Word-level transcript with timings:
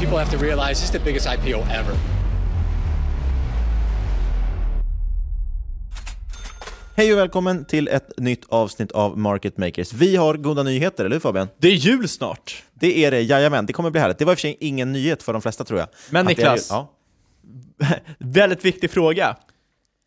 People 0.00 0.18
have 0.18 0.30
to 0.30 0.38
realize 0.38 0.80
this 0.80 0.84
is 0.84 0.90
the 0.90 0.98
biggest 0.98 1.26
IPO 1.26 1.58
ever. 1.70 1.94
Hej 6.96 7.12
och 7.12 7.18
välkommen 7.18 7.64
till 7.64 7.88
ett 7.88 8.12
nytt 8.16 8.44
avsnitt 8.48 8.92
av 8.92 9.18
Market 9.18 9.58
Makers. 9.58 9.92
Vi 9.92 10.16
har 10.16 10.34
goda 10.34 10.62
nyheter, 10.62 11.04
eller 11.04 11.16
hur 11.16 11.20
Fabian? 11.20 11.48
Det 11.58 11.68
är 11.68 11.72
jul 11.72 12.08
snart. 12.08 12.62
Det 12.74 13.04
är 13.04 13.10
det, 13.10 13.20
jajamän. 13.20 13.66
Det 13.66 13.72
kommer 13.72 13.90
bli 13.90 14.00
härligt. 14.00 14.18
Det 14.18 14.24
var 14.24 14.32
i 14.32 14.34
och 14.34 14.38
för 14.38 14.42
sig 14.42 14.56
ingen 14.60 14.92
nyhet 14.92 15.22
för 15.22 15.32
de 15.32 15.42
flesta 15.42 15.64
tror 15.64 15.80
jag. 15.80 15.88
Men 16.10 16.26
Niklas, 16.26 16.70
ja. 16.70 16.92
väldigt 18.18 18.64
viktig 18.64 18.90
fråga. 18.90 19.36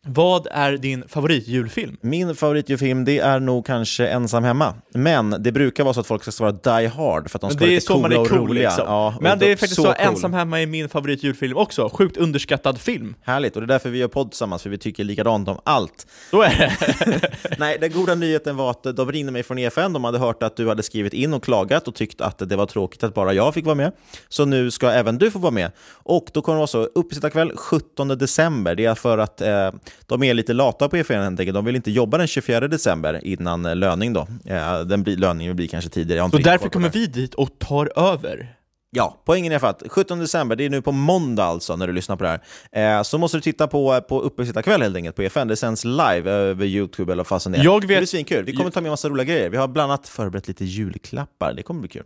Vad 0.06 0.46
är 0.50 0.72
din 0.72 1.04
favoritjulfilm? 1.08 1.96
Min 2.00 2.36
favoritjulfilm, 2.36 3.04
det 3.04 3.18
är 3.18 3.40
nog 3.40 3.66
kanske 3.66 4.06
Ensam 4.06 4.44
Hemma. 4.44 4.74
Men 4.94 5.36
det 5.38 5.52
brukar 5.52 5.84
vara 5.84 5.94
så 5.94 6.00
att 6.00 6.06
folk 6.06 6.22
ska 6.22 6.32
svara 6.32 6.52
Die 6.52 6.86
Hard 6.86 7.30
för 7.30 7.36
att 7.38 7.40
de 7.40 7.50
ska 7.50 7.58
det 7.58 7.64
vara 7.64 7.70
lite 7.70 7.86
så 7.86 7.92
coola 7.94 8.14
är 8.14 8.20
och 8.20 8.28
cool 8.28 8.38
roliga. 8.38 8.68
liksom. 8.68 8.84
Ja, 8.86 9.14
och 9.16 9.22
Men 9.22 9.38
det 9.38 9.52
är 9.52 9.56
faktiskt 9.56 9.74
så, 9.74 9.82
cool. 9.82 9.94
Ensam 9.98 10.32
hemma 10.32 10.60
är 10.60 10.66
min 10.66 10.88
favoritjulfilm 10.88 11.56
också. 11.56 11.90
Sjukt 11.92 12.16
underskattad 12.16 12.80
film. 12.80 13.14
Härligt, 13.22 13.56
och 13.56 13.62
det 13.62 13.64
är 13.64 13.68
därför 13.68 13.90
vi 13.90 13.98
gör 13.98 14.08
podd 14.08 14.30
tillsammans, 14.30 14.62
för 14.62 14.70
vi 14.70 14.78
tycker 14.78 15.04
likadant 15.04 15.48
om 15.48 15.58
allt. 15.64 16.06
Så 16.30 16.42
är 16.42 16.48
det. 16.58 17.30
Nej, 17.58 17.78
den 17.80 17.92
goda 17.92 18.14
nyheten 18.14 18.56
var 18.56 18.70
att 18.70 18.82
de 18.82 19.12
ringde 19.12 19.32
mig 19.32 19.42
från 19.42 19.58
EFN. 19.58 19.92
De 19.92 20.04
hade 20.04 20.18
hört 20.18 20.42
att 20.42 20.56
du 20.56 20.68
hade 20.68 20.82
skrivit 20.82 21.12
in 21.12 21.34
och 21.34 21.44
klagat 21.44 21.88
och 21.88 21.94
tyckt 21.94 22.20
att 22.20 22.38
det 22.48 22.56
var 22.56 22.66
tråkigt 22.66 23.02
att 23.04 23.14
bara 23.14 23.32
jag 23.32 23.54
fick 23.54 23.64
vara 23.64 23.74
med. 23.74 23.92
Så 24.28 24.44
nu 24.44 24.70
ska 24.70 24.90
även 24.90 25.18
du 25.18 25.30
få 25.30 25.38
vara 25.38 25.52
med. 25.52 25.72
Och 25.90 26.26
då 26.32 26.42
kommer 26.42 26.56
det 26.56 26.58
vara 26.58 26.66
så, 26.66 26.82
uppesittarkväll 26.82 27.52
17 27.56 28.08
december. 28.08 28.74
Det 28.74 28.84
är 28.84 28.94
för 28.94 29.18
att 29.18 29.40
eh, 29.40 29.70
de 30.06 30.22
är 30.22 30.34
lite 30.34 30.52
lata 30.52 30.88
på 30.88 30.96
EFN 30.96 31.12
helt 31.14 31.40
enkelt. 31.40 31.54
De 31.54 31.64
vill 31.64 31.76
inte 31.76 31.90
jobba 31.90 32.18
den 32.18 32.26
24 32.26 32.68
december 32.68 33.20
innan 33.24 33.66
eh, 33.66 33.76
löning 33.76 34.12
då. 34.12 34.26
Eh, 34.46 34.80
den 34.80 35.02
blir, 35.02 35.16
löningen 35.16 35.56
blir 35.56 35.68
kanske 35.68 35.90
tidigare. 35.90 36.30
Så 36.30 36.38
därför 36.38 36.68
kommer 36.68 36.88
vi 36.88 37.06
dit 37.06 37.34
och 37.34 37.58
tar 37.58 37.92
över. 38.12 38.56
Ja, 38.96 39.22
poängen 39.24 39.52
är 39.52 39.58
för 39.58 39.66
att 39.66 39.82
17 39.88 40.18
december, 40.18 40.56
det 40.56 40.64
är 40.64 40.70
nu 40.70 40.82
på 40.82 40.92
måndag 40.92 41.44
alltså 41.44 41.76
när 41.76 41.86
du 41.86 41.92
lyssnar 41.92 42.16
på 42.16 42.24
det 42.24 42.40
här. 42.72 42.96
Eh, 42.98 43.02
så 43.02 43.18
måste 43.18 43.36
du 43.36 43.40
titta 43.40 43.66
på, 43.66 44.00
på 44.00 44.20
uppesittarkväll 44.20 44.82
helt 44.82 44.96
enkelt 44.96 45.16
på 45.16 45.22
EFN. 45.22 45.48
Det 45.48 45.56
sänds 45.56 45.84
live 45.84 46.30
över 46.30 46.66
YouTube 46.66 47.12
eller 47.12 47.20
vad 47.20 47.26
fasen 47.26 47.52
det 47.52 47.58
är. 47.58 47.64
Jag 47.64 47.80
Det 47.80 47.86
vet- 47.86 47.98
blir 47.98 48.06
svinkul. 48.06 48.44
Vi 48.44 48.52
kommer 48.52 48.70
ta 48.70 48.80
med 48.80 48.90
massa 48.90 49.08
roliga 49.08 49.24
grejer. 49.24 49.50
Vi 49.50 49.56
har 49.56 49.68
bland 49.68 49.92
annat 49.92 50.08
förberett 50.08 50.48
lite 50.48 50.64
julklappar. 50.64 51.52
Det 51.54 51.62
kommer 51.62 51.80
bli 51.80 51.88
kul. 51.88 52.04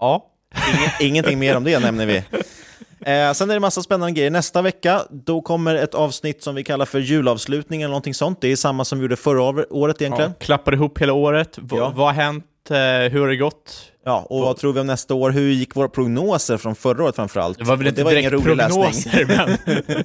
Ja. 0.00 0.26
Ingen, 0.54 0.90
ingenting 1.00 1.38
mer 1.38 1.56
om 1.56 1.64
det 1.64 1.78
nämner 1.78 2.06
vi. 2.06 2.16
Eh, 3.06 3.32
sen 3.32 3.50
är 3.50 3.54
det 3.54 3.60
massa 3.60 3.82
spännande 3.82 4.12
grejer. 4.12 4.30
Nästa 4.30 4.62
vecka 4.62 5.02
då 5.10 5.40
kommer 5.42 5.74
ett 5.74 5.94
avsnitt 5.94 6.42
som 6.42 6.54
vi 6.54 6.64
kallar 6.64 6.86
för 6.86 6.98
julavslutning 6.98 7.82
eller 7.82 7.88
någonting 7.90 8.14
sånt. 8.14 8.38
Det 8.40 8.48
är 8.52 8.56
samma 8.56 8.84
som 8.84 8.98
vi 8.98 9.02
gjorde 9.04 9.16
förra 9.16 9.42
året 9.70 10.00
egentligen. 10.02 10.30
Ja, 10.38 10.44
klappar 10.44 10.74
ihop 10.74 10.98
hela 10.98 11.12
året. 11.12 11.58
V- 11.58 11.76
Ja. 11.76 11.92
Vad 11.96 12.06
har 12.06 12.12
hänt? 12.12 12.44
Eh, 12.70 12.76
hur 13.12 13.20
har 13.20 13.28
det 13.28 13.36
gått? 13.36 13.86
Ja, 14.04 14.26
och 14.30 14.40
vad 14.40 14.56
tror 14.56 14.72
vi 14.72 14.80
om 14.80 14.86
nästa 14.86 15.14
år? 15.14 15.30
Hur 15.30 15.50
gick 15.52 15.76
våra 15.76 15.88
prognoser 15.88 16.56
från 16.56 16.74
förra 16.74 17.04
året 17.04 17.16
framförallt? 17.16 17.58
Det 17.58 17.64
var 17.64 17.76
väl 17.76 17.86
inte 17.86 18.00
det 18.00 18.04
var 18.04 18.12
ingen 18.12 18.30
direkt 18.30 18.46
rolig 18.46 18.58
prognoser, 18.68 19.26
läsning. 19.26 20.04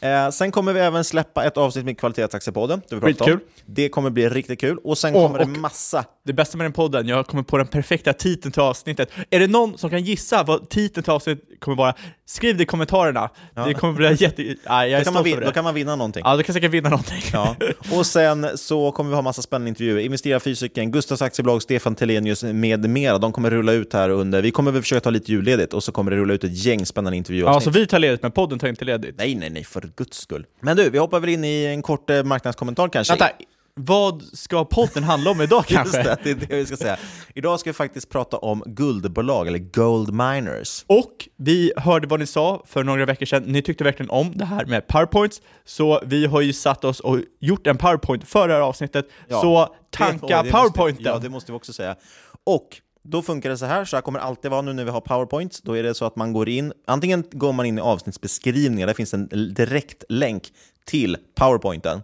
eh, 0.10 0.30
sen 0.30 0.50
kommer 0.52 0.72
vi 0.72 0.80
även 0.80 1.04
släppa 1.04 1.44
ett 1.44 1.56
avsnitt 1.56 1.84
med 1.84 1.98
Kvalitetsaktiepodden. 1.98 2.80
Det, 2.88 2.96
vi 2.96 3.12
om. 3.32 3.40
Det 3.66 3.88
kommer 3.88 4.10
bli 4.10 4.28
riktigt 4.28 4.60
kul. 4.60 4.78
Och 4.84 4.98
sen 4.98 5.14
Och- 5.14 5.22
kommer 5.26 5.38
det 5.38 5.44
och- 5.44 5.50
massa... 5.58 6.04
Det 6.30 6.34
bästa 6.34 6.56
med 6.58 6.64
den 6.64 6.72
podden, 6.72 7.08
jag 7.08 7.26
kommer 7.26 7.42
på 7.42 7.58
den 7.58 7.66
perfekta 7.66 8.12
titeln 8.12 8.52
till 8.52 8.62
avsnittet. 8.62 9.10
Är 9.30 9.40
det 9.40 9.46
någon 9.46 9.78
som 9.78 9.90
kan 9.90 10.04
gissa 10.04 10.42
vad 10.42 10.68
titeln 10.68 11.04
till 11.04 11.12
avsnittet 11.12 11.60
kommer 11.60 11.76
vara? 11.76 11.94
Skriv 12.26 12.56
det 12.56 12.62
i 12.62 12.66
kommentarerna. 12.66 13.30
Det 13.66 13.74
kommer 13.74 13.94
bli 13.94 14.16
jätte... 14.18 14.42
Nej, 14.42 14.90
jag 14.90 14.90
är 14.90 14.98
Då 14.98 15.04
kan, 15.04 15.14
man 15.14 15.22
stolt 15.22 15.26
vin- 15.26 15.36
över 15.36 15.46
då 15.46 15.52
kan 15.52 15.64
man 15.64 15.74
vinna 15.74 15.96
någonting. 15.96 16.22
Ja, 16.24 16.36
du 16.36 16.42
kan 16.42 16.52
säkert 16.54 16.70
vinna 16.70 16.88
någonting. 16.88 17.22
Ja. 17.32 17.56
Och 17.98 18.06
sen 18.06 18.58
så 18.58 18.92
kommer 18.92 19.10
vi 19.10 19.14
ha 19.16 19.22
massa 19.22 19.42
spännande 19.42 19.68
intervjuer. 19.68 20.00
Investera 20.00 20.40
fysiken, 20.40 20.90
Gustavs 20.90 21.22
aktiebolag, 21.22 21.62
Stefan 21.62 21.94
Telenius 21.94 22.42
med 22.42 22.90
mera. 22.90 23.18
De 23.18 23.32
kommer 23.32 23.50
rulla 23.50 23.72
ut 23.72 23.92
här 23.92 24.10
under... 24.10 24.42
Vi 24.42 24.50
kommer 24.50 24.70
väl 24.72 24.82
försöka 24.82 25.00
ta 25.00 25.10
lite 25.10 25.32
julledigt 25.32 25.74
och 25.74 25.84
så 25.84 25.92
kommer 25.92 26.10
det 26.10 26.16
rulla 26.16 26.34
ut 26.34 26.44
ett 26.44 26.64
gäng 26.64 26.86
spännande 26.86 27.16
intervjuer. 27.16 27.46
Ja, 27.46 27.60
så 27.60 27.70
vi 27.70 27.86
tar 27.86 27.98
ledigt, 27.98 28.22
men 28.22 28.32
podden 28.32 28.58
tar 28.58 28.68
inte 28.68 28.84
ledigt. 28.84 29.14
Nej, 29.18 29.34
nej, 29.34 29.50
nej, 29.50 29.64
för 29.64 29.90
guds 29.96 30.18
skull. 30.18 30.46
Men 30.60 30.76
du, 30.76 30.90
vi 30.90 30.98
hoppar 30.98 31.20
väl 31.20 31.30
in 31.30 31.44
i 31.44 31.64
en 31.64 31.82
kort 31.82 32.10
eh, 32.10 32.22
marknadskommentar 32.24 32.88
kanske? 32.88 33.12
Vänta, 33.12 33.30
vad 33.74 34.22
ska 34.22 34.64
podden 34.64 35.04
handla 35.04 35.30
om 35.30 35.40
idag 35.40 35.64
kanske? 35.66 35.98
Just 35.98 36.08
det, 36.08 36.18
det 36.24 36.30
är 36.30 36.34
det 36.48 36.56
vi 36.56 36.66
ska 36.66 36.76
säga. 36.76 36.96
Idag 37.34 37.60
ska 37.60 37.70
vi 37.70 37.74
faktiskt 37.74 38.08
prata 38.08 38.36
om 38.36 38.62
guldbolag, 38.66 39.48
eller 39.48 39.58
gold 39.58 40.12
miners. 40.12 40.84
Och 40.86 41.28
vi 41.36 41.72
hörde 41.76 42.06
vad 42.06 42.20
ni 42.20 42.26
sa 42.26 42.62
för 42.66 42.84
några 42.84 43.06
veckor 43.06 43.26
sedan. 43.26 43.42
Ni 43.46 43.62
tyckte 43.62 43.84
verkligen 43.84 44.10
om 44.10 44.32
det 44.34 44.44
här 44.44 44.64
med 44.66 44.86
powerpoints, 44.86 45.42
så 45.64 46.00
vi 46.06 46.26
har 46.26 46.40
ju 46.40 46.52
satt 46.52 46.84
oss 46.84 47.00
och 47.00 47.18
gjort 47.40 47.66
en 47.66 47.76
powerpoint 47.78 48.28
för 48.28 48.48
det 48.48 48.54
här 48.54 48.60
avsnittet. 48.60 49.06
Ja, 49.28 49.40
så 49.40 49.74
tanka 49.90 50.26
det 50.26 50.36
måste- 50.36 50.50
powerpointen! 50.50 51.04
Ja, 51.04 51.18
det 51.18 51.28
måste 51.28 51.52
vi 51.52 51.58
också 51.58 51.72
säga. 51.72 51.96
Och 52.44 52.68
då 53.02 53.22
funkar 53.22 53.50
det 53.50 53.58
så 53.58 53.66
här, 53.66 53.84
så 53.84 53.96
här 53.96 54.02
kommer 54.02 54.18
det 54.18 54.24
alltid 54.24 54.50
vara 54.50 54.62
nu 54.62 54.72
när 54.72 54.84
vi 54.84 54.90
har 54.90 55.00
powerpoints. 55.00 55.60
Då 55.62 55.76
är 55.76 55.82
det 55.82 55.94
så 55.94 56.04
att 56.04 56.16
man 56.16 56.32
går 56.32 56.48
in, 56.48 56.72
antingen 56.86 57.24
går 57.32 57.52
man 57.52 57.66
in 57.66 57.78
i 57.78 57.80
avsnittsbeskrivningen, 57.80 58.86
där 58.86 58.94
finns 58.94 59.14
en 59.14 59.28
direkt 59.54 60.04
länk 60.08 60.48
till 60.84 61.16
powerpointen. 61.34 62.00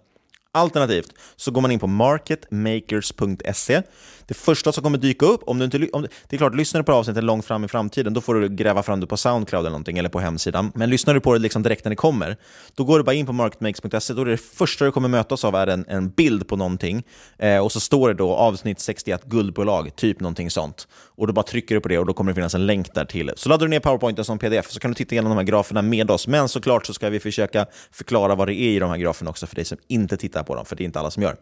Alternativt 0.56 1.12
så 1.36 1.52
går 1.52 1.60
man 1.64 1.74
in 1.74 1.82
på 1.82 1.90
marketmakers.se. 1.90 3.82
Det 4.26 4.34
första 4.34 4.72
som 4.72 4.82
kommer 4.82 4.98
dyka 4.98 5.26
upp, 5.26 5.40
om 5.46 5.58
du 5.58 5.64
inte, 5.64 5.88
om, 5.92 6.02
det 6.02 6.36
är 6.36 6.38
klart, 6.38 6.54
lyssnar 6.54 6.80
du 6.80 6.84
på 6.84 6.92
avsnittet 6.92 7.24
långt 7.24 7.44
fram 7.44 7.64
i 7.64 7.68
framtiden, 7.68 8.14
då 8.14 8.20
får 8.20 8.34
du 8.34 8.48
gräva 8.48 8.82
fram 8.82 9.00
det 9.00 9.06
på 9.06 9.16
Soundcloud 9.16 9.60
eller 9.60 9.70
någonting, 9.70 9.98
eller 9.98 10.08
på 10.08 10.20
hemsidan. 10.20 10.72
Men 10.74 10.90
lyssnar 10.90 11.14
du 11.14 11.20
på 11.20 11.32
det 11.32 11.38
liksom 11.38 11.62
direkt 11.62 11.84
när 11.84 11.90
det 11.90 11.96
kommer, 11.96 12.36
då 12.74 12.84
går 12.84 12.98
du 12.98 13.04
bara 13.04 13.14
in 13.14 13.26
på 13.26 13.32
marketmakes.se. 13.32 14.14
då 14.14 14.20
är 14.20 14.24
det 14.24 14.36
första 14.36 14.84
du 14.84 14.92
kommer 14.92 15.08
mötas 15.08 15.44
av 15.44 15.54
är 15.54 15.66
en, 15.66 15.84
en 15.88 16.10
bild 16.10 16.48
på 16.48 16.56
någonting, 16.56 17.02
eh, 17.38 17.58
och 17.58 17.72
så 17.72 17.80
står 17.80 18.08
det 18.08 18.14
då 18.14 18.34
avsnitt 18.34 18.80
61 18.80 19.24
guldbolag, 19.24 19.96
typ 19.96 20.20
någonting 20.20 20.50
sånt. 20.50 20.88
Och 21.16 21.26
då 21.26 21.32
bara 21.32 21.42
trycker 21.42 21.74
du 21.74 21.80
på 21.80 21.88
det 21.88 21.98
och 21.98 22.06
då 22.06 22.12
kommer 22.12 22.30
det 22.30 22.34
finnas 22.34 22.54
en 22.54 22.66
länk 22.66 22.94
där 22.94 23.04
till. 23.04 23.32
Så 23.36 23.48
laddar 23.48 23.66
du 23.66 23.70
ner 23.70 23.80
powerpointen 23.80 24.24
som 24.24 24.38
pdf 24.38 24.70
så 24.70 24.80
kan 24.80 24.90
du 24.90 24.94
titta 24.94 25.14
igenom 25.14 25.30
de 25.30 25.36
här 25.36 25.44
graferna 25.44 25.82
med 25.82 26.10
oss. 26.10 26.26
Men 26.26 26.48
såklart 26.48 26.86
så 26.86 26.94
ska 26.94 27.10
vi 27.10 27.20
försöka 27.20 27.66
förklara 27.90 28.34
vad 28.34 28.48
det 28.48 28.54
är 28.54 28.70
i 28.70 28.78
de 28.78 28.90
här 28.90 28.96
graferna 28.96 29.30
också 29.30 29.46
för 29.46 29.54
dig 29.54 29.64
som 29.64 29.78
inte 29.88 30.16
tittar 30.16 30.42
på 30.42 30.54
dem, 30.54 30.64
för 30.64 30.76
det 30.76 30.82
är 30.82 30.86
inte 30.86 31.00
alla 31.00 31.10
som 31.10 31.22
gör. 31.22 31.36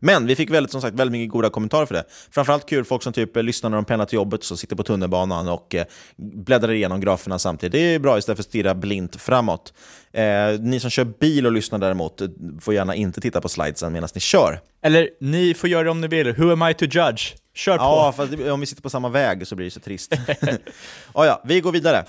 Men 0.00 0.26
vi 0.26 0.36
fick 0.36 0.50
väldigt, 0.50 0.72
som 0.72 0.80
sagt, 0.80 0.94
väldigt 0.94 1.12
mycket 1.12 1.32
goda 1.32 1.50
kommentarer 1.50 1.86
för 1.86 1.94
det. 1.94 2.04
Framförallt 2.30 2.68
kul 2.68 2.84
folk 2.84 3.02
som 3.02 3.12
typ 3.12 3.36
lyssnar 3.36 3.70
när 3.70 3.76
de 3.76 3.84
pendlar 3.84 4.06
till 4.06 4.16
jobbet, 4.16 4.44
så 4.44 4.56
sitter 4.56 4.76
på 4.76 4.82
tunnelbanan 4.82 5.48
och 5.48 5.74
eh, 5.74 5.84
bläddrar 6.16 6.72
igenom 6.72 7.00
graferna 7.00 7.38
samtidigt. 7.38 7.72
Det 7.72 7.94
är 7.94 7.98
bra 7.98 8.18
istället 8.18 8.36
för 8.36 8.42
att 8.42 8.48
stirra 8.48 8.74
blint 8.74 9.16
framåt. 9.16 9.72
Eh, 10.12 10.60
ni 10.60 10.80
som 10.80 10.90
kör 10.90 11.04
bil 11.04 11.46
och 11.46 11.52
lyssnar 11.52 11.78
däremot 11.78 12.22
får 12.60 12.74
gärna 12.74 12.94
inte 12.94 13.20
titta 13.20 13.40
på 13.40 13.48
slidesen 13.48 13.92
medan 13.92 14.08
ni 14.14 14.20
kör. 14.20 14.60
Eller 14.82 15.08
ni 15.20 15.54
får 15.54 15.70
göra 15.70 15.82
det 15.82 15.90
om 15.90 16.00
ni 16.00 16.08
vill. 16.08 16.32
Who 16.32 16.52
am 16.52 16.68
I 16.70 16.74
to 16.74 16.84
judge? 16.84 17.34
Kör 17.54 17.78
på! 17.78 17.84
Ja, 17.84 18.12
för 18.16 18.50
om 18.50 18.60
vi 18.60 18.66
sitter 18.66 18.82
på 18.82 18.90
samma 18.90 19.08
väg 19.08 19.46
så 19.46 19.56
blir 19.56 19.66
det 19.66 19.70
så 19.70 19.80
trist. 19.80 20.12
oh, 21.12 21.26
ja, 21.26 21.42
vi 21.44 21.60
går 21.60 21.72
vidare. 21.72 22.04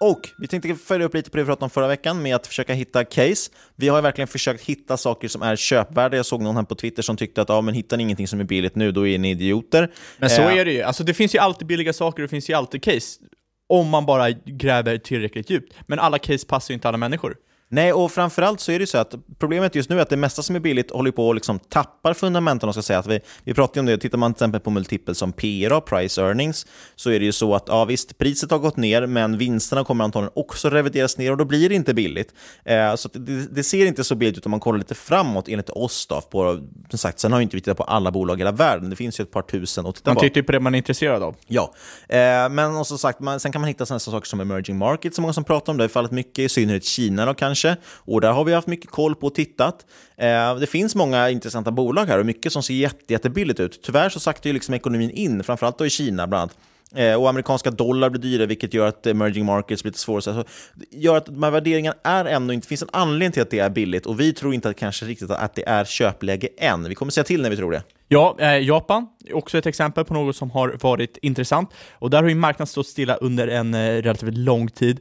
Och 0.00 0.30
vi 0.38 0.46
tänkte 0.46 0.74
följa 0.74 1.06
upp 1.06 1.14
lite 1.14 1.30
på 1.30 1.36
det 1.36 1.42
vi 1.42 1.46
pratade 1.46 1.64
om 1.64 1.70
förra 1.70 1.88
veckan 1.88 2.22
med 2.22 2.36
att 2.36 2.46
försöka 2.46 2.74
hitta 2.74 3.04
case. 3.04 3.50
Vi 3.76 3.88
har 3.88 4.02
verkligen 4.02 4.28
försökt 4.28 4.64
hitta 4.64 4.96
saker 4.96 5.28
som 5.28 5.42
är 5.42 5.56
köpvärda. 5.56 6.16
Jag 6.16 6.26
såg 6.26 6.42
någon 6.42 6.56
här 6.56 6.62
på 6.62 6.74
Twitter 6.74 7.02
som 7.02 7.16
tyckte 7.16 7.42
att 7.42 7.48
ja, 7.48 7.60
men 7.60 7.74
hittar 7.74 7.96
ni 7.96 8.02
ingenting 8.02 8.28
som 8.28 8.40
är 8.40 8.44
billigt 8.44 8.74
nu, 8.74 8.92
då 8.92 9.06
är 9.06 9.18
ni 9.18 9.30
idioter. 9.30 9.92
Men 10.18 10.30
så 10.30 10.42
är 10.42 10.64
det 10.64 10.72
ju. 10.72 10.82
Alltså, 10.82 11.04
det 11.04 11.14
finns 11.14 11.34
ju 11.34 11.38
alltid 11.38 11.66
billiga 11.66 11.92
saker 11.92 12.22
och 12.22 12.28
det 12.28 12.30
finns 12.30 12.50
ju 12.50 12.54
alltid 12.54 12.82
case. 12.82 13.20
Om 13.68 13.88
man 13.88 14.06
bara 14.06 14.30
gräver 14.30 14.98
tillräckligt 14.98 15.50
djupt. 15.50 15.74
Men 15.86 15.98
alla 15.98 16.18
case 16.18 16.46
passar 16.46 16.72
ju 16.72 16.74
inte 16.74 16.88
alla 16.88 16.98
människor. 16.98 17.36
Nej, 17.70 17.92
och 17.92 18.12
framförallt 18.12 18.60
så 18.60 18.72
är 18.72 18.78
det 18.78 18.86
så 18.86 18.98
att 18.98 19.14
problemet 19.38 19.74
just 19.74 19.90
nu 19.90 19.98
är 19.98 20.02
att 20.02 20.10
det 20.10 20.16
mesta 20.16 20.42
som 20.42 20.56
är 20.56 20.60
billigt 20.60 20.90
håller 20.90 21.10
på 21.10 21.30
att 21.30 21.36
liksom 21.36 21.58
tappar 21.58 22.14
fundamenten. 22.14 22.72
Ska 22.72 22.82
säga. 22.82 22.98
Att 22.98 23.06
vi, 23.06 23.20
vi 23.44 23.54
pratar 23.54 23.80
om 23.80 23.86
det, 23.86 23.98
tittar 23.98 24.18
man 24.18 24.34
till 24.34 24.36
exempel 24.36 24.60
på 24.60 24.70
multipel 24.70 25.14
som 25.14 25.32
PRA, 25.32 25.80
price 25.80 26.22
earnings, 26.22 26.66
så 26.96 27.10
är 27.10 27.18
det 27.18 27.24
ju 27.24 27.32
så 27.32 27.54
att 27.54 27.64
ja, 27.66 27.84
visst, 27.84 28.18
priset 28.18 28.50
har 28.50 28.58
gått 28.58 28.76
ner, 28.76 29.06
men 29.06 29.38
vinsterna 29.38 29.84
kommer 29.84 30.04
antagligen 30.04 30.32
också 30.36 30.70
revideras 30.70 31.18
ner 31.18 31.30
och 31.30 31.36
då 31.36 31.44
blir 31.44 31.68
det 31.68 31.74
inte 31.74 31.94
billigt. 31.94 32.34
Eh, 32.64 32.94
så 32.94 33.08
det, 33.12 33.54
det, 33.54 33.64
ser 33.64 33.86
inte 33.86 34.04
så 34.04 34.14
billigt 34.14 34.38
ut 34.38 34.46
om 34.46 34.50
man 34.50 34.60
kollar 34.60 34.78
lite 34.78 34.94
framåt 34.94 35.48
enligt 35.48 35.70
oss. 35.70 36.06
Då, 36.06 36.20
på, 36.20 36.60
som 36.90 36.98
sagt, 36.98 37.20
sen 37.20 37.32
har 37.32 37.38
ju 37.38 37.42
inte 37.42 37.56
vi 37.56 37.60
tittat 37.60 37.76
på 37.76 37.84
alla 37.84 38.10
bolag 38.10 38.38
i 38.38 38.40
hela 38.40 38.52
världen, 38.52 38.90
det 38.90 38.96
finns 38.96 39.20
ju 39.20 39.22
ett 39.22 39.30
par 39.30 39.42
tusen 39.42 39.86
att 39.86 39.94
titta 39.94 40.10
man 40.10 40.16
på. 40.16 40.22
Man 40.22 40.30
tittar 40.30 40.42
på 40.42 40.52
det 40.52 40.60
man 40.60 40.74
är 40.74 40.78
intresserad 40.78 41.22
av. 41.22 41.36
Ja, 41.46 41.74
eh, 42.08 42.18
men 42.48 42.76
och 42.76 42.86
som 42.86 42.98
sagt, 42.98 43.20
man, 43.20 43.40
sen 43.40 43.52
kan 43.52 43.60
man 43.60 43.68
hitta 43.68 43.86
sådana 43.86 44.00
saker 44.00 44.26
som 44.26 44.40
emerging 44.40 44.78
markets, 44.78 45.16
som 45.16 45.22
många 45.22 45.32
som 45.32 45.44
pratar 45.44 45.72
om. 45.72 45.76
Det 45.76 45.84
har 45.84 45.88
fallit 45.88 46.10
mycket, 46.10 46.38
i 46.38 46.48
synnerhet 46.48 46.84
Kina 46.84 47.26
då 47.26 47.34
kanske. 47.34 47.57
Och 47.90 48.20
där 48.20 48.32
har 48.32 48.44
vi 48.44 48.54
haft 48.54 48.68
mycket 48.68 48.90
koll 48.90 49.14
på 49.14 49.26
och 49.26 49.34
tittat. 49.34 49.86
Eh, 50.16 50.54
det 50.54 50.66
finns 50.66 50.94
många 50.94 51.30
intressanta 51.30 51.70
bolag 51.70 52.06
här 52.06 52.18
och 52.18 52.26
mycket 52.26 52.52
som 52.52 52.62
ser 52.62 52.74
jätte, 52.74 53.12
jättebilligt 53.12 53.60
ut. 53.60 53.82
Tyvärr 53.82 54.08
så 54.08 54.20
saktar 54.20 54.50
ju 54.50 54.54
liksom 54.54 54.74
ekonomin 54.74 55.10
in, 55.10 55.44
framförallt 55.44 55.78
då 55.78 55.86
i 55.86 55.90
Kina 55.90 56.26
bland 56.26 56.42
annat. 56.42 56.56
Eh, 56.94 57.14
och 57.14 57.28
amerikanska 57.28 57.70
dollar 57.70 58.10
blir 58.10 58.20
dyrare, 58.20 58.46
vilket 58.46 58.74
gör 58.74 58.86
att 58.86 59.06
emerging 59.06 59.44
markets 59.44 59.82
blir 59.82 59.90
lite 59.90 59.98
svårare. 59.98 60.22
Så 60.22 60.44
gör 60.90 61.16
att 61.16 61.26
de 61.26 61.42
här 61.42 61.50
värderingarna 61.50 61.96
är 62.02 62.24
ändå 62.24 62.54
inte, 62.54 62.68
finns 62.68 62.82
en 62.82 62.88
anledning 62.92 63.32
till 63.32 63.42
att 63.42 63.50
det 63.50 63.58
är 63.58 63.70
billigt 63.70 64.06
och 64.06 64.20
vi 64.20 64.32
tror 64.32 64.54
inte 64.54 64.68
att 64.68 64.76
kanske 64.76 65.06
riktigt 65.06 65.30
att 65.30 65.54
det 65.54 65.68
är 65.68 65.84
köpläge 65.84 66.48
än. 66.58 66.88
Vi 66.88 66.94
kommer 66.94 67.12
säga 67.12 67.24
till 67.24 67.42
när 67.42 67.50
vi 67.50 67.56
tror 67.56 67.72
det. 67.72 67.82
Ja, 68.08 68.36
eh, 68.38 68.58
Japan 68.58 69.06
är 69.26 69.36
också 69.36 69.58
ett 69.58 69.66
exempel 69.66 70.04
på 70.04 70.14
något 70.14 70.36
som 70.36 70.50
har 70.50 70.76
varit 70.80 71.18
intressant. 71.22 71.70
Och 71.92 72.10
där 72.10 72.22
har 72.22 72.28
ju 72.28 72.34
marknaden 72.34 72.66
stått 72.66 72.86
stilla 72.86 73.14
under 73.14 73.48
en 73.48 73.74
eh, 73.74 73.78
relativt 73.78 74.34
lång 74.34 74.68
tid. 74.68 75.00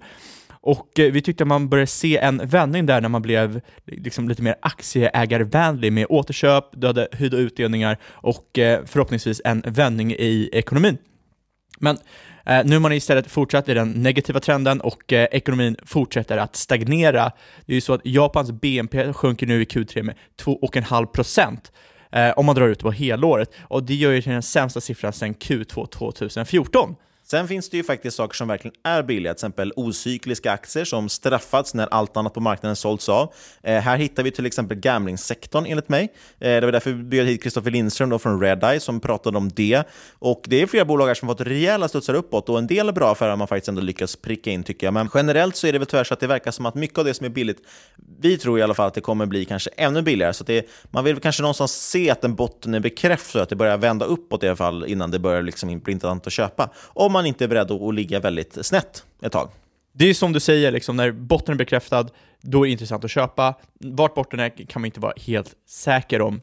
Och 0.67 0.99
eh, 0.99 1.11
vi 1.11 1.21
tyckte 1.21 1.43
att 1.43 1.47
man 1.47 1.69
började 1.69 1.87
se 1.87 2.17
en 2.17 2.41
vändning 2.43 2.85
där 2.85 3.01
när 3.01 3.09
man 3.09 3.21
blev 3.21 3.61
liksom 3.85 4.29
lite 4.29 4.41
mer 4.41 4.55
aktieägarvänlig 4.61 5.93
med 5.93 6.05
återköp, 6.09 6.65
döda 6.71 7.07
höjda 7.11 7.37
utdelningar 7.37 7.97
och 8.05 8.59
eh, 8.59 8.85
förhoppningsvis 8.85 9.41
en 9.45 9.63
vändning 9.65 10.11
i 10.11 10.49
ekonomin. 10.53 10.97
Men 11.79 11.97
eh, 12.45 12.65
nu 12.65 12.75
har 12.75 12.79
man 12.79 12.91
istället 12.91 13.31
fortsatt 13.31 13.69
i 13.69 13.73
den 13.73 13.91
negativa 13.91 14.39
trenden 14.39 14.81
och 14.81 15.13
eh, 15.13 15.27
ekonomin 15.31 15.75
fortsätter 15.85 16.37
att 16.37 16.55
stagnera. 16.55 17.31
Det 17.65 17.73
är 17.73 17.75
ju 17.75 17.81
så 17.81 17.93
att 17.93 18.05
Japans 18.05 18.51
BNP 18.51 19.13
sjunker 19.13 19.47
nu 19.47 19.61
i 19.61 19.65
Q3 19.65 20.03
med 20.03 20.15
2,5 20.41 21.05
procent 21.05 21.71
eh, 22.11 22.29
om 22.29 22.45
man 22.45 22.55
drar 22.55 22.67
ut 22.67 22.79
det 22.79 22.83
på 22.83 22.91
helåret 22.91 23.51
och 23.61 23.83
det 23.83 23.95
gör 23.95 24.11
ju 24.11 24.21
till 24.21 24.31
den 24.31 24.43
sämsta 24.43 24.81
siffran 24.81 25.13
sedan 25.13 25.35
Q2 25.35 25.87
2014. 25.87 26.95
Sen 27.29 27.47
finns 27.47 27.69
det 27.69 27.77
ju 27.77 27.83
faktiskt 27.83 28.17
saker 28.17 28.35
som 28.35 28.47
verkligen 28.47 28.75
är 28.83 29.03
billiga, 29.03 29.33
till 29.33 29.37
exempel 29.37 29.73
ocykliska 29.75 30.51
aktier 30.51 30.85
som 30.85 31.09
straffats 31.09 31.73
när 31.73 31.87
allt 31.87 32.17
annat 32.17 32.33
på 32.33 32.39
marknaden 32.39 32.75
sålts 32.75 33.09
av. 33.09 33.33
Eh, 33.63 33.79
här 33.79 33.97
hittar 33.97 34.23
vi 34.23 34.31
till 34.31 34.45
exempel 34.45 34.77
gamblingsektorn 34.77 35.65
enligt 35.65 35.89
mig. 35.89 36.13
Eh, 36.39 36.49
det 36.49 36.61
var 36.61 36.71
därför 36.71 36.91
vi 36.91 37.03
bjöd 37.03 37.27
hit 37.27 37.43
Kristoffer 37.43 37.71
Lindström 37.71 38.09
då 38.09 38.19
från 38.19 38.41
Redeye 38.41 38.79
som 38.79 38.99
pratade 38.99 39.37
om 39.37 39.49
det. 39.49 39.83
Och 40.19 40.43
det 40.47 40.61
är 40.61 40.67
flera 40.67 40.85
bolag 40.85 41.07
här 41.07 41.13
som 41.13 41.27
fått 41.27 41.41
rejäla 41.41 41.87
studsar 41.87 42.13
uppåt 42.13 42.49
och 42.49 42.57
en 42.57 42.67
del 42.67 42.93
bra 42.93 43.11
affärer 43.11 43.29
har 43.29 43.37
man 43.37 43.47
faktiskt 43.47 43.69
ändå 43.69 43.81
lyckats 43.81 44.15
pricka 44.15 44.51
in 44.51 44.63
tycker 44.63 44.87
jag. 44.87 44.93
Men 44.93 45.09
generellt 45.13 45.55
så 45.55 45.67
är 45.67 45.73
det 45.73 45.79
väl 45.79 45.87
tyvärr 45.87 46.03
så 46.03 46.13
att 46.13 46.19
det 46.19 46.27
verkar 46.27 46.51
som 46.51 46.65
att 46.65 46.75
mycket 46.75 46.97
av 46.97 47.05
det 47.05 47.13
som 47.13 47.25
är 47.25 47.29
billigt, 47.29 47.59
vi 48.19 48.37
tror 48.37 48.59
i 48.59 48.61
alla 48.61 48.73
fall 48.73 48.87
att 48.87 48.93
det 48.93 49.01
kommer 49.01 49.25
bli 49.25 49.45
kanske 49.45 49.69
ännu 49.77 50.01
billigare. 50.01 50.33
Så 50.33 50.43
det, 50.43 50.69
man 50.91 51.03
vill 51.03 51.19
kanske 51.19 51.41
någonstans 51.41 51.71
se 51.71 52.09
att 52.09 52.23
en 52.23 52.35
botten 52.35 52.73
är 52.73 52.79
bekräftad, 52.79 53.41
att 53.41 53.49
det 53.49 53.55
börjar 53.55 53.77
vända 53.77 54.05
uppåt 54.05 54.43
i 54.43 54.47
alla 54.47 54.55
fall 54.55 54.85
innan 54.85 55.11
det 55.11 55.19
börjar 55.19 55.41
liksom 55.41 55.79
bli 55.79 55.93
intressant 55.93 56.27
att 56.27 56.33
köpa. 56.33 56.69
Om 56.87 57.16
man 57.17 57.25
inte 57.25 57.43
är 57.43 57.47
beredd 57.47 57.71
att 57.71 57.95
ligga 57.95 58.19
väldigt 58.19 58.65
snett 58.65 59.05
ett 59.21 59.31
tag. 59.31 59.49
Det 59.93 60.05
är 60.05 60.13
som 60.13 60.33
du 60.33 60.39
säger, 60.39 60.71
liksom, 60.71 60.95
när 60.95 61.11
botten 61.11 61.53
är 61.53 61.57
bekräftad, 61.57 62.07
då 62.41 62.63
är 62.63 62.67
det 62.67 62.71
intressant 62.71 63.03
att 63.03 63.11
köpa. 63.11 63.55
Vart 63.79 64.15
botten 64.15 64.39
är 64.39 64.49
kan 64.49 64.81
man 64.81 64.85
inte 64.85 64.99
vara 64.99 65.13
helt 65.17 65.55
säker 65.67 66.21
om. 66.21 66.41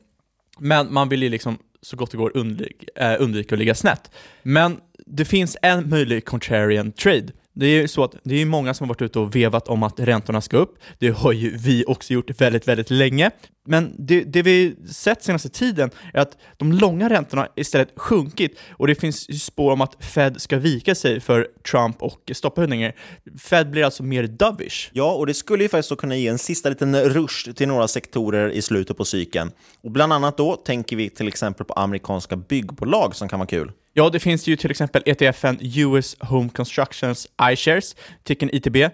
Men 0.58 0.92
man 0.92 1.08
vill 1.08 1.22
ju 1.22 1.28
liksom 1.28 1.58
så 1.82 1.96
gott 1.96 2.10
det 2.10 2.16
går 2.16 2.36
undvika, 2.36 2.86
äh, 2.96 3.22
undvika 3.22 3.54
att 3.54 3.58
ligga 3.58 3.74
snett. 3.74 4.10
Men 4.42 4.80
det 5.06 5.24
finns 5.24 5.56
en 5.62 5.88
möjlig 5.88 6.24
contrarian 6.24 6.92
trade. 6.92 7.32
Det 7.54 7.66
är 7.66 7.80
ju 7.82 7.88
så 7.88 8.04
att 8.04 8.14
det 8.24 8.42
är 8.42 8.46
många 8.46 8.74
som 8.74 8.84
har 8.84 8.88
varit 8.88 9.02
ute 9.02 9.18
och 9.18 9.36
vevat 9.36 9.68
om 9.68 9.82
att 9.82 10.00
räntorna 10.00 10.40
ska 10.40 10.56
upp. 10.56 10.78
Det 10.98 11.08
har 11.08 11.32
ju 11.32 11.56
vi 11.56 11.84
också 11.86 12.12
gjort 12.12 12.40
väldigt, 12.40 12.68
väldigt 12.68 12.90
länge. 12.90 13.30
Men 13.66 13.94
det, 13.98 14.24
det 14.24 14.42
vi 14.42 14.76
sett 14.92 15.22
senaste 15.22 15.48
tiden 15.48 15.90
är 16.12 16.20
att 16.20 16.36
de 16.56 16.72
långa 16.72 17.10
räntorna 17.10 17.48
istället 17.56 17.88
sjunkit 17.96 18.58
och 18.70 18.86
det 18.86 18.94
finns 18.94 19.44
spår 19.44 19.72
om 19.72 19.80
att 19.80 20.04
Fed 20.04 20.40
ska 20.40 20.58
vika 20.58 20.94
sig 20.94 21.20
för 21.20 21.48
Trump 21.70 22.02
och 22.02 22.30
stopphöjningar. 22.32 22.92
Fed 23.38 23.70
blir 23.70 23.84
alltså 23.84 24.02
mer 24.02 24.26
dovish. 24.26 24.90
Ja, 24.92 25.14
och 25.14 25.26
det 25.26 25.34
skulle 25.34 25.62
ju 25.62 25.68
faktiskt 25.68 26.00
kunna 26.00 26.16
ge 26.16 26.28
en 26.28 26.38
sista 26.38 26.68
liten 26.68 27.00
rush 27.00 27.52
till 27.52 27.68
några 27.68 27.88
sektorer 27.88 28.50
i 28.50 28.62
slutet 28.62 28.96
på 28.96 29.04
cykeln. 29.04 29.50
Och 29.82 29.90
bland 29.90 30.12
annat 30.12 30.36
då 30.36 30.56
tänker 30.56 30.96
vi 30.96 31.10
till 31.10 31.28
exempel 31.28 31.66
på 31.66 31.74
amerikanska 31.74 32.36
byggbolag 32.36 33.16
som 33.16 33.28
kan 33.28 33.38
vara 33.38 33.46
kul. 33.46 33.72
Ja, 33.96 34.10
det 34.10 34.20
finns 34.20 34.46
ju 34.46 34.56
till 34.56 34.70
exempel 34.70 35.02
ETFen 35.06 35.58
US 35.60 36.16
Home 36.20 36.48
Constructions 36.48 37.28
iShares, 37.52 37.96
ticken 38.22 38.54
ITB, 38.54 38.76
eh, 38.76 38.90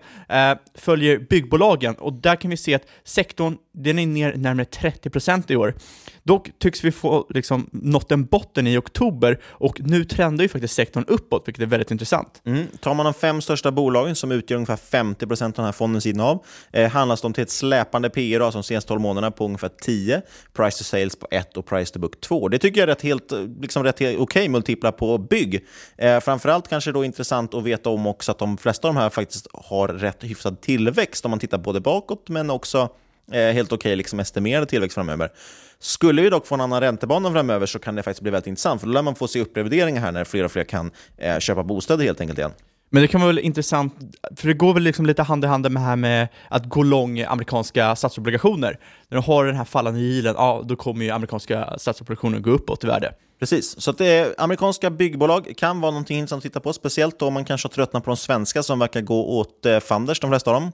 följer 0.74 1.18
byggbolagen. 1.18 1.94
Och 1.94 2.12
där 2.12 2.36
kan 2.36 2.50
vi 2.50 2.56
se 2.56 2.74
att 2.74 2.86
sektorn 3.04 3.56
den 3.82 3.98
är 3.98 4.06
ner 4.06 4.34
närmare 4.36 4.66
30% 4.66 5.52
i 5.52 5.56
år. 5.56 5.74
Dock 6.22 6.50
tycks 6.58 6.84
vi 6.84 6.92
få 6.92 7.26
liksom, 7.30 7.68
nått 7.72 8.12
en 8.12 8.24
botten 8.24 8.66
i 8.66 8.76
oktober 8.76 9.40
och 9.44 9.80
nu 9.80 10.04
trendar 10.04 10.42
ju 10.42 10.48
faktiskt 10.48 10.74
sektorn 10.74 11.04
uppåt, 11.08 11.48
vilket 11.48 11.62
är 11.62 11.66
väldigt 11.66 11.90
intressant. 11.90 12.42
Mm. 12.44 12.66
Tar 12.80 12.94
man 12.94 13.04
de 13.04 13.14
fem 13.14 13.40
största 13.40 13.72
bolagen 13.72 14.14
som 14.14 14.32
utgör 14.32 14.56
ungefär 14.56 14.76
50% 14.76 15.44
av 15.44 15.52
den 15.52 15.64
här 15.64 15.72
fondens 15.72 16.06
innehav 16.06 16.44
eh, 16.72 16.90
handlas 16.90 17.20
de 17.20 17.32
till 17.32 17.42
ett 17.42 17.50
släpande 17.50 18.10
P 18.10 18.20
/E 18.20 18.38
som 18.38 18.44
alltså 18.44 18.62
senaste 18.62 18.88
12 18.88 19.00
månaderna 19.00 19.30
på 19.30 19.44
ungefär 19.44 19.70
10, 19.82 20.22
price 20.52 20.78
to 20.78 20.84
sales 20.84 21.16
på 21.16 21.26
1 21.30 21.56
och 21.56 21.66
price 21.66 21.92
to 21.92 21.98
book 21.98 22.20
2. 22.20 22.48
Det 22.48 22.58
tycker 22.58 22.80
jag 22.80 22.88
är 22.88 22.94
rätt, 22.94 23.02
helt, 23.02 23.32
liksom 23.60 23.84
rätt 23.84 23.96
okej 23.96 24.18
okay, 24.18 24.48
multiplar 24.48 24.92
på 24.92 25.18
bygg. 25.18 25.66
Eh, 25.96 26.20
framförallt 26.20 26.68
kanske 26.68 26.92
då 26.92 27.04
intressant 27.04 27.54
att 27.54 27.64
veta 27.64 27.90
om 27.90 28.06
också 28.06 28.32
att 28.32 28.38
de 28.38 28.58
flesta 28.58 28.88
av 28.88 28.94
de 28.94 29.00
här 29.00 29.10
faktiskt 29.10 29.46
har 29.52 29.88
rätt 29.88 30.24
hyfsad 30.24 30.60
tillväxt 30.60 31.24
om 31.24 31.30
man 31.30 31.40
tittar 31.40 31.58
både 31.58 31.80
bakåt 31.80 32.28
men 32.28 32.50
också 32.50 32.88
helt 33.32 33.72
okej 33.72 33.76
okay, 33.76 33.96
liksom 33.96 34.20
estimerad 34.20 34.68
tillväxt 34.68 34.94
framöver. 34.94 35.30
Skulle 35.78 36.22
vi 36.22 36.30
dock 36.30 36.46
få 36.46 36.54
en 36.54 36.60
annan 36.60 36.80
räntebana 36.80 37.32
framöver 37.32 37.66
så 37.66 37.78
kan 37.78 37.94
det 37.94 38.02
faktiskt 38.02 38.22
bli 38.22 38.30
väldigt 38.30 38.46
intressant, 38.46 38.80
för 38.80 38.88
då 38.88 38.92
lär 38.92 39.02
man 39.02 39.14
få 39.14 39.28
se 39.28 39.40
upprevideringar 39.40 40.00
här 40.00 40.12
när 40.12 40.24
fler 40.24 40.44
och 40.44 40.52
fler 40.52 40.64
kan 40.64 40.90
eh, 41.18 41.38
köpa 41.38 41.62
bostäder 41.62 42.04
helt 42.04 42.20
enkelt 42.20 42.38
igen. 42.38 42.52
Men 42.92 43.02
det 43.02 43.08
kan 43.08 43.20
vara 43.20 43.28
väl 43.28 43.38
intressant, 43.38 43.94
för 44.36 44.48
det 44.48 44.54
går 44.54 44.74
väl 44.74 44.82
liksom 44.82 45.06
lite 45.06 45.22
hand 45.22 45.44
i 45.44 45.46
hand 45.46 45.62
med 45.70 45.82
det 45.82 45.86
här 45.86 45.96
med 45.96 46.28
att 46.48 46.68
gå 46.68 46.82
lång 46.82 47.20
amerikanska 47.20 47.96
statsobligationer. 47.96 48.78
När 49.08 49.18
du 49.18 49.22
har 49.22 49.46
den 49.46 49.56
här 49.56 49.64
fallande 49.64 50.00
yielden, 50.00 50.34
ja 50.38 50.62
då 50.64 50.76
kommer 50.76 51.04
ju 51.04 51.10
amerikanska 51.10 51.78
statsobligationer 51.78 52.38
gå 52.38 52.50
uppåt 52.50 52.84
i 52.84 52.86
värde. 52.86 53.12
Precis, 53.40 53.80
så 53.80 53.90
att 53.90 53.98
det 53.98 54.38
amerikanska 54.38 54.90
byggbolag 54.90 55.52
kan 55.56 55.80
vara 55.80 55.90
någonting 55.90 56.18
intressant 56.18 56.40
att 56.40 56.42
titta 56.42 56.60
på, 56.60 56.72
speciellt 56.72 57.22
om 57.22 57.34
man 57.34 57.44
kanske 57.44 57.68
har 57.68 57.70
tröttnat 57.70 58.04
på 58.04 58.10
de 58.10 58.16
svenska 58.16 58.62
som 58.62 58.78
verkar 58.78 59.00
gå 59.00 59.38
åt 59.38 59.66
eh, 59.66 59.80
fanders, 59.80 60.20
de 60.20 60.30
flesta 60.30 60.50
av 60.50 60.60
dem. 60.60 60.72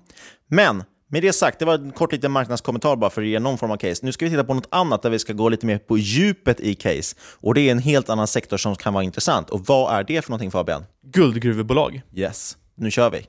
Men 0.49 0.85
Med 1.09 1.23
det 1.23 1.33
sagt, 1.33 1.59
det 1.59 1.65
var 1.65 1.75
en 1.75 1.93
kort 1.93 2.13
liten 2.13 2.33
marknadskommentar 2.33 2.97
bara 2.97 3.11
för 3.11 3.23
att 3.23 3.29
ge 3.29 3.39
någon 3.39 3.59
form 3.59 3.71
av 3.71 3.77
case. 3.77 4.07
Nu 4.07 4.13
ska 4.13 4.25
vi 4.25 4.31
titta 4.31 4.45
på 4.45 4.55
något 4.55 4.69
annat 4.71 5.03
där 5.03 5.11
vi 5.11 5.19
ska 5.19 5.33
gå 5.33 5.49
lite 5.49 5.67
mer 5.67 5.79
på 5.79 5.99
djupet 5.99 6.61
i 6.61 6.75
case. 6.75 7.17
Och 7.41 7.55
det 7.55 7.61
är 7.61 7.71
en 7.71 7.79
helt 7.79 8.11
annan 8.11 8.27
sektor 8.27 8.57
som 8.57 8.77
kan 8.77 8.95
vara 8.95 9.05
intressant. 9.05 9.51
Och 9.51 9.67
vad 9.67 9.95
är 9.99 10.05
det 10.05 10.23
för 10.23 10.31
någonting 10.31 10.51
Fabian? 10.51 10.85
Guldgruvebolag. 11.03 12.03
Yes, 12.15 12.57
nu 12.75 12.91
kör 12.91 13.11
vi. 13.11 13.27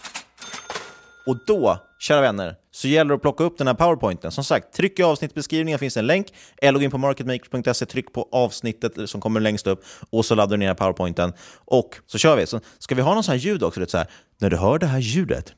Och 1.25 1.38
då, 1.48 1.79
kära 2.00 2.22
vänner, 2.22 2.55
så 2.77 2.88
gäller 2.88 3.10
det 3.10 3.15
att 3.15 3.22
plocka 3.22 3.43
upp 3.43 3.57
den 3.57 3.67
här 3.67 3.74
powerpointen. 3.74 4.31
Som 4.31 4.43
sagt, 4.43 4.74
tryck 4.74 5.00
i 5.00 5.03
avsnittbeskrivningen 5.03 5.79
finns 5.79 5.98
en 5.98 6.07
länk, 6.07 6.27
eller 6.62 6.79
gå 6.79 6.86
in 6.86 6.91
på 6.91 6.98
marketmakers.se, 6.98 7.86
tryck 7.86 8.13
på 8.13 8.29
avsnittet 8.31 9.10
som 9.10 9.22
kommer 9.22 9.39
längst 9.39 9.67
upp 9.67 9.84
och 10.10 10.25
så 10.25 10.36
laddar 10.36 10.57
du 10.57 10.57
ner 10.57 10.74
powerpointen. 10.74 11.34
Och 11.65 11.96
så 12.05 12.17
kör 12.17 12.36
vi. 12.36 12.46
Så 12.46 12.60
ska 12.79 12.96
vi 12.96 13.01
ha 13.01 13.13
någon 13.13 13.24
sån 13.24 13.31
här 13.31 13.39
ljud 13.39 13.63
också? 13.63 13.86
Så 13.86 13.98
här, 13.98 14.07
när 14.39 14.50
du 14.50 14.57
hör 14.57 14.79
det 14.79 14.86
här 14.86 15.00
ljudet, 15.00 15.53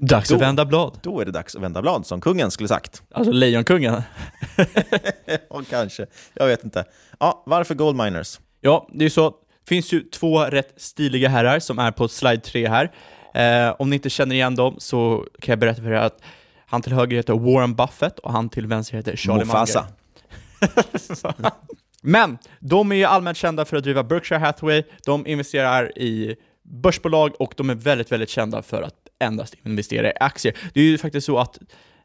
Dags 0.00 0.28
då, 0.28 0.34
att 0.34 0.40
vända 0.40 0.64
blad. 0.64 0.98
Då 1.02 1.20
är 1.20 1.24
det 1.24 1.30
dags 1.30 1.56
att 1.56 1.62
vända 1.62 1.82
blad, 1.82 2.06
som 2.06 2.20
kungen 2.20 2.50
skulle 2.50 2.68
sagt. 2.68 3.02
Alltså 3.14 3.32
Lejonkungen. 3.32 4.02
ja, 5.50 5.62
kanske. 5.70 6.06
Jag 6.34 6.46
vet 6.46 6.64
inte. 6.64 6.84
Ja, 7.20 7.42
varför 7.46 7.74
Gold 7.74 7.96
Miners? 7.96 8.40
Ja, 8.60 8.88
det 8.92 8.98
är 8.98 9.06
ju 9.06 9.10
så. 9.10 9.30
Det 9.30 9.68
finns 9.68 9.92
ju 9.92 10.00
två 10.00 10.44
rätt 10.44 10.74
stiliga 10.76 11.28
herrar 11.28 11.58
som 11.58 11.78
är 11.78 11.90
på 11.90 12.08
slide 12.08 12.42
3 12.42 12.68
här. 12.68 12.90
Eh, 13.34 13.74
om 13.78 13.90
ni 13.90 13.96
inte 13.96 14.10
känner 14.10 14.34
igen 14.34 14.54
dem 14.54 14.74
så 14.78 15.26
kan 15.40 15.52
jag 15.52 15.58
berätta 15.58 15.82
för 15.82 15.90
er 15.90 15.94
att 15.94 16.22
han 16.66 16.82
till 16.82 16.92
höger 16.92 17.16
heter 17.16 17.34
Warren 17.34 17.74
Buffett 17.74 18.18
och 18.18 18.32
han 18.32 18.48
till 18.48 18.66
vänster 18.66 18.96
heter 18.96 19.16
Charlie 19.16 19.44
Mufasa. 19.44 19.80
Munger. 19.80 21.52
Men 22.02 22.38
de 22.60 22.92
är 22.92 22.96
ju 22.96 23.04
allmänt 23.04 23.36
kända 23.36 23.64
för 23.64 23.76
att 23.76 23.82
driva 23.84 24.02
Berkshire 24.02 24.38
Hathaway, 24.38 24.82
de 25.04 25.26
investerar 25.26 25.98
i 25.98 26.36
börsbolag 26.62 27.32
och 27.38 27.54
de 27.56 27.70
är 27.70 27.74
väldigt, 27.74 28.12
väldigt 28.12 28.30
kända 28.30 28.62
för 28.62 28.82
att 28.82 28.94
endast 29.18 29.54
investera 29.64 30.10
i 30.10 30.12
aktier. 30.20 30.56
Det 30.74 30.80
är 30.80 30.84
ju 30.84 30.98
faktiskt 30.98 31.26
så 31.26 31.38
att 31.38 31.58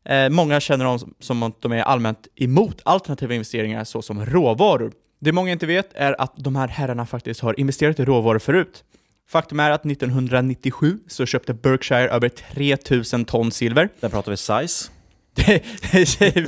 eh, 0.05 0.29
många 0.29 0.59
känner 0.59 0.85
dem 0.85 1.13
som, 1.19 1.43
att 1.43 1.61
de 1.61 1.71
är 1.71 1.81
allmänt 1.81 2.27
emot 2.35 2.81
alternativa 2.85 3.33
investeringar 3.33 3.83
såsom 3.83 4.25
råvaror. 4.25 4.91
Det 5.19 5.31
många 5.31 5.51
inte 5.51 5.65
vet 5.65 5.93
är 5.93 6.21
att 6.21 6.33
de 6.35 6.55
här 6.55 6.67
herrarna 6.67 7.05
faktiskt 7.05 7.39
har 7.39 7.59
investerat 7.59 7.99
i 7.99 8.05
råvaror 8.05 8.39
förut. 8.39 8.83
Faktum 9.27 9.59
är 9.59 9.71
att 9.71 9.85
1997 9.85 10.99
så 11.07 11.25
köpte 11.25 11.53
Berkshire 11.53 12.09
över 12.09 12.29
3000 12.29 13.25
ton 13.25 13.51
silver. 13.51 13.89
Där 13.99 14.09
pratar 14.09 14.31
vi 14.31 14.37
size. 14.37 14.91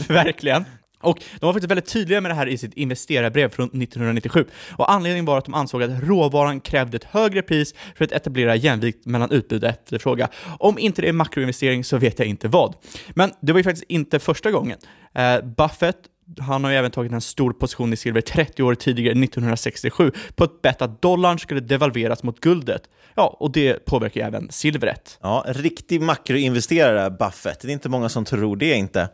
Verkligen. 0.13 0.65
Och 1.01 1.19
de 1.39 1.45
var 1.45 1.53
faktiskt 1.53 1.71
väldigt 1.71 1.93
tydliga 1.93 2.21
med 2.21 2.31
det 2.31 2.35
här 2.35 2.47
i 2.47 2.57
sitt 2.57 2.73
investerarbrev 2.73 3.49
från 3.49 3.65
1997. 3.65 4.45
Och 4.71 4.91
anledningen 4.91 5.25
var 5.25 5.37
att 5.37 5.45
de 5.45 5.53
ansåg 5.53 5.83
att 5.83 6.03
råvaran 6.03 6.59
krävde 6.59 6.95
ett 6.95 7.03
högre 7.03 7.41
pris 7.41 7.73
för 7.95 8.05
att 8.05 8.11
etablera 8.11 8.55
jämvikt 8.55 9.05
mellan 9.05 9.31
utbud 9.31 9.63
och 9.63 9.69
efterfrågan. 9.69 10.29
Om 10.59 10.79
inte 10.79 11.01
det 11.01 11.07
är 11.07 11.13
makroinvestering 11.13 11.83
så 11.83 11.97
vet 11.97 12.19
jag 12.19 12.27
inte 12.27 12.47
vad. 12.47 12.75
Men 13.09 13.31
det 13.41 13.51
var 13.51 13.59
ju 13.59 13.63
faktiskt 13.63 13.85
inte 13.89 14.19
första 14.19 14.51
gången. 14.51 14.77
Eh, 15.15 15.41
Buffett 15.41 15.97
han 16.39 16.63
har 16.63 16.71
ju 16.71 16.77
även 16.77 16.91
tagit 16.91 17.11
en 17.11 17.21
stor 17.21 17.53
position 17.53 17.93
i 17.93 17.97
silver 17.97 18.21
30 18.21 18.63
år 18.63 18.75
tidigare, 18.75 19.11
1967, 19.11 20.11
på 20.35 20.43
ett 20.43 20.61
bett 20.61 20.81
att 20.81 21.01
dollarn 21.01 21.39
skulle 21.39 21.59
devalveras 21.59 22.23
mot 22.23 22.39
guldet. 22.39 22.81
Ja, 23.15 23.37
och 23.39 23.51
det 23.51 23.85
påverkar 23.85 24.21
ju 24.21 24.27
även 24.27 24.51
silvret. 24.51 25.19
Ja, 25.21 25.45
en 25.47 25.53
riktig 25.53 26.01
makroinvesterare, 26.01 27.09
Buffett. 27.09 27.59
Det 27.59 27.67
är 27.67 27.73
inte 27.73 27.89
många 27.89 28.09
som 28.09 28.25
tror 28.25 28.55
det 28.55 28.73
inte. 28.73 29.09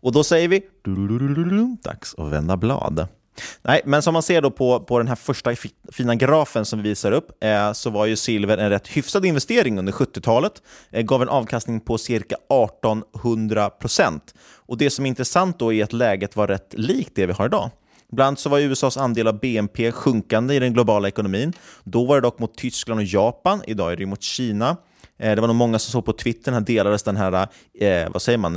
Och 0.00 0.12
då 0.12 0.24
säger 0.24 0.48
vi 0.48 0.62
dags 1.82 2.14
att 2.18 2.32
vända 2.32 2.56
blad. 2.56 3.08
Nej, 3.62 3.80
men 3.84 4.02
som 4.02 4.12
man 4.12 4.22
ser 4.22 4.42
då 4.42 4.50
på, 4.50 4.80
på 4.80 4.98
den 4.98 5.08
här 5.08 5.14
första 5.14 5.54
fina 5.92 6.14
grafen 6.14 6.64
som 6.64 6.82
vi 6.82 6.88
visar 6.88 7.12
upp 7.12 7.44
eh, 7.44 7.72
så 7.72 7.90
var 7.90 8.06
ju 8.06 8.16
silver 8.16 8.58
en 8.58 8.70
rätt 8.70 8.88
hyfsad 8.88 9.24
investering 9.24 9.78
under 9.78 9.92
70-talet. 9.92 10.52
Eh, 10.90 11.02
gav 11.02 11.22
en 11.22 11.28
avkastning 11.28 11.80
på 11.80 11.98
cirka 11.98 12.34
1800 12.34 13.70
procent. 13.70 14.34
Och 14.72 14.78
det 14.78 14.90
som 14.90 15.06
är 15.06 15.08
intressant 15.08 15.58
då 15.58 15.72
är 15.72 15.84
att 15.84 15.92
läget 15.92 16.36
var 16.36 16.46
rätt 16.46 16.74
likt 16.76 17.12
det 17.14 17.26
vi 17.26 17.32
har 17.32 17.46
idag. 17.46 17.70
Ibland 18.12 18.38
så 18.38 18.48
var 18.48 18.58
USAs 18.58 18.96
andel 18.96 19.28
av 19.28 19.40
BNP 19.40 19.92
sjunkande 19.92 20.54
i 20.54 20.58
den 20.58 20.72
globala 20.72 21.08
ekonomin. 21.08 21.52
Då 21.84 22.04
var 22.04 22.14
det 22.14 22.20
dock 22.20 22.38
mot 22.38 22.56
Tyskland 22.56 23.00
och 23.00 23.06
Japan. 23.06 23.62
Idag 23.66 23.92
är 23.92 23.96
det 23.96 24.06
mot 24.06 24.22
Kina. 24.22 24.76
Eh, 25.22 25.34
det 25.34 25.40
var 25.40 25.48
nog 25.48 25.56
många 25.56 25.78
som 25.78 25.92
såg 25.92 26.04
på 26.04 26.12
Twitter, 26.12 26.52
här 26.52 26.60
delades 26.60 27.02
den 27.02 27.16
här, 27.16 27.48
eh, 27.80 28.10
vad 28.12 28.22
säger 28.22 28.38
man, 28.38 28.56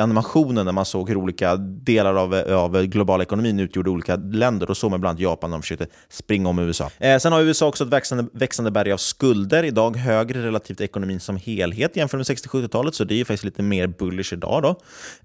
animationen 0.00 0.64
när 0.64 0.72
man 0.72 0.84
såg 0.84 1.08
hur 1.08 1.16
olika 1.16 1.56
delar 1.56 2.14
av, 2.14 2.34
av 2.34 2.82
globala 2.82 3.22
ekonomin 3.22 3.60
utgjorde 3.60 3.90
olika 3.90 4.16
länder. 4.16 4.70
Och 4.70 4.76
så 4.76 4.88
med 4.88 5.00
bland 5.00 5.10
annat 5.10 5.20
Japan 5.20 5.50
när 5.50 5.56
de 5.56 5.62
försökte 5.62 5.86
springa 6.08 6.48
om 6.48 6.58
USA. 6.58 6.90
Eh, 6.98 7.18
sen 7.18 7.32
har 7.32 7.42
USA 7.42 7.66
också 7.66 7.84
ett 7.84 7.90
växande, 7.90 8.26
växande 8.32 8.70
berg 8.70 8.92
av 8.92 8.96
skulder, 8.96 9.62
idag 9.62 9.96
högre 9.96 10.42
relativt 10.42 10.80
ekonomin 10.80 11.20
som 11.20 11.36
helhet 11.36 11.96
jämfört 11.96 12.18
med 12.18 12.36
60-70-talet, 12.36 12.94
så 12.94 13.04
det 13.04 13.20
är 13.20 13.24
faktiskt 13.24 13.44
lite 13.44 13.62
mer 13.62 13.86
bullish 13.86 14.32
idag. 14.32 14.62
Då. 14.62 14.80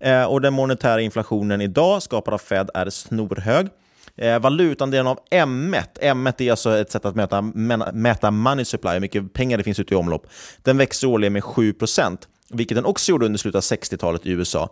Eh, 0.07 0.23
och 0.23 0.41
den 0.41 0.53
monetära 0.53 1.01
inflationen 1.01 1.61
idag, 1.61 2.03
skapad 2.03 2.33
av 2.33 2.37
Fed, 2.37 2.69
är 2.73 2.89
snorhög. 2.89 3.67
Eh, 4.17 4.39
valutandelen 4.39 5.07
av 5.07 5.19
M1, 5.31 5.83
M1 6.01 6.41
är 6.41 6.51
alltså 6.51 6.77
ett 6.77 6.91
sätt 6.91 7.05
att 7.05 7.15
mäta, 7.15 7.41
mäta 7.93 8.31
money 8.31 8.65
supply, 8.65 8.91
hur 8.91 8.99
mycket 8.99 9.33
pengar 9.33 9.57
det 9.57 9.63
finns 9.63 9.79
ute 9.79 9.93
i 9.93 9.97
omlopp. 9.97 10.27
Den 10.63 10.77
växer 10.77 11.07
årligen 11.07 11.33
med 11.33 11.43
7% 11.43 12.17
vilket 12.53 12.75
den 12.75 12.85
också 12.85 13.11
gjorde 13.11 13.25
under 13.25 13.39
slutet 13.39 13.57
av 13.57 13.77
60-talet 13.77 14.25
i 14.25 14.31
USA. 14.31 14.69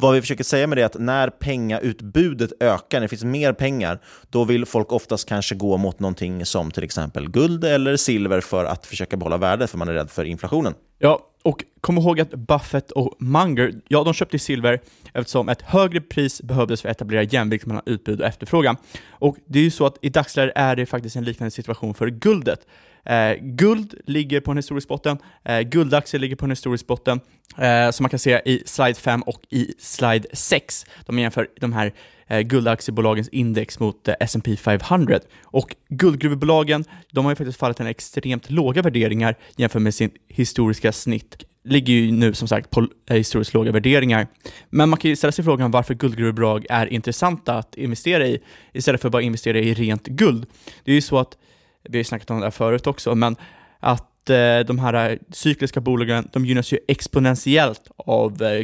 Vad 0.00 0.14
vi 0.14 0.20
försöker 0.20 0.44
säga 0.44 0.66
med 0.66 0.78
det 0.78 0.82
är 0.82 0.86
att 0.86 0.98
när 0.98 1.30
pengautbudet 1.30 2.52
ökar, 2.60 2.98
när 2.98 3.00
det 3.00 3.08
finns 3.08 3.24
mer 3.24 3.52
pengar, 3.52 4.00
då 4.30 4.44
vill 4.44 4.66
folk 4.66 4.92
oftast 4.92 5.28
kanske 5.28 5.54
gå 5.54 5.76
mot 5.76 6.00
någonting 6.00 6.46
som 6.46 6.70
till 6.70 6.82
exempel 6.84 7.30
guld 7.30 7.64
eller 7.64 7.96
silver 7.96 8.40
för 8.40 8.64
att 8.64 8.86
försöka 8.86 9.16
behålla 9.16 9.36
värdet, 9.36 9.70
för 9.70 9.78
man 9.78 9.88
är 9.88 9.92
rädd 9.92 10.10
för 10.10 10.24
inflationen. 10.24 10.74
Ja, 10.98 11.20
och 11.42 11.64
kom 11.80 11.98
ihåg 11.98 12.20
att 12.20 12.30
Buffett 12.30 12.90
och 12.90 13.16
Munger, 13.18 13.72
ja 13.88 14.04
de 14.04 14.14
köpte 14.14 14.38
silver 14.38 14.80
eftersom 15.12 15.48
ett 15.48 15.62
högre 15.62 16.00
pris 16.00 16.42
behövdes 16.42 16.82
för 16.82 16.88
att 16.88 16.96
etablera 16.96 17.22
jämvikt 17.22 17.66
mellan 17.66 17.82
utbud 17.86 18.20
och 18.20 18.26
efterfrågan. 18.26 18.76
Och 19.10 19.36
det 19.46 19.58
är 19.58 19.62
ju 19.62 19.70
så 19.70 19.86
att 19.86 19.96
i 20.02 20.08
dagsläget 20.08 20.52
är 20.56 20.76
det 20.76 20.86
faktiskt 20.86 21.16
en 21.16 21.24
liknande 21.24 21.50
situation 21.50 21.94
för 21.94 22.06
guldet. 22.06 22.66
Eh, 23.04 23.34
guld 23.40 23.94
ligger 24.06 24.40
på 24.40 24.50
en 24.50 24.56
historisk 24.56 24.88
botten, 24.88 25.18
eh, 25.44 25.60
guldaktier 25.60 26.20
ligger 26.20 26.36
på 26.36 26.44
en 26.44 26.50
historisk 26.50 26.86
botten, 26.86 27.20
eh, 27.58 27.90
som 27.90 28.04
man 28.04 28.10
kan 28.10 28.18
se 28.18 28.42
i 28.44 28.62
slide 28.66 28.94
5 28.94 29.22
och 29.22 29.42
i 29.50 29.74
slide 29.78 30.28
6. 30.32 30.86
De 31.06 31.18
jämför 31.18 31.48
de 31.60 31.72
här 31.72 31.92
eh, 32.26 32.40
guldaktiebolagens 32.40 33.28
index 33.28 33.80
mot 33.80 34.08
eh, 34.08 34.14
S&P 34.20 34.56
500. 34.56 35.18
Och 35.42 35.76
guldgruvebolagen, 35.88 36.84
de 37.12 37.24
har 37.24 37.32
ju 37.32 37.36
faktiskt 37.36 37.58
fallit 37.58 37.76
till 37.76 37.86
extremt 37.86 38.50
låga 38.50 38.82
värderingar 38.82 39.34
jämfört 39.56 39.82
med 39.82 39.94
sin 39.94 40.10
historiska 40.28 40.92
snitt 40.92 41.44
ligger 41.64 41.94
ju 41.94 42.12
nu 42.12 42.34
som 42.34 42.48
sagt 42.48 42.70
på 42.70 42.86
eh, 43.06 43.16
historiskt 43.16 43.54
låga 43.54 43.72
värderingar. 43.72 44.26
Men 44.70 44.88
man 44.88 44.98
kan 44.98 45.08
ju 45.08 45.16
ställa 45.16 45.32
sig 45.32 45.44
frågan 45.44 45.70
varför 45.70 45.94
guldgruvebolag 45.94 46.66
är 46.70 46.86
intressanta 46.86 47.54
att 47.54 47.74
investera 47.76 48.26
i 48.26 48.40
istället 48.72 49.00
för 49.00 49.08
att 49.08 49.12
bara 49.12 49.22
investera 49.22 49.58
i 49.58 49.74
rent 49.74 50.06
guld. 50.06 50.46
Det 50.84 50.90
är 50.90 50.94
ju 50.94 51.02
så 51.02 51.18
att 51.18 51.36
vi 51.82 51.98
har 51.98 52.00
ju 52.00 52.04
snackat 52.04 52.30
om 52.30 52.40
det 52.40 52.46
här 52.46 52.50
förut 52.50 52.86
också, 52.86 53.14
men 53.14 53.36
att 53.80 54.30
eh, 54.30 54.60
de 54.66 54.78
här 54.78 55.10
eh, 55.10 55.18
cykliska 55.30 55.80
bolagen, 55.80 56.28
de 56.32 56.46
gynnas 56.46 56.72
ju 56.72 56.78
exponentiellt 56.88 57.90
av 57.96 58.42
eh, 58.42 58.60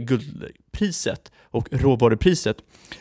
priset 0.76 1.32
och 1.50 1.68
råvarupriset. 1.70 2.56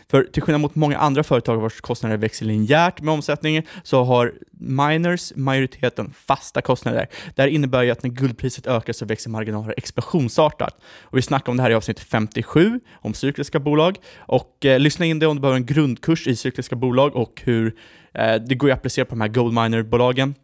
För 0.10 0.24
till 0.24 0.42
skillnad 0.44 0.62
mot 0.62 0.76
många 0.76 0.98
andra 0.98 1.24
företag 1.24 1.58
vars 1.58 1.82
kostnader 1.82 2.18
växer 2.18 2.46
linjärt 2.46 3.02
med 3.02 3.14
omsättningen 3.14 3.64
så 3.84 4.04
har 4.04 4.34
miners 4.60 5.34
majoriteten 5.36 6.14
fasta 6.28 6.62
kostnader. 6.62 7.08
Det 7.36 7.42
här 7.42 7.50
innebär 7.50 7.84
ju 7.84 7.92
att 7.92 8.04
när 8.04 8.10
guldpriset 8.10 8.68
ökar 8.68 8.94
så 8.94 9.06
växer 9.06 9.30
marginaler 9.30 9.74
explosionsartat. 9.78 10.82
Och 11.02 11.18
vi 11.18 11.22
snackar 11.22 11.52
om 11.52 11.58
det 11.58 11.64
här 11.64 11.70
i 11.70 11.74
avsnitt 11.74 12.00
57 12.00 12.80
om 12.94 13.14
cykliska 13.14 13.60
bolag 13.60 13.98
och 14.18 14.66
eh, 14.66 14.80
lyssna 14.80 15.06
in 15.06 15.20
det 15.20 15.28
om 15.28 15.36
du 15.36 15.42
behöver 15.42 15.58
en 15.58 15.66
grundkurs 15.66 16.28
i 16.28 16.36
cykliska 16.36 16.76
bolag 16.76 17.16
och 17.16 17.42
hur 17.44 17.76
eh, 18.14 18.36
det 18.36 18.56
går 18.56 18.72
att 18.72 18.78
applicera 18.78 19.06
på 19.06 19.16
de 19.16 19.22
här 19.22 19.28
goldminer-bolagen. 19.28 20.36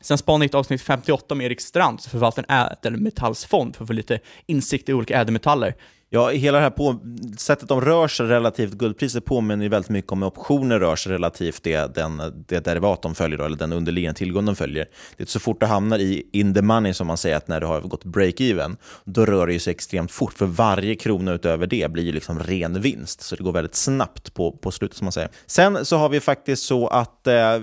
Sen 0.00 0.18
spanade 0.18 0.44
jag 0.44 0.48
ett 0.48 0.54
avsnitt 0.54 0.82
58 0.82 1.34
med 1.34 1.46
Erik 1.46 1.60
Strand, 1.60 2.00
som 2.00 2.10
förvaltar 2.10 2.44
en 2.48 2.66
ädelmetallsfond 2.72 3.76
för 3.76 3.84
att 3.84 3.88
få 3.88 3.92
lite 3.92 4.20
insikt 4.46 4.88
i 4.88 4.92
olika 4.92 5.20
ädelmetaller. 5.20 5.74
Ja, 6.14 6.30
hela 6.30 6.58
det 6.58 6.62
här 6.62 6.70
på, 6.70 7.00
sättet 7.38 7.68
de 7.68 7.80
rör 7.80 8.08
sig 8.08 8.26
relativt 8.26 8.72
guldpriset 8.72 9.24
påminner 9.24 9.68
väldigt 9.68 9.90
mycket 9.90 10.12
om 10.12 10.22
hur 10.22 10.28
optioner 10.28 10.78
rör 10.78 10.96
sig 10.96 11.12
relativt 11.12 11.62
det, 11.62 11.94
den, 11.94 12.44
det 12.48 12.64
derivat 12.64 13.02
de 13.02 13.14
följer, 13.14 13.38
då, 13.38 13.44
eller 13.44 13.56
den 13.56 13.72
underliggande 13.72 14.18
tillgång 14.18 14.46
de 14.46 14.56
följer. 14.56 14.86
Det 15.16 15.22
är 15.22 15.26
så 15.26 15.40
fort 15.40 15.60
du 15.60 15.66
hamnar 15.66 15.98
i 15.98 16.26
in 16.32 16.54
the 16.54 16.62
money, 16.62 16.94
som 16.94 17.06
man 17.06 17.16
säger, 17.16 17.36
att 17.36 17.48
när 17.48 17.60
du 17.60 17.66
har 17.66 17.80
gått 17.80 18.04
break-even, 18.04 18.76
då 19.04 19.26
rör 19.26 19.46
det 19.46 19.60
sig 19.60 19.70
extremt 19.70 20.12
fort, 20.12 20.32
för 20.32 20.46
varje 20.46 20.94
krona 20.94 21.32
utöver 21.32 21.66
det 21.66 21.92
blir 21.92 22.12
liksom 22.12 22.38
ren 22.38 22.80
vinst. 22.80 23.20
Så 23.20 23.36
det 23.36 23.42
går 23.42 23.52
väldigt 23.52 23.74
snabbt 23.74 24.34
på, 24.34 24.52
på 24.52 24.70
slutet, 24.70 24.96
som 24.96 25.04
man 25.04 25.12
säger. 25.12 25.30
Sen 25.46 25.84
så 25.84 25.96
har 25.96 26.08
vi 26.08 26.20
faktiskt 26.20 26.62
så 26.62 26.88
att, 26.88 27.26
eh, 27.26 27.54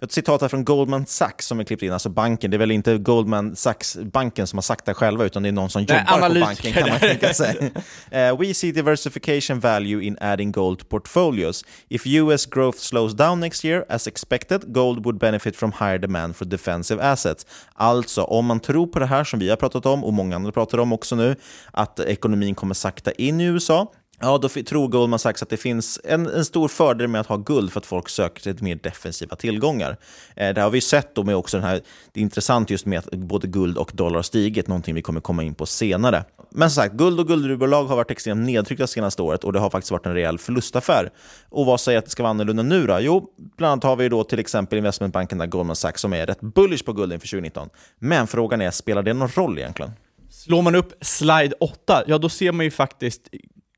ett 0.00 0.12
citat 0.12 0.40
här 0.40 0.48
från 0.48 0.64
Goldman 0.64 1.06
Sachs 1.06 1.46
som 1.46 1.60
är 1.60 1.64
klippt 1.64 1.82
in, 1.82 1.92
alltså 1.92 2.08
banken. 2.08 2.50
Det 2.50 2.56
är 2.56 2.58
väl 2.58 2.70
inte 2.70 2.98
Goldman 2.98 3.56
Sachs-banken 3.56 4.46
som 4.46 4.56
har 4.56 4.62
sagt 4.62 4.84
det 4.84 4.94
själva, 4.94 5.24
utan 5.24 5.42
det 5.42 5.48
är 5.48 5.52
någon 5.52 5.70
som 5.70 5.82
jobbar 5.82 6.28
på 6.28 6.40
banken, 6.40 6.72
kan 6.72 6.88
man 6.88 6.98
tänka 6.98 7.34
sig. 7.34 7.72
Uh, 8.12 8.36
we 8.38 8.54
see 8.54 8.72
diversification 8.72 9.60
value 9.60 10.00
in 10.00 10.16
adding 10.20 10.52
gold 10.52 10.78
to 10.78 10.84
portfolios. 10.84 11.64
If 11.88 12.06
US 12.06 12.46
growth 12.46 12.78
slows 12.78 13.14
down 13.14 13.40
next 13.40 13.64
year, 13.64 13.84
as 13.88 14.06
expected, 14.06 14.72
gold 14.72 15.04
would 15.04 15.18
benefit 15.18 15.56
from 15.56 15.72
higher 15.72 15.98
demand 15.98 16.36
for 16.36 16.44
defensive 16.44 17.02
assets. 17.02 17.46
Alltså, 17.74 18.22
om 18.22 18.46
man 18.46 18.60
tror 18.60 18.86
på 18.86 18.98
det 18.98 19.06
här 19.06 19.24
som 19.24 19.38
vi 19.38 19.50
har 19.50 19.56
pratat 19.56 19.86
om 19.86 20.04
och 20.04 20.12
många 20.12 20.36
andra 20.36 20.52
pratar 20.52 20.78
om 20.78 20.92
också 20.92 21.16
nu, 21.16 21.36
att 21.72 22.00
ekonomin 22.00 22.54
kommer 22.54 22.74
sakta 22.74 23.12
in 23.12 23.40
i 23.40 23.44
USA, 23.44 23.92
Ja, 24.20 24.38
då 24.38 24.48
tror 24.48 24.88
Goldman 24.88 25.18
Sachs 25.18 25.42
att 25.42 25.48
det 25.48 25.56
finns 25.56 26.00
en, 26.04 26.26
en 26.26 26.44
stor 26.44 26.68
fördel 26.68 27.08
med 27.08 27.20
att 27.20 27.26
ha 27.26 27.36
guld 27.36 27.72
för 27.72 27.80
att 27.80 27.86
folk 27.86 28.08
söker 28.08 28.42
sig 28.42 28.54
till 28.54 28.64
mer 28.64 28.74
defensiva 28.74 29.36
tillgångar. 29.36 29.96
Eh, 30.36 30.54
det 30.54 30.60
har 30.60 30.70
vi 30.70 30.80
sett 30.80 31.14
då 31.14 31.22
med 31.22 31.36
också 31.36 31.56
den 31.56 31.66
här, 31.66 31.80
det 32.12 32.20
är 32.20 32.22
intressant 32.22 32.70
just 32.70 32.86
med 32.86 32.98
att 32.98 33.10
både 33.10 33.46
guld 33.46 33.78
och 33.78 33.90
dollar 33.94 34.14
har 34.14 34.22
stigit, 34.22 34.68
någonting 34.68 34.94
vi 34.94 35.02
kommer 35.02 35.20
komma 35.20 35.42
in 35.42 35.54
på 35.54 35.66
senare. 35.66 36.24
Men 36.50 36.70
som 36.70 36.82
sagt, 36.82 36.94
guld 36.94 37.20
och 37.20 37.28
guldgruvbolag 37.28 37.84
har 37.84 37.96
varit 37.96 38.10
extremt 38.10 38.46
nedtryckta 38.46 38.86
senaste 38.86 39.22
året 39.22 39.44
och 39.44 39.52
det 39.52 39.58
har 39.58 39.70
faktiskt 39.70 39.90
varit 39.90 40.06
en 40.06 40.14
rejäl 40.14 40.38
förlustaffär. 40.38 41.10
Och 41.48 41.66
vad 41.66 41.80
säger 41.80 41.98
att 41.98 42.04
det 42.04 42.10
ska 42.10 42.22
vara 42.22 42.30
annorlunda 42.30 42.62
nu 42.62 42.86
då? 42.86 42.98
Jo, 43.00 43.28
bland 43.56 43.72
annat 43.72 43.84
har 43.84 43.96
vi 43.96 44.08
då 44.08 44.24
till 44.24 44.38
exempel 44.38 44.78
investmentbanken 44.78 45.38
där 45.38 45.46
Goldman 45.46 45.76
Sachs 45.76 46.00
som 46.00 46.12
är 46.12 46.26
rätt 46.26 46.40
bullish 46.40 46.84
på 46.84 46.92
guld 46.92 47.12
inför 47.12 47.28
2019. 47.28 47.68
Men 47.98 48.26
frågan 48.26 48.60
är, 48.60 48.70
spelar 48.70 49.02
det 49.02 49.12
någon 49.12 49.28
roll 49.28 49.58
egentligen? 49.58 49.92
Slår 50.30 50.62
man 50.62 50.74
upp 50.74 50.92
slide 51.00 51.54
8, 51.60 52.02
ja 52.06 52.18
då 52.18 52.28
ser 52.28 52.52
man 52.52 52.64
ju 52.64 52.70
faktiskt 52.70 53.28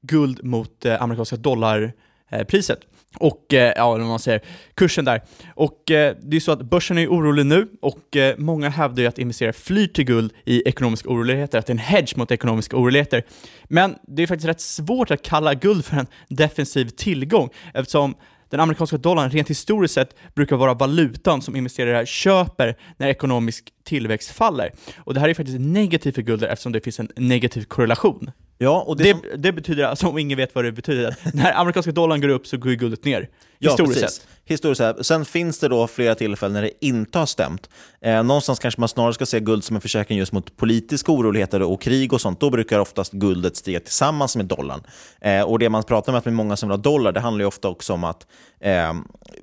guld 0.06 0.44
mot 0.44 0.84
eh, 0.84 1.02
amerikanska 1.02 1.36
dollarpriset. 1.36 2.78
Eh, 2.78 2.96
och 3.18 3.54
eh, 3.54 3.72
ja, 3.76 3.90
vad 3.90 4.00
man 4.00 4.18
säger, 4.18 4.40
kursen 4.74 5.04
där. 5.04 5.22
Och 5.54 5.90
eh, 5.90 6.16
det 6.22 6.36
är 6.36 6.40
så 6.40 6.52
att 6.52 6.62
börsen 6.62 6.98
är 6.98 7.08
orolig 7.08 7.46
nu 7.46 7.68
och 7.80 8.16
eh, 8.16 8.34
många 8.38 8.68
hävdar 8.68 9.02
ju 9.02 9.08
att 9.08 9.18
investerare 9.18 9.52
flyr 9.52 9.86
till 9.86 10.04
guld 10.04 10.32
i 10.44 10.68
ekonomiska 10.68 11.08
oroligheter, 11.08 11.58
att 11.58 11.66
det 11.66 11.70
är 11.70 11.74
en 11.74 11.78
hedge 11.78 12.16
mot 12.16 12.30
ekonomiska 12.30 12.76
oroligheter. 12.76 13.22
Men 13.64 13.94
det 14.02 14.22
är 14.22 14.26
faktiskt 14.26 14.48
rätt 14.48 14.60
svårt 14.60 15.10
att 15.10 15.22
kalla 15.22 15.54
guld 15.54 15.84
för 15.84 15.96
en 15.96 16.06
defensiv 16.28 16.88
tillgång 16.88 17.50
eftersom 17.74 18.14
den 18.50 18.60
amerikanska 18.60 18.96
dollarn 18.96 19.30
rent 19.30 19.50
historiskt 19.50 19.94
sett 19.94 20.16
brukar 20.34 20.56
vara 20.56 20.74
valutan 20.74 21.42
som 21.42 21.56
investerare 21.56 22.06
köper 22.06 22.76
när 22.96 23.08
ekonomisk 23.08 23.72
tillväxt 23.84 24.30
faller. 24.30 24.72
Och 24.98 25.14
det 25.14 25.20
här 25.20 25.28
är 25.28 25.34
faktiskt 25.34 25.60
negativt 25.60 26.14
för 26.14 26.22
guld 26.22 26.44
eftersom 26.44 26.72
det 26.72 26.80
finns 26.80 27.00
en 27.00 27.08
negativ 27.16 27.64
korrelation. 27.64 28.30
Ja, 28.58 28.84
och 28.86 28.96
det, 28.96 29.04
det, 29.04 29.10
som... 29.10 29.42
det, 29.42 29.52
betyder, 29.52 29.84
alltså 29.84 30.06
om 30.06 30.18
ingen 30.18 30.36
vet 30.36 30.54
vad 30.54 30.64
det 30.64 30.72
betyder, 30.72 31.08
att 31.08 31.34
när 31.34 31.52
amerikanska 31.52 31.92
dollarn 31.92 32.20
går 32.20 32.28
upp 32.28 32.46
så 32.46 32.56
går 32.56 32.70
guldet 32.70 33.04
ner. 33.04 33.28
Historiskt 33.60 34.02
ja, 34.02 34.08
sett. 34.08 34.26
Historiskt 34.44 34.78
sett. 34.78 35.06
Sen 35.06 35.24
finns 35.24 35.58
det 35.58 35.68
då 35.68 35.86
flera 35.86 36.14
tillfällen 36.14 36.52
när 36.52 36.62
det 36.62 36.86
inte 36.86 37.18
har 37.18 37.26
stämt. 37.26 37.70
Eh, 38.00 38.22
någonstans 38.22 38.58
kanske 38.58 38.80
man 38.80 38.88
snarare 38.88 39.14
ska 39.14 39.26
se 39.26 39.40
guld 39.40 39.64
som 39.64 39.76
en 39.76 39.82
försäkring 39.82 40.18
just 40.18 40.32
mot 40.32 40.56
politiska 40.56 41.12
oroligheter 41.12 41.62
och 41.62 41.82
krig 41.82 42.12
och 42.12 42.20
sånt. 42.20 42.40
Då 42.40 42.50
brukar 42.50 42.78
oftast 42.78 43.12
guldet 43.12 43.56
stiga 43.56 43.80
tillsammans 43.80 44.36
med 44.36 44.46
dollarn. 44.46 44.82
Eh, 45.20 45.42
och 45.42 45.58
det 45.58 45.68
man 45.68 45.82
pratar 45.82 46.12
med, 46.12 46.22
med 46.24 46.34
många 46.34 46.56
som 46.56 46.68
vill 46.68 46.78
ha 46.78 46.82
dollar, 46.82 47.12
det 47.12 47.20
handlar 47.20 47.42
ju 47.42 47.46
ofta 47.46 47.68
också 47.68 47.92
om 47.92 48.04
att 48.04 48.26
eh, 48.60 48.72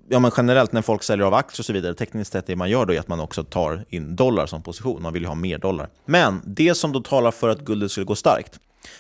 ja, 0.10 0.20
men 0.20 0.32
generellt 0.38 0.72
när 0.72 0.82
folk 0.82 1.04
säljer 1.04 1.26
av 1.26 1.34
aktier 1.34 1.62
och 1.62 1.66
så 1.66 1.74
vidare, 1.74 1.94
tekniskt 1.94 2.32
sett 2.32 2.48
det 2.48 2.56
man 2.56 2.70
gör 2.70 2.86
då 2.86 2.94
är 2.94 3.00
att 3.00 3.08
man 3.08 3.20
också 3.20 3.44
tar 3.44 3.86
in 3.90 4.16
dollar 4.16 4.46
som 4.46 4.64
position. 4.64 5.02
Man 5.02 5.14
vill 5.14 5.22
ju 5.22 5.28
ha 5.28 5.36
mer 5.36 5.58
dollar. 5.58 5.90
Men 6.06 6.42
det 6.46 6.76
som 6.76 6.92
då 6.92 7.02
talar 7.02 7.32
för 7.32 7.50
att 7.50 7.60
guldet 7.60 7.92
skulle 7.92 8.06
gå 8.06 8.16
starkt, 8.16 8.60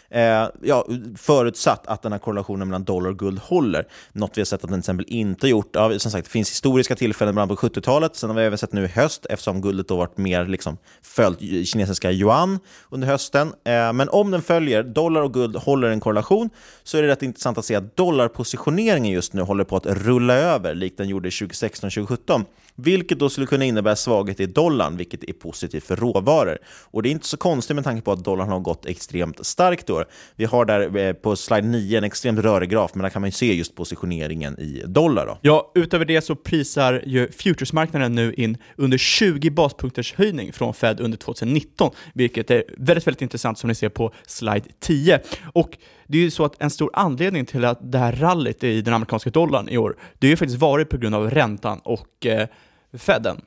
Eh, 0.10 0.50
ja, 0.62 0.88
förutsatt 1.18 1.88
att 1.88 2.02
den 2.02 2.12
här 2.12 2.20
korrelationen 2.20 2.68
mellan 2.68 2.84
dollar 2.84 3.10
och 3.10 3.20
guld 3.20 3.40
håller. 3.40 3.88
Något 4.12 4.38
vi 4.38 4.42
har 4.42 4.46
sett 4.46 4.64
att 4.64 4.70
den 4.70 4.70
till 4.70 4.80
exempel 4.80 5.06
inte 5.10 5.48
gjort. 5.48 5.70
Ja, 5.74 6.00
som 6.00 6.12
sagt, 6.12 6.26
det 6.26 6.32
finns 6.32 6.52
historiska 6.52 6.96
tillfällen 6.96 7.36
bland 7.36 7.50
på 7.50 7.56
70-talet. 7.56 8.16
Sen 8.16 8.30
har 8.30 8.38
vi 8.38 8.44
även 8.44 8.58
sett 8.58 8.74
nu 8.74 8.84
i 8.84 8.88
höst, 8.88 9.26
eftersom 9.30 9.62
guldet 9.62 9.88
då 9.88 9.98
varit 9.98 10.18
mer 10.18 10.46
liksom, 10.46 10.78
följt 11.02 11.68
kinesiska 11.68 12.12
yuan 12.12 12.60
under 12.90 13.08
hösten. 13.08 13.48
Eh, 13.48 13.94
men 13.94 14.10
om 14.10 14.32
den 14.32 14.42
följer, 14.42 14.84
dollar 14.84 15.22
och 15.22 15.34
guld 15.34 15.56
håller 15.56 15.88
en 15.88 16.00
korrelation, 16.00 16.50
så 16.84 16.98
är 16.98 17.02
det 17.02 17.08
rätt 17.08 17.24
intressant 17.24 17.58
att 17.58 17.66
se 17.66 17.76
att 17.76 17.96
dollarpositioneringen 17.96 19.12
just 19.12 19.34
nu 19.34 19.42
håller 19.42 19.64
på 19.64 19.76
att 19.76 19.86
rulla 19.86 20.34
över, 20.34 20.76
likt 20.76 20.98
den 20.98 21.10
gjorde 21.10 21.30
2016-2017. 21.30 22.46
Vilket 22.76 23.20
då 23.20 23.30
skulle 23.30 23.48
kunna 23.48 23.66
innebära 23.66 23.96
svaghet 23.96 24.40
i 24.40 24.46
dollarn, 24.46 24.98
vilket 24.98 25.24
är 25.24 25.34
positivt 25.34 25.84
för 25.84 25.96
råvaror. 25.96 26.58
Och 26.66 27.04
det 27.04 27.10
är 27.10 27.12
inte 27.12 27.28
så 27.28 27.38
konstigt 27.38 27.76
med 27.76 27.84
tanke 27.84 28.02
på 28.02 28.12
att 28.12 28.24
dollarn 28.24 28.50
har 28.50 28.60
gått 28.60 28.86
extremt 28.86 29.46
starkt. 29.46 29.73
Då. 29.86 30.04
Vi 30.36 30.46
har 30.46 30.66
där 30.66 30.98
eh, 30.98 31.14
på 31.14 31.36
slide 31.36 31.68
9 31.68 31.98
en 31.98 32.04
extremt 32.04 32.40
rörig 32.40 32.70
graf, 32.70 32.92
men 32.94 33.04
där 33.04 33.10
kan 33.10 33.22
man 33.22 33.32
se 33.32 33.54
just 33.54 33.76
positioneringen 33.76 34.60
i 34.60 34.84
dollar. 34.86 35.26
Då. 35.26 35.38
Ja, 35.42 35.72
utöver 35.76 36.06
det 36.06 36.22
så 36.22 36.36
prisar 36.36 37.04
ju 37.06 37.32
futuresmarknaden 37.32 38.16
nu 38.16 38.34
in 38.34 38.58
under 38.76 38.98
20 38.98 39.50
baspunkters 39.50 40.14
höjning 40.14 40.54
från 40.54 40.74
Fed 40.74 41.00
under 41.00 41.18
2019, 41.18 41.92
vilket 42.14 42.52
är 42.52 42.64
väldigt, 42.78 43.08
väldigt 43.08 43.22
intressant 43.22 43.58
som 43.58 43.68
ni 43.68 43.76
ser 43.76 43.90
på 43.90 44.14
slide 44.28 44.66
10. 44.80 45.20
Och 45.54 45.78
det 46.08 46.18
är 46.18 46.22
ju 46.22 46.32
så 46.32 46.46
att 46.46 46.62
en 46.62 46.70
stor 46.70 46.90
anledning 46.94 47.46
till 47.46 47.66
att 47.66 47.92
det 47.92 47.98
här 47.98 48.12
rallyt 48.12 48.64
i 48.64 48.82
den 48.82 48.94
amerikanska 48.94 49.30
dollarn 49.30 49.70
i 49.70 49.78
år, 49.78 49.96
det 50.20 50.28
har 50.28 50.30
ju 50.30 50.38
faktiskt 50.38 50.60
varit 50.60 50.90
på 50.90 50.98
grund 50.98 51.16
av 51.16 51.30
räntan 51.30 51.80
och 51.84 52.26
eh, 52.26 52.48
Feden. 52.94 53.42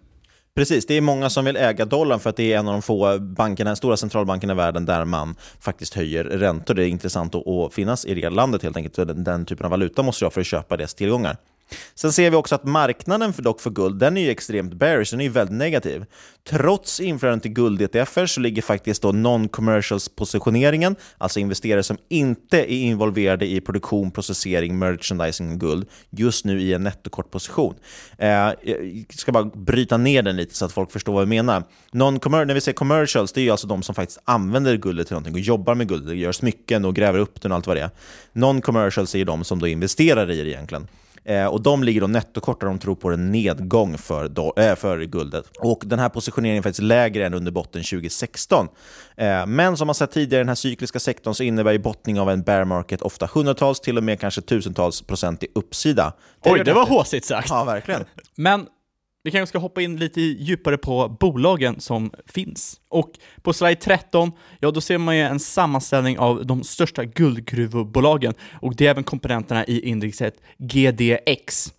Precis, 0.56 0.86
det 0.86 0.94
är 0.94 1.00
många 1.00 1.30
som 1.30 1.44
vill 1.44 1.56
äga 1.56 1.84
dollarn 1.84 2.20
för 2.20 2.30
att 2.30 2.36
det 2.36 2.52
är 2.52 2.58
en 2.58 2.68
av 2.68 2.72
de 2.72 2.82
få 2.82 3.18
bankerna, 3.18 3.76
stora 3.76 3.96
centralbankerna 3.96 4.52
i 4.52 4.56
världen 4.56 4.84
där 4.84 5.04
man 5.04 5.34
faktiskt 5.60 5.94
höjer 5.94 6.24
räntor. 6.24 6.74
Det 6.74 6.84
är 6.84 6.88
intressant 6.88 7.34
att, 7.34 7.74
finnas 7.74 8.04
i 8.04 8.14
det 8.14 8.30
landet 8.30 8.62
helt 8.62 8.76
enkelt. 8.76 8.94
Den, 8.94 9.24
den 9.24 9.44
typen 9.44 9.64
av 9.64 9.70
valuta 9.70 10.02
måste 10.02 10.24
du 10.24 10.26
ha 10.26 10.30
för 10.30 10.40
att 10.40 10.46
köpa 10.46 10.76
deras 10.76 10.94
tillgångar. 10.94 11.36
Sen 11.94 12.12
ser 12.12 12.30
vi 12.30 12.36
också 12.36 12.54
att 12.54 12.64
marknaden 12.64 13.32
för 13.32 13.42
dock 13.42 13.60
för 13.60 13.70
guld, 13.70 13.98
den 13.98 14.16
är 14.16 14.20
ju 14.20 14.30
extremt 14.30 14.74
bearish, 14.74 15.10
den 15.10 15.20
är 15.20 15.24
ju 15.24 15.30
väldigt 15.30 15.56
negativ. 15.56 16.04
Trots 16.48 17.00
inflödet 17.00 17.42
till 17.42 17.52
guld-ETFer 17.52 18.26
så 18.26 18.40
ligger 18.40 18.62
faktiskt 18.62 19.02
då 19.02 19.12
non-commercials-positioneringen, 19.12 20.96
alltså 21.18 21.40
investerare 21.40 21.82
som 21.82 21.98
inte 22.08 22.58
är 22.58 22.76
involverade 22.76 23.46
i 23.46 23.60
produktion, 23.60 24.10
processering, 24.10 24.78
merchandising 24.78 25.52
och 25.52 25.60
guld, 25.60 25.88
just 26.10 26.44
nu 26.44 26.60
i 26.62 26.72
en 26.72 26.82
nettokortposition. 26.82 27.74
Eh, 28.18 28.28
jag 28.28 29.06
ska 29.14 29.32
bara 29.32 29.44
bryta 29.44 29.96
ner 29.96 30.22
den 30.22 30.36
lite 30.36 30.54
så 30.54 30.64
att 30.64 30.72
folk 30.72 30.92
förstår 30.92 31.12
vad 31.12 31.22
jag 31.22 31.28
menar. 31.28 31.62
Non 31.92 32.20
när 32.26 32.54
vi 32.54 32.60
säger 32.60 32.76
commercials, 32.76 33.32
det 33.32 33.40
är 33.40 33.44
ju 33.44 33.50
alltså 33.50 33.66
de 33.66 33.82
som 33.82 33.94
faktiskt 33.94 34.18
använder 34.24 34.76
guldet 34.76 35.06
till 35.06 35.14
någonting 35.14 35.34
och 35.34 35.40
jobbar 35.40 35.74
med 35.74 35.88
guldet, 35.88 36.16
gör 36.16 36.32
smycken 36.32 36.84
och 36.84 36.94
gräver 36.94 37.18
upp 37.18 37.42
den 37.42 37.52
och 37.52 37.56
allt 37.56 37.66
vad 37.66 37.76
det 37.76 37.82
är. 37.82 37.90
Non-commercials 38.32 39.14
är 39.14 39.18
ju 39.18 39.24
de 39.24 39.44
som 39.44 39.58
då 39.58 39.66
investerar 39.66 40.30
i 40.30 40.42
det 40.42 40.50
egentligen. 40.50 40.88
Eh, 41.28 41.46
och 41.46 41.62
De 41.62 41.84
ligger 41.84 42.00
då 42.00 42.06
nettokort 42.06 42.60
där 42.60 42.66
de 42.66 42.78
tror 42.78 42.94
på 42.94 43.10
en 43.10 43.32
nedgång 43.32 43.98
för, 43.98 44.28
do, 44.28 44.52
äh, 44.56 44.74
för 44.74 45.00
guldet. 45.00 45.44
Och 45.58 45.82
Den 45.86 45.98
här 45.98 46.08
positioneringen 46.08 46.58
är 46.58 46.62
faktiskt 46.62 46.82
lägre 46.82 47.26
än 47.26 47.34
under 47.34 47.52
botten 47.52 47.82
2016. 47.82 48.68
Eh, 49.16 49.46
men 49.46 49.76
som 49.76 49.86
man 49.86 49.94
sett 49.94 50.10
tidigare 50.10 50.40
i 50.40 50.44
den 50.44 50.48
här 50.48 50.54
cykliska 50.54 50.98
sektorn 50.98 51.34
så 51.34 51.42
innebär 51.42 51.72
ju 51.72 51.78
bottning 51.78 52.20
av 52.20 52.30
en 52.30 52.42
bear 52.42 52.64
market 52.64 53.02
ofta 53.02 53.28
hundratals, 53.34 53.80
till 53.80 53.98
och 53.98 54.04
med 54.04 54.20
kanske 54.20 54.40
tusentals 54.40 55.02
procent 55.02 55.42
i 55.42 55.46
uppsida. 55.54 56.12
Det 56.42 56.50
Oj, 56.50 56.64
det 56.64 56.72
var 56.72 56.86
håsigt 56.86 57.26
sagt! 57.26 57.48
Ja, 57.50 57.64
verkligen. 57.64 58.04
Men 58.36 58.66
vi 59.26 59.30
kanske 59.30 59.50
ska 59.50 59.58
hoppa 59.58 59.82
in 59.82 59.96
lite 59.96 60.20
djupare 60.20 60.78
på 60.78 61.16
bolagen 61.20 61.80
som 61.80 62.10
finns. 62.26 62.80
Och 62.88 63.10
på 63.42 63.52
slide 63.52 63.74
13, 63.74 64.32
ja 64.60 64.70
då 64.70 64.80
ser 64.80 64.98
man 64.98 65.16
ju 65.16 65.22
en 65.22 65.40
sammanställning 65.40 66.18
av 66.18 66.46
de 66.46 66.62
största 66.64 67.04
guldgruvbolagen 67.04 68.34
och 68.60 68.76
det 68.76 68.86
är 68.86 68.90
även 68.90 69.04
komponenterna 69.04 69.64
i 69.64 69.88
indexet 69.88 70.34
GDX. 70.58 71.72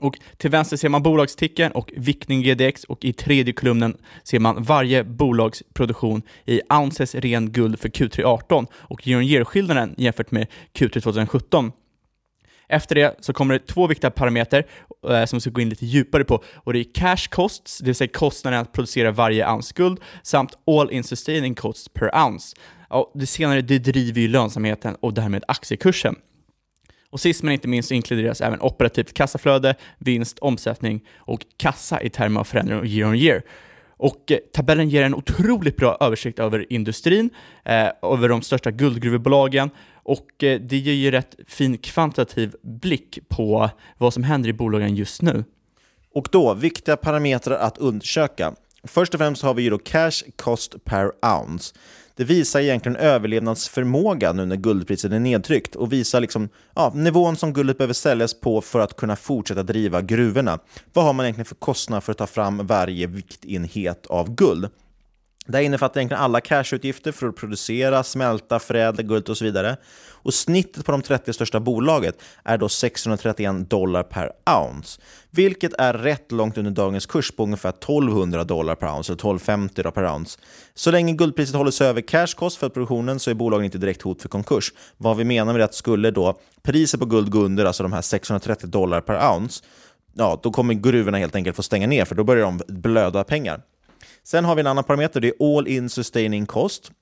Och 0.00 0.18
till 0.36 0.50
vänster 0.50 0.76
ser 0.76 0.88
man 0.88 1.02
bolagstickern 1.02 1.72
och 1.72 1.92
viktning 1.96 2.42
GDX 2.42 2.84
och 2.84 3.04
i 3.04 3.12
tredje 3.12 3.52
kolumnen 3.52 3.96
ser 4.24 4.38
man 4.38 4.62
varje 4.62 5.04
bolags 5.04 5.62
produktion 5.74 6.22
i 6.46 6.60
ounces 6.70 7.14
ren 7.14 7.52
guld 7.52 7.78
för 7.78 7.88
Q3 7.88 8.22
18 8.24 8.66
och 8.72 9.06
year 9.06 9.44
skillnaden 9.44 9.94
jämfört 9.98 10.30
med 10.30 10.46
Q3 10.74 11.00
2017. 11.00 11.72
Efter 12.68 12.94
det 12.94 13.16
så 13.20 13.32
kommer 13.32 13.54
det 13.54 13.66
två 13.66 13.86
viktiga 13.86 14.10
parametrar 14.10 14.64
eh, 15.10 15.24
som 15.24 15.36
vi 15.36 15.40
ska 15.40 15.50
gå 15.50 15.60
in 15.60 15.68
lite 15.68 15.86
djupare 15.86 16.24
på 16.24 16.44
och 16.54 16.72
det 16.72 16.78
är 16.78 16.94
cash 16.94 17.28
costs, 17.30 17.78
det 17.78 17.86
vill 17.86 17.94
säga 17.94 18.10
kostnaden 18.12 18.60
att 18.60 18.72
producera 18.72 19.10
varje 19.10 19.52
ounce 19.52 19.72
guld, 19.76 20.00
samt 20.22 20.58
all 20.66 20.90
in 20.90 21.04
sustaining 21.04 21.54
costs 21.54 21.88
per 21.88 22.26
ounce. 22.26 22.56
Och 22.88 23.12
det 23.14 23.26
senare 23.26 23.60
det 23.60 23.78
driver 23.78 24.20
ju 24.20 24.28
lönsamheten 24.28 24.96
och 25.00 25.14
därmed 25.14 25.44
aktiekursen. 25.48 26.14
Och 27.10 27.20
sist 27.20 27.42
men 27.42 27.52
inte 27.52 27.68
minst 27.68 27.88
så 27.88 27.94
inkluderas 27.94 28.40
även 28.40 28.60
operativt 28.60 29.14
kassaflöde, 29.14 29.74
vinst, 29.98 30.38
omsättning 30.38 31.00
och 31.16 31.40
kassa 31.56 32.02
i 32.02 32.10
termer 32.10 32.40
av 32.40 32.44
förändring 32.44 32.86
year 32.86 33.08
on 33.08 33.14
year. 33.14 33.42
Och 33.98 34.32
eh, 34.32 34.38
tabellen 34.52 34.88
ger 34.88 35.02
en 35.02 35.14
otroligt 35.14 35.76
bra 35.76 35.96
översikt 36.00 36.38
över 36.38 36.72
industrin, 36.72 37.30
eh, 37.64 37.88
över 38.02 38.28
de 38.28 38.42
största 38.42 38.70
guldgruvebolagen 38.70 39.70
och 40.08 40.44
eh, 40.44 40.60
det 40.60 40.76
ger 40.76 40.92
ju 40.92 41.10
rätt 41.10 41.36
fin 41.46 41.78
kvantitativ 41.78 42.54
blick 42.62 43.18
på 43.28 43.70
vad 43.98 44.14
som 44.14 44.22
händer 44.22 44.48
i 44.48 44.52
bolagen 44.52 44.94
just 44.94 45.22
nu. 45.22 45.44
Och 46.14 46.28
då, 46.32 46.54
viktiga 46.54 46.96
parametrar 46.96 47.58
att 47.58 47.78
undersöka. 47.78 48.54
Först 48.84 49.14
och 49.14 49.20
främst 49.20 49.42
har 49.42 49.54
vi 49.54 49.62
ju 49.62 49.70
då 49.70 49.78
cash 49.78 50.22
cost 50.36 50.84
per 50.84 51.12
ounce. 51.38 51.74
Det 52.16 52.24
visar 52.24 52.60
egentligen 52.60 52.96
överlevnadsförmåga 52.96 54.32
nu 54.32 54.46
när 54.46 54.56
guldpriset 54.56 55.12
är 55.12 55.18
nedtryckt 55.18 55.76
och 55.76 55.92
visar 55.92 56.20
liksom, 56.20 56.48
ja, 56.74 56.92
nivån 56.94 57.36
som 57.36 57.52
guldet 57.52 57.78
behöver 57.78 57.94
säljas 57.94 58.40
på 58.40 58.60
för 58.60 58.80
att 58.80 58.96
kunna 58.96 59.16
fortsätta 59.16 59.62
driva 59.62 60.02
gruvorna. 60.02 60.58
Vad 60.92 61.04
har 61.04 61.12
man 61.12 61.26
egentligen 61.26 61.46
för 61.46 61.54
kostnad 61.54 62.04
för 62.04 62.12
att 62.12 62.18
ta 62.18 62.26
fram 62.26 62.66
varje 62.66 63.06
viktenhet 63.06 64.06
av 64.06 64.34
guld? 64.34 64.68
Det 65.48 65.56
här 65.56 65.64
innefattar 65.64 66.00
egentligen 66.00 66.22
alla 66.22 66.40
cashutgifter 66.40 67.12
för 67.12 67.28
att 67.28 67.36
producera, 67.36 68.02
smälta, 68.02 68.58
förädla 68.58 69.02
guld 69.02 69.28
och 69.28 69.36
så 69.36 69.44
vidare. 69.44 69.76
Och 70.10 70.34
snittet 70.34 70.84
på 70.84 70.92
de 70.92 71.02
30 71.02 71.32
största 71.32 71.60
bolaget 71.60 72.22
är 72.44 72.58
då 72.58 72.68
631 72.68 73.70
dollar 73.70 74.02
per 74.02 74.32
ounce, 74.60 75.00
vilket 75.30 75.72
är 75.78 75.94
rätt 75.94 76.32
långt 76.32 76.58
under 76.58 76.70
dagens 76.70 77.06
kurs 77.06 77.30
på 77.30 77.42
ungefär 77.42 77.68
1200 77.68 78.44
dollar 78.44 78.74
per 78.74 78.86
ounce, 78.86 79.12
eller 79.12 79.16
1250 79.16 79.82
per 79.82 80.14
ounce. 80.14 80.38
Så 80.74 80.90
länge 80.90 81.12
guldpriset 81.12 81.56
håller 81.56 81.70
sig 81.70 81.86
över 81.86 82.00
cash 82.00 82.34
cost 82.36 82.56
för 82.56 82.68
produktionen 82.68 83.20
så 83.20 83.30
är 83.30 83.34
bolagen 83.34 83.64
inte 83.64 83.78
direkt 83.78 84.02
hot 84.02 84.22
för 84.22 84.28
konkurs. 84.28 84.72
Vad 84.96 85.16
vi 85.16 85.24
menar 85.24 85.52
med 85.52 85.60
det 85.60 85.62
är 85.62 85.64
att 85.64 85.74
skulle 85.74 86.10
då 86.10 86.38
priset 86.62 87.00
på 87.00 87.06
guld 87.06 87.30
gå 87.30 87.38
under, 87.38 87.64
alltså 87.64 87.82
de 87.82 87.92
här 87.92 88.02
630 88.02 88.68
dollar 88.68 89.00
per 89.00 89.34
ounce, 89.34 89.64
ja, 90.14 90.40
då 90.42 90.50
kommer 90.50 90.74
gruvorna 90.74 91.18
helt 91.18 91.34
enkelt 91.34 91.56
få 91.56 91.62
stänga 91.62 91.86
ner, 91.86 92.04
för 92.04 92.14
då 92.14 92.24
börjar 92.24 92.44
de 92.44 92.60
blöda 92.68 93.24
pengar. 93.24 93.62
Sen 94.30 94.44
har 94.44 94.54
vi 94.54 94.60
en 94.60 94.66
annan 94.66 94.84
parameter, 94.84 95.20
det 95.20 95.28
är 95.28 95.56
all 95.56 95.68
in 95.68 95.90
sustaining 95.90 96.46
cost. 96.46 96.92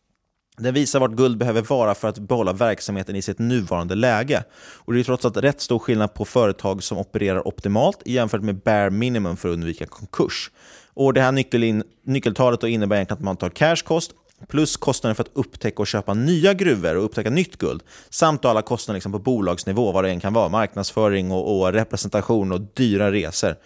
Den 0.59 0.75
visar 0.75 1.01
vart 1.01 1.11
guld 1.11 1.39
behöver 1.39 1.63
vara 1.63 1.95
för 1.95 2.09
att 2.09 2.19
behålla 2.19 2.53
verksamheten 2.53 3.17
i 3.17 3.23
sitt 3.23 3.39
nuvarande 3.39 3.95
läge. 3.95 4.45
Och 4.59 4.93
Det 4.93 5.01
är 5.01 5.05
trots 5.05 5.25
allt 5.25 5.37
rätt 5.37 5.61
stor 5.61 5.79
skillnad 5.79 6.15
på 6.15 6.25
företag 6.25 6.83
som 6.83 6.99
opererar 6.99 7.49
optimalt 7.49 8.03
jämfört 8.05 8.43
med 8.43 8.57
bare 8.57 8.91
minimum 8.91 9.37
för 9.37 9.49
att 9.49 9.53
undvika 9.53 9.87
konkurs. 9.87 10.51
Och 10.95 11.15
Det 11.15 11.21
här 11.21 11.33
nyckelin, 11.33 11.83
nyckeltalet 12.05 12.61
då 12.61 12.69
innebär 12.69 12.97
egentligen 12.97 13.19
att 13.19 13.25
man 13.25 13.37
tar 13.37 13.51
cash 13.51 13.83
cost 13.85 14.11
plus 14.49 14.77
kostnaden 14.77 15.15
för 15.15 15.23
att 15.23 15.31
upptäcka 15.33 15.83
och 15.83 15.87
köpa 15.87 16.15
nya 16.15 16.55
gruvor 16.55 16.97
och 16.97 17.05
upptäcka 17.05 17.31
nytt 17.31 17.57
guld, 17.57 17.83
samt 18.11 18.45
alla 18.45 18.63
kostnader 18.63 18.97
liksom 18.97 19.13
på 19.13 19.19
bolagsnivå, 19.19 19.93
vad 19.93 20.05
det 20.05 20.11
än 20.11 20.21
kan 20.21 20.33
vara, 20.33 20.49
marknadsföring 20.49 21.33
och, 21.33 21.61
och 21.61 21.73
representation 21.73 22.53
och 22.53 22.61
dyra 22.61 23.13
resor. 23.13 23.57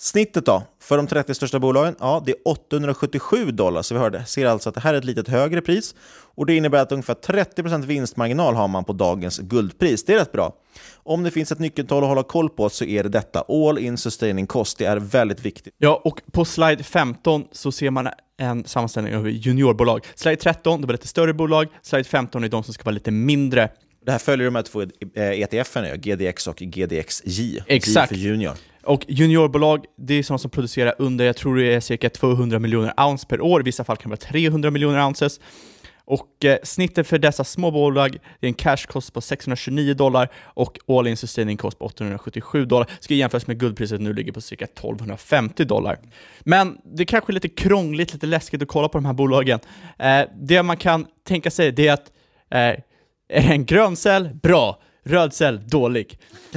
Snittet 0.00 0.46
då, 0.46 0.62
för 0.82 0.96
de 0.96 1.06
30 1.06 1.34
största 1.34 1.58
bolagen, 1.58 1.96
ja, 2.00 2.22
det 2.26 2.32
är 2.32 2.36
877 2.44 3.50
dollar, 3.50 3.82
så 3.82 3.94
vi 3.94 4.00
hörde, 4.00 4.24
ser 4.24 4.46
alltså 4.46 4.68
att 4.68 4.74
det 4.74 4.80
här 4.80 4.94
är 4.94 4.98
ett 4.98 5.04
lite 5.04 5.30
högre 5.30 5.60
pris. 5.60 5.94
Och 6.34 6.46
Det 6.46 6.56
innebär 6.56 6.78
att 6.78 6.92
ungefär 6.92 7.14
30% 7.14 7.84
vinstmarginal 7.84 8.54
har 8.54 8.68
man 8.68 8.84
på 8.84 8.92
dagens 8.92 9.38
guldpris. 9.38 10.04
Det 10.04 10.12
är 10.12 10.18
rätt 10.18 10.32
bra. 10.32 10.52
Om 10.94 11.22
det 11.22 11.30
finns 11.30 11.52
ett 11.52 11.58
nyckeltal 11.58 12.02
att 12.02 12.08
hålla 12.08 12.22
koll 12.22 12.50
på 12.50 12.68
så 12.68 12.84
är 12.84 13.02
det 13.02 13.08
detta. 13.08 13.44
All 13.48 13.78
in 13.78 13.96
sustaining 13.98 14.46
cost, 14.46 14.78
det 14.78 14.84
är 14.84 14.96
väldigt 14.96 15.40
viktigt. 15.40 15.74
Ja, 15.78 16.00
och 16.04 16.20
på 16.32 16.44
slide 16.44 16.84
15 16.84 17.44
så 17.52 17.72
ser 17.72 17.90
man 17.90 18.08
en 18.38 18.64
sammanställning 18.64 19.14
över 19.14 19.30
juniorbolag. 19.30 20.06
Slide 20.14 20.36
13, 20.36 20.80
det 20.80 20.86
var 20.86 20.94
lite 20.94 21.08
större 21.08 21.34
bolag. 21.34 21.66
Slide 21.82 22.04
15 22.04 22.44
är 22.44 22.48
de 22.48 22.62
som 22.62 22.74
ska 22.74 22.84
vara 22.84 22.94
lite 22.94 23.10
mindre. 23.10 23.70
Det 24.06 24.12
här 24.12 24.18
följer 24.18 24.44
de 24.44 24.54
här 24.54 24.62
två 24.62 24.82
ETFerna, 25.14 25.96
GDX 25.96 26.46
och 26.46 26.56
GDXJ. 26.56 27.62
Exakt. 27.66 28.12
J 28.12 28.18
för 28.18 28.24
junior. 28.24 28.52
Och 28.88 29.04
juniorbolag, 29.08 29.84
det 29.96 30.14
är 30.14 30.22
sådana 30.22 30.38
som 30.38 30.50
producerar 30.50 30.94
under, 30.98 31.24
jag 31.24 31.36
tror 31.36 31.56
det 31.56 31.74
är 31.74 31.80
cirka 31.80 32.10
200 32.10 32.58
miljoner 32.58 32.92
ounce 32.96 33.26
per 33.26 33.40
år, 33.40 33.60
i 33.60 33.64
vissa 33.64 33.84
fall 33.84 33.96
kan 33.96 34.10
det 34.10 34.16
vara 34.16 34.32
300 34.32 34.70
miljoner 34.70 35.06
ounces. 35.06 35.40
Och 36.04 36.44
eh, 36.44 36.58
snittet 36.62 37.06
för 37.06 37.18
dessa 37.18 37.44
små 37.44 37.70
bolag 37.70 38.16
är 38.40 38.48
en 38.48 38.54
cash 38.54 38.76
cost 38.76 39.12
på 39.12 39.20
629 39.20 39.94
dollar 39.94 40.28
och 40.44 40.78
all 40.88 41.06
in 41.06 41.16
sustaining 41.16 41.56
cost 41.56 41.78
på 41.78 41.84
877 41.84 42.64
dollar. 42.64 42.90
Ska 43.00 43.14
jämföras 43.14 43.46
med 43.46 43.58
guldpriset 43.58 44.00
nu 44.00 44.12
ligger 44.12 44.32
på 44.32 44.40
cirka 44.40 44.64
1250 44.64 45.64
dollar. 45.64 45.98
Men 46.40 46.78
det 46.84 47.02
är 47.02 47.06
kanske 47.06 47.32
är 47.32 47.34
lite 47.34 47.48
krångligt, 47.48 48.12
lite 48.12 48.26
läskigt 48.26 48.62
att 48.62 48.68
kolla 48.68 48.88
på 48.88 48.98
de 48.98 49.04
här 49.04 49.12
bolagen. 49.12 49.60
Eh, 49.98 50.20
det 50.40 50.62
man 50.62 50.76
kan 50.76 51.06
tänka 51.24 51.50
sig 51.50 51.72
det 51.72 51.88
är 51.88 51.92
att 51.92 52.12
eh, 52.50 52.60
är 53.28 53.42
det 53.42 53.52
en 53.52 53.64
grön 53.64 53.96
cell? 53.96 54.28
Bra. 54.42 54.80
Röd 55.08 55.34
cell, 55.34 55.60
dålig. 55.66 56.18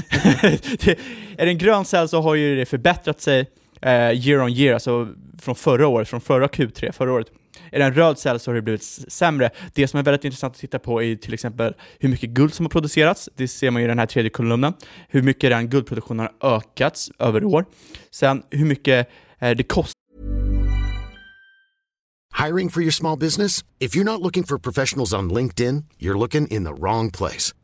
är 1.37 1.45
det 1.45 1.51
en 1.51 1.57
grön 1.57 1.85
cell 1.85 2.09
så 2.09 2.21
har 2.21 2.35
ju 2.35 2.55
det 2.55 2.65
förbättrat 2.65 3.21
sig 3.21 3.49
eh, 3.81 3.91
year 3.91 4.41
on 4.41 4.49
year, 4.49 4.73
alltså 4.73 5.07
från 5.39 5.55
förra 5.55 5.87
året, 5.87 6.09
från 6.09 6.21
förra 6.21 6.47
Q3 6.47 6.91
förra 6.91 7.13
året. 7.13 7.27
Är 7.71 7.79
det 7.79 7.85
en 7.85 7.93
röd 7.93 8.19
cell 8.19 8.39
så 8.39 8.51
har 8.51 8.55
det 8.55 8.61
blivit 8.61 8.83
sämre. 8.83 9.49
Det 9.73 9.87
som 9.87 9.99
är 9.99 10.03
väldigt 10.03 10.25
intressant 10.25 10.53
att 10.53 10.59
titta 10.59 10.79
på 10.79 11.03
är 11.03 11.15
till 11.15 11.33
exempel 11.33 11.73
hur 11.99 12.09
mycket 12.09 12.29
guld 12.29 12.53
som 12.53 12.65
har 12.65 12.69
producerats. 12.69 13.29
Det 13.35 13.47
ser 13.47 13.71
man 13.71 13.81
i 13.81 13.87
den 13.87 13.99
här 13.99 14.05
tredje 14.05 14.29
kolumnen. 14.29 14.73
Hur 15.07 15.21
mycket 15.21 15.49
den 15.49 15.69
guldproduktionen 15.69 16.27
har 16.39 16.55
ökats 16.57 17.11
över 17.19 17.43
år. 17.43 17.65
Sen 18.11 18.43
hur 18.49 18.65
mycket 18.65 19.09
eh, 19.39 19.51
det 19.51 19.63
kostar 19.63 20.01
Hiring 22.33 22.69
for 22.69 22.81
your 22.81 22.91
small 22.91 23.19
business? 23.19 23.63
If 23.79 23.95
you're 23.95 24.03
not 24.03 24.21
looking 24.21 24.43
for 24.43 24.57
professionals 24.57 25.13
on 25.13 25.29
LinkedIn, 25.29 25.85
you're 25.99 26.17
looking 26.17 26.47
in 26.47 26.63
the 26.63 26.73
wrong 26.73 27.11
place. 27.11 27.53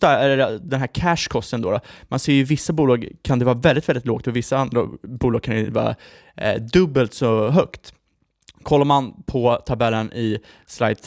Kosta, 0.00 0.18
eller 0.18 0.58
den 0.58 0.80
här 0.80 0.86
cash-kosten 0.86 1.62
då, 1.62 1.70
då, 1.70 1.80
man 2.08 2.18
ser 2.18 2.32
ju 2.32 2.40
i 2.40 2.44
vissa 2.44 2.72
bolag 2.72 3.08
kan 3.22 3.38
det 3.38 3.44
vara 3.44 3.54
väldigt, 3.54 3.88
väldigt 3.88 4.06
lågt 4.06 4.26
och 4.26 4.36
vissa 4.36 4.58
andra 4.58 4.86
bolag 5.02 5.42
kan 5.42 5.54
det 5.54 5.70
vara 5.70 5.94
eh, 6.36 6.62
dubbelt 6.62 7.14
så 7.14 7.48
högt. 7.48 7.94
Kollar 8.62 8.84
man 8.84 9.22
på 9.26 9.56
tabellen 9.66 10.12
i 10.12 10.38
slide 10.66 11.00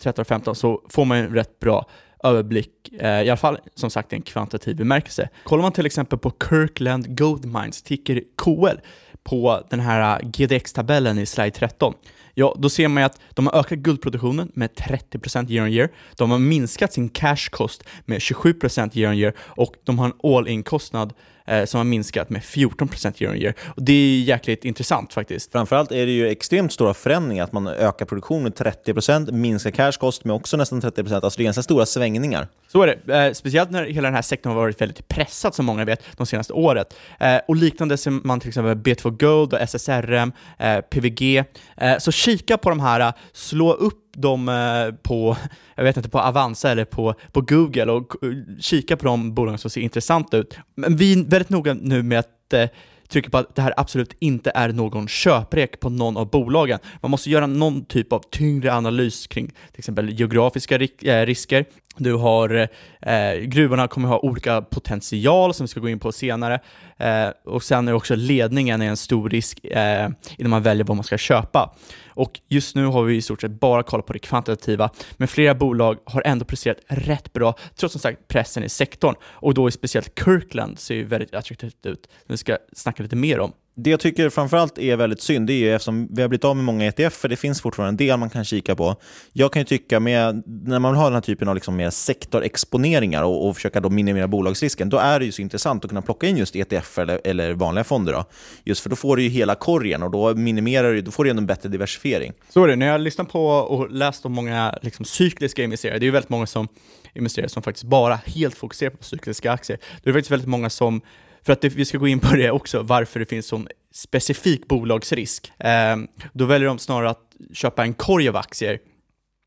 13 0.00 0.22
och 0.22 0.26
15 0.26 0.54
så 0.54 0.80
får 0.88 1.04
man 1.04 1.18
en 1.18 1.34
rätt 1.34 1.60
bra 1.60 1.86
överblick, 2.24 2.92
eh, 3.00 3.22
i 3.22 3.30
alla 3.30 3.36
fall 3.36 3.58
som 3.74 3.90
sagt 3.90 4.12
i 4.12 4.16
en 4.16 4.22
kvantitativ 4.22 4.76
bemärkelse. 4.76 5.28
Kollar 5.44 5.62
man 5.62 5.72
till 5.72 5.86
exempel 5.86 6.18
på 6.18 6.32
Kirkland 6.48 7.18
Gold 7.18 7.44
Mines, 7.44 7.82
ticker 7.82 8.22
KL, 8.36 8.80
på 9.24 9.62
den 9.70 9.80
här 9.80 10.20
eh, 10.20 10.28
GDX-tabellen 10.28 11.18
i 11.18 11.26
slide 11.26 11.50
13, 11.50 11.94
ja, 12.34 12.54
då 12.58 12.68
ser 12.68 12.88
man 12.88 13.02
ju 13.02 13.06
att 13.06 13.20
de 13.30 13.46
har 13.46 13.60
ökat 13.60 13.78
guldproduktionen 13.78 14.52
med 14.54 14.70
30% 14.70 15.50
year 15.50 15.66
on 15.66 15.72
year, 15.72 15.88
de 16.16 16.30
har 16.30 16.38
minskat 16.38 16.92
sin 16.92 17.08
cash 17.08 17.50
cost 17.50 17.84
med 18.04 18.18
27% 18.18 18.98
year 18.98 19.10
on 19.12 19.18
year 19.18 19.34
och 19.38 19.74
de 19.84 19.98
har 19.98 20.06
en 20.06 20.12
all-in-kostnad 20.22 21.12
eh, 21.46 21.64
som 21.64 21.78
har 21.78 21.84
minskat 21.84 22.30
med 22.30 22.42
14% 22.42 23.22
year 23.22 23.34
on 23.34 23.40
year. 23.40 23.54
Och 23.76 23.82
det 23.82 23.92
är 23.92 24.20
jäkligt 24.20 24.64
intressant 24.64 25.12
faktiskt. 25.12 25.52
Framförallt 25.52 25.92
är 25.92 26.06
det 26.06 26.12
ju 26.12 26.28
extremt 26.28 26.72
stora 26.72 26.94
förändringar, 26.94 27.44
att 27.44 27.52
man 27.52 27.66
ökar 27.68 28.06
produktionen 28.06 28.42
med 28.42 28.52
30%, 28.52 29.32
minskar 29.32 29.70
cash 29.70 29.92
cost 29.92 30.24
med 30.24 30.36
också 30.36 30.56
nästan 30.56 30.80
30%, 30.80 31.14
alltså 31.14 31.36
det 31.36 31.42
är 31.42 31.44
ganska 31.44 31.62
stora 31.62 31.86
svängningar. 31.86 32.48
Så 32.68 32.82
är 32.82 32.96
det, 33.04 33.26
eh, 33.26 33.32
speciellt 33.32 33.70
när 33.70 33.84
hela 33.84 34.08
den 34.08 34.14
här 34.14 34.22
sektorn 34.22 34.52
har 34.52 34.60
varit 34.60 34.80
väldigt 34.80 35.08
pressad, 35.08 35.54
som 35.54 35.66
många 35.66 35.84
vet, 35.84 36.02
de 36.16 36.26
senaste 36.26 36.52
året. 36.52 36.94
Eh, 37.20 37.38
och 37.48 37.56
liknande 37.56 37.96
som 37.96 38.20
man 38.24 38.40
till 38.40 38.48
exempel 38.48 38.74
B2 38.74 39.10
Gold 39.10 39.52
och 39.52 39.60
SSRM, 39.60 40.32
eh, 40.58 40.80
PVG. 40.80 41.44
Eh, 41.76 41.98
så 41.98 42.12
kika 42.12 42.58
på 42.58 42.68
de 42.68 42.80
här, 42.80 43.12
slå 43.32 43.72
upp 43.72 44.01
dem 44.12 44.48
eh, 44.48 44.94
på, 45.02 45.36
jag 45.74 45.84
vet 45.84 45.96
inte, 45.96 46.08
på 46.08 46.20
Avanza 46.20 46.70
eller 46.70 46.84
på, 46.84 47.14
på 47.32 47.40
Google 47.40 47.92
och 47.92 48.24
eh, 48.24 48.30
kika 48.60 48.96
på 48.96 49.04
de 49.04 49.34
bolagen 49.34 49.58
som 49.58 49.70
ser 49.70 49.80
intressanta 49.80 50.36
ut. 50.36 50.56
Men 50.74 50.96
vi 50.96 51.12
är 51.12 51.24
väldigt 51.24 51.50
noga 51.50 51.74
nu 51.74 52.02
med 52.02 52.18
att 52.18 52.52
eh, 52.52 52.58
trycka 52.58 52.70
trycker 53.12 53.30
på 53.30 53.38
att 53.38 53.54
det 53.54 53.62
här 53.62 53.74
absolut 53.76 54.16
inte 54.18 54.52
är 54.54 54.68
någon 54.68 55.08
köprek 55.08 55.80
på 55.80 55.90
någon 55.90 56.16
av 56.16 56.30
bolagen. 56.30 56.78
Man 57.00 57.10
måste 57.10 57.30
göra 57.30 57.46
någon 57.46 57.84
typ 57.84 58.12
av 58.12 58.22
tyngre 58.30 58.74
analys 58.74 59.26
kring 59.26 59.46
till 59.46 59.78
exempel 59.78 60.10
geografiska 60.10 60.78
risker. 60.78 61.64
Du 61.96 62.14
har, 62.14 62.68
eh, 63.02 63.34
gruvorna 63.42 63.88
kommer 63.88 64.08
ha 64.08 64.18
olika 64.18 64.62
potential 64.62 65.54
som 65.54 65.64
vi 65.64 65.68
ska 65.68 65.80
gå 65.80 65.88
in 65.88 65.98
på 65.98 66.12
senare. 66.12 66.60
Eh, 66.98 67.28
och 67.44 67.62
sen 67.62 67.88
är 67.88 67.92
också 67.92 68.14
ledningen 68.14 68.82
en 68.82 68.96
stor 68.96 69.30
risk 69.30 69.64
eh, 69.64 70.08
innan 70.38 70.50
man 70.50 70.62
väljer 70.62 70.84
vad 70.84 70.96
man 70.96 71.04
ska 71.04 71.18
köpa. 71.18 71.74
Och 72.06 72.40
just 72.48 72.76
nu 72.76 72.86
har 72.86 73.02
vi 73.02 73.16
i 73.16 73.22
stort 73.22 73.40
sett 73.40 73.60
bara 73.60 73.82
kollat 73.82 74.06
på 74.06 74.12
det 74.12 74.18
kvantitativa, 74.18 74.90
men 75.12 75.28
flera 75.28 75.54
bolag 75.54 75.98
har 76.04 76.22
ändå 76.26 76.44
presterat 76.44 76.78
rätt 76.86 77.32
bra, 77.32 77.54
trots 77.76 77.92
som 77.92 78.00
sagt 78.00 78.28
pressen 78.28 78.64
i 78.64 78.68
sektorn. 78.68 79.14
Och 79.24 79.54
då 79.54 79.66
är 79.66 79.70
speciellt 79.70 80.18
Kirkland 80.24 80.78
ser 80.78 80.94
ju 80.94 81.04
väldigt 81.04 81.34
attraktivt 81.34 81.86
ut, 81.86 82.06
som 82.06 82.26
vi 82.26 82.36
ska 82.36 82.58
snacka 82.72 83.02
lite 83.02 83.16
mer 83.16 83.40
om. 83.40 83.52
Det 83.74 83.90
jag 83.90 84.00
tycker 84.00 84.30
framförallt 84.30 84.78
är 84.78 84.96
väldigt 84.96 85.22
synd, 85.22 85.46
det 85.46 85.52
är 85.52 85.56
ju 85.56 85.74
eftersom 85.74 86.08
vi 86.10 86.22
har 86.22 86.28
blivit 86.28 86.44
av 86.44 86.56
med 86.56 86.64
många 86.64 86.84
ETF, 86.86 87.14
för 87.14 87.28
det 87.28 87.36
finns 87.36 87.60
fortfarande 87.60 87.88
en 87.88 88.08
del 88.08 88.18
man 88.18 88.30
kan 88.30 88.44
kika 88.44 88.76
på. 88.76 88.96
Jag 89.32 89.52
kan 89.52 89.60
ju 89.60 89.64
tycka, 89.64 90.00
med, 90.00 90.42
när 90.46 90.78
man 90.78 90.92
vill 90.92 90.98
ha 90.98 91.04
den 91.04 91.14
här 91.14 91.20
typen 91.20 91.48
av 91.48 91.54
liksom 91.54 91.76
mer 91.76 91.90
sektorexponeringar 91.90 93.22
och, 93.22 93.48
och 93.48 93.56
försöka 93.56 93.80
då 93.80 93.90
minimera 93.90 94.28
bolagsrisken, 94.28 94.88
då 94.88 94.98
är 94.98 95.18
det 95.18 95.24
ju 95.24 95.32
så 95.32 95.42
intressant 95.42 95.84
att 95.84 95.88
kunna 95.88 96.02
plocka 96.02 96.26
in 96.26 96.36
just 96.36 96.56
ETF 96.56 96.98
eller, 96.98 97.20
eller 97.24 97.52
vanliga 97.54 97.84
fonder. 97.84 98.12
Då. 98.12 98.24
Just 98.64 98.82
för 98.82 98.90
då 98.90 98.96
får 98.96 99.16
du 99.16 99.22
ju 99.22 99.28
hela 99.28 99.54
korgen 99.54 100.02
och 100.02 100.10
då 100.10 100.34
minimerar 100.34 100.92
du, 100.92 101.00
då 101.00 101.10
får 101.10 101.24
du 101.24 101.30
en 101.30 101.46
bättre 101.46 101.68
diversifiering. 101.68 102.32
Så 102.48 102.64
är 102.64 102.68
det. 102.68 102.76
När 102.76 102.86
jag 102.86 103.00
lyssnar 103.00 103.24
på 103.24 103.46
och 103.46 103.90
läst 103.90 104.26
om 104.26 104.32
många 104.32 104.78
liksom, 104.82 105.04
cykliska 105.04 105.62
investerare, 105.62 105.98
det 105.98 106.04
är 106.04 106.06
ju 106.06 106.12
väldigt 106.12 106.30
många 106.30 106.46
som 106.46 106.68
investerar 107.14 107.48
som 107.48 107.62
faktiskt 107.62 107.84
bara 107.84 108.14
helt 108.14 108.54
fokuserar 108.54 108.90
på 108.90 109.04
cykliska 109.04 109.52
aktier. 109.52 109.78
Det 110.02 110.10
är 110.10 110.14
faktiskt 110.14 110.30
väldigt 110.30 110.48
många 110.48 110.70
som 110.70 111.00
för 111.44 111.52
att 111.52 111.60
det, 111.60 111.68
vi 111.68 111.84
ska 111.84 111.98
gå 111.98 112.08
in 112.08 112.20
på 112.20 112.36
det 112.36 112.50
också, 112.50 112.82
varför 112.82 113.20
det 113.20 113.26
finns 113.26 113.46
sån 113.46 113.68
specifik 113.94 114.68
bolagsrisk. 114.68 115.52
Eh, 115.58 115.96
då 116.32 116.44
väljer 116.44 116.68
de 116.68 116.78
snarare 116.78 117.10
att 117.10 117.32
köpa 117.52 117.82
en 117.82 117.94
korg 117.94 118.28
av 118.28 118.36
aktier 118.36 118.78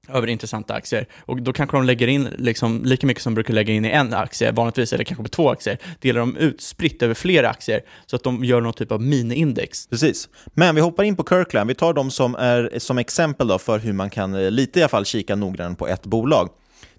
över 0.10 0.28
intressanta 0.28 0.74
aktier. 0.74 1.08
Och 1.20 1.42
då 1.42 1.54
kanske 1.54 1.78
de 1.78 1.86
lägger 1.86 2.08
in 2.08 2.30
liksom 2.38 2.82
lika 2.86 3.08
mycket 3.08 3.24
som 3.24 3.34
de 3.34 3.36
brukar 3.36 3.54
lägga 3.54 3.74
in 3.74 3.86
i 3.86 3.90
en 3.90 4.14
aktie 4.14 4.52
vanligtvis, 4.52 4.94
eller 4.94 5.04
kanske 5.04 5.24
på 5.24 5.30
två 5.30 5.50
aktier. 5.50 5.78
Delar 6.00 6.20
de 6.20 6.38
ut 6.38 6.62
spritt 6.62 7.02
över 7.02 7.14
flera 7.14 7.50
aktier 7.50 7.82
så 8.06 8.16
att 8.16 8.24
de 8.24 8.44
gör 8.44 8.62
någon 8.62 8.74
typ 8.74 8.92
av 8.92 9.02
mini-index. 9.02 9.90
Precis. 9.90 10.30
Men 10.46 10.76
vi 10.76 10.82
hoppar 10.82 11.04
in 11.04 11.16
på 11.16 11.24
Kirkland. 11.24 11.68
Vi 11.68 11.76
tar 11.76 11.94
dem 11.94 12.12
som, 12.12 12.36
är, 12.36 12.72
som 12.78 12.98
exempel 12.98 13.48
då 13.48 13.60
för 13.60 13.80
hur 13.80 13.94
man 13.94 14.10
kan 14.10 14.34
eh, 14.36 14.52
lite 14.52 14.80
i 14.80 14.84
alla 14.84 14.90
fall 14.90 15.06
kika 15.06 15.36
noggrant 15.36 15.80
på 15.80 15.88
ett 15.88 16.06
bolag. 16.06 16.50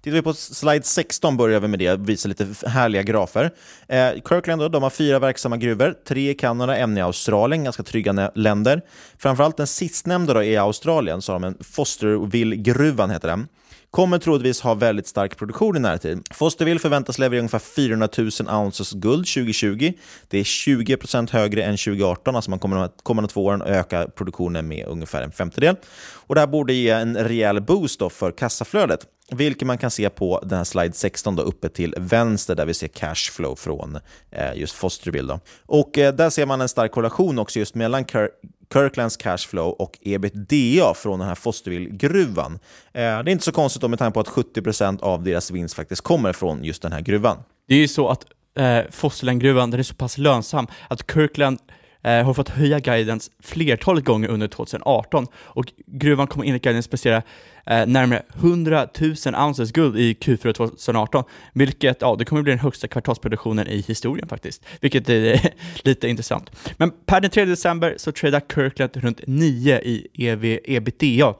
Tittar 0.07 0.15
vi 0.15 0.21
på 0.21 0.33
slide 0.33 0.83
16 0.83 1.37
börjar 1.37 1.59
vi 1.59 1.67
med 1.67 1.79
det, 1.79 1.97
visar 1.99 2.29
lite 2.29 2.67
härliga 2.67 3.03
grafer. 3.03 3.51
Eh, 3.87 4.09
Kirkland 4.29 4.61
då, 4.61 4.69
de 4.69 4.83
har 4.83 4.89
fyra 4.89 5.19
verksamma 5.19 5.57
gruvor, 5.57 5.95
tre 6.07 6.29
i 6.29 6.33
Kanada, 6.33 6.77
en 6.77 6.97
i 6.97 7.01
Australien, 7.01 7.63
ganska 7.63 7.83
trygga 7.83 8.31
länder. 8.35 8.81
Framförallt 9.17 9.57
den 9.57 9.67
sistnämnda 9.67 10.33
då, 10.33 10.43
i 10.43 10.57
Australien, 10.57 11.21
så 11.21 11.31
har 11.31 11.39
de 11.39 11.47
en 11.47 11.57
Fosterville-gruvan, 11.61 13.09
heter 13.09 13.27
den 13.27 13.47
kommer 13.91 14.19
troligtvis 14.19 14.61
ha 14.61 14.73
väldigt 14.73 15.07
stark 15.07 15.37
produktion 15.37 15.77
i 15.77 15.79
närtid. 15.79 16.27
Fosterville 16.33 16.79
förväntas 16.79 17.19
leverera 17.19 17.39
ungefär 17.39 17.59
400 17.59 18.09
000 18.17 18.29
ounces 18.63 18.91
guld 18.91 19.27
2020. 19.27 19.93
Det 20.27 20.39
är 20.39 20.43
20% 20.43 21.31
högre 21.31 21.63
än 21.63 21.77
2018, 21.77 22.35
alltså 22.35 22.49
man 22.49 22.59
kommer 22.59 22.77
de 22.77 22.89
kommande 23.03 23.29
två 23.29 23.45
åren 23.45 23.61
öka 23.61 24.07
produktionen 24.07 24.67
med 24.67 24.87
ungefär 24.87 25.21
en 25.21 25.31
femtedel. 25.31 25.75
Och 26.13 26.35
det 26.35 26.41
här 26.41 26.47
borde 26.47 26.73
ge 26.73 26.89
en 26.89 27.17
rejäl 27.17 27.61
boost 27.61 28.01
för 28.11 28.31
kassaflödet 28.31 29.07
vilket 29.31 29.67
man 29.67 29.77
kan 29.77 29.91
se 29.91 30.09
på 30.09 30.39
den 30.43 30.57
här 30.57 30.63
slide 30.63 30.93
16 30.93 31.35
då, 31.35 31.43
uppe 31.43 31.69
till 31.69 31.93
vänster 31.97 32.55
där 32.55 32.65
vi 32.65 32.73
ser 32.73 32.87
cashflow 32.87 33.55
från 33.55 33.99
eh, 34.31 34.53
just 34.55 34.73
Fosterville. 34.73 35.33
Då. 35.33 35.39
Och 35.65 35.97
eh, 35.97 36.13
där 36.13 36.29
ser 36.29 36.45
man 36.45 36.61
en 36.61 36.69
stark 36.69 36.91
korrelation 36.91 37.39
också 37.39 37.59
just 37.59 37.75
mellan 37.75 38.05
Kirk 38.05 38.31
Kirklands 38.73 39.17
cashflow 39.17 39.69
och 39.69 39.99
ebitda 40.01 40.93
från 40.93 41.19
den 41.19 41.27
här 41.27 41.35
Fosterville-gruvan. 41.35 42.53
Eh, 42.53 42.59
det 42.93 43.01
är 43.01 43.29
inte 43.29 43.45
så 43.45 43.51
konstigt 43.51 43.81
då 43.81 43.87
med 43.87 43.99
tanke 43.99 44.13
på 44.13 44.19
att 44.19 44.27
70% 44.27 45.01
av 45.01 45.23
deras 45.23 45.51
vinst 45.51 45.75
faktiskt 45.75 46.01
kommer 46.01 46.33
från 46.33 46.63
just 46.63 46.81
den 46.81 46.91
här 46.91 47.01
gruvan. 47.01 47.37
Det 47.67 47.75
är 47.75 47.79
ju 47.79 47.87
så 47.87 48.09
att 48.09 48.25
eh, 48.57 48.79
Fosterland-gruvan 48.91 49.73
är 49.73 49.83
så 49.83 49.95
pass 49.95 50.17
lönsam 50.17 50.67
att 50.89 51.11
Kirkland 51.13 51.59
Eh, 52.07 52.25
har 52.25 52.33
fått 52.33 52.49
höja 52.49 52.79
guidance 52.79 53.31
flertalet 53.39 54.05
gånger 54.05 54.29
under 54.29 54.47
2018 54.47 55.27
och 55.35 55.65
gruvan 55.85 56.27
kommer 56.27 56.45
enligt 56.45 56.63
guidance 56.63 56.89
prestera 56.89 57.23
eh, 57.65 57.85
närmare 57.85 58.23
100 58.35 58.87
000 58.99 59.35
ounces 59.35 59.71
guld 59.71 59.97
i 59.97 60.13
Q4 60.13 60.53
2018, 60.53 61.23
vilket 61.53 62.01
ja, 62.01 62.15
det 62.15 62.25
kommer 62.25 62.41
bli 62.41 62.51
den 62.51 62.59
högsta 62.59 62.87
kvartalsproduktionen 62.87 63.67
i 63.67 63.81
historien 63.87 64.27
faktiskt, 64.27 64.65
vilket 64.81 65.09
är 65.09 65.53
lite 65.83 66.07
intressant. 66.07 66.51
Men 66.77 66.91
per 67.05 67.21
den 67.21 67.31
3 67.31 67.45
december 67.45 67.95
så 67.97 68.11
tradar 68.11 68.41
Kirkland 68.55 68.97
runt 68.97 69.19
9 69.27 69.79
i 69.79 70.07
EV 70.13 70.59
ebitda 70.63 71.33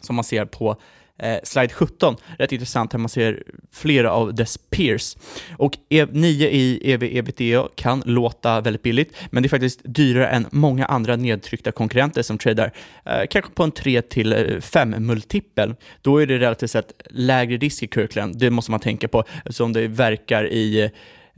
som 0.00 0.16
man 0.16 0.24
ser 0.24 0.44
på 0.44 0.76
eh, 1.18 1.38
slide 1.42 1.68
17, 1.74 2.16
rätt 2.38 2.52
intressant 2.52 2.92
här 2.92 2.98
man 2.98 3.08
ser 3.08 3.42
flera 3.72 4.10
av 4.10 4.34
dess 4.34 4.58
peers. 4.70 5.16
Och 5.56 5.76
e- 5.88 6.06
9 6.12 6.48
i 6.48 6.92
EV 6.92 7.02
ebitda 7.02 7.68
kan 7.74 8.02
låta 8.06 8.60
väldigt 8.60 8.82
billigt, 8.82 9.16
men 9.30 9.42
det 9.42 9.46
är 9.46 9.50
faktiskt 9.50 9.80
dyrare 9.84 10.28
än 10.28 10.46
många 10.50 10.86
andra 10.86 11.16
nedtryckta 11.16 11.72
konkurrenter 11.72 12.22
som 12.22 12.38
tradar 12.38 12.72
eh, 13.04 13.22
kanske 13.30 13.50
på 13.52 13.62
en 13.62 13.72
3-5-multipel. 13.72 15.68
Eh, 15.70 15.74
Då 16.02 16.22
är 16.22 16.26
det 16.26 16.38
relativt 16.38 16.70
sett 16.70 16.92
lägre 17.10 17.56
risk 17.56 17.82
i 17.82 17.88
Kirkland, 17.88 18.38
det 18.38 18.50
måste 18.50 18.70
man 18.70 18.80
tänka 18.80 19.08
på, 19.08 19.24
eftersom 19.44 19.72
det 19.72 19.88
verkar 19.88 20.46
i 20.46 20.90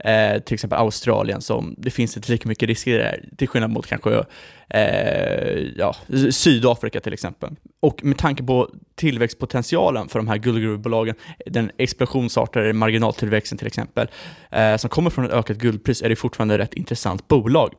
eh, 0.05 0.39
till 0.39 0.53
exempel 0.53 0.79
Australien, 0.79 1.41
som 1.41 1.75
det 1.77 1.91
finns 1.91 2.17
inte 2.17 2.31
lika 2.31 2.49
mycket 2.49 2.69
risker 2.69 2.97
där, 2.97 3.25
till 3.37 3.47
skillnad 3.47 3.71
mot 3.71 3.87
kanske 3.87 4.23
eh, 4.73 5.67
ja, 5.75 5.95
Sydafrika 6.31 6.99
till 6.99 7.13
exempel. 7.13 7.55
Och 7.79 8.03
med 8.03 8.17
tanke 8.17 8.43
på 8.43 8.69
tillväxtpotentialen 8.95 10.09
för 10.09 10.19
de 10.19 10.27
här 10.27 10.37
guldgruvbolagen, 10.37 11.15
den 11.45 11.71
explosionsartade 11.77 12.73
marginaltillväxten 12.73 13.57
till 13.57 13.67
exempel, 13.67 14.07
eh, 14.51 14.77
som 14.77 14.89
kommer 14.89 15.09
från 15.09 15.25
ett 15.25 15.31
ökat 15.31 15.57
guldpris, 15.57 16.01
är 16.01 16.09
det 16.09 16.15
fortfarande 16.15 16.55
ett 16.55 16.61
rätt 16.61 16.73
intressant 16.73 17.27
bolag. 17.27 17.73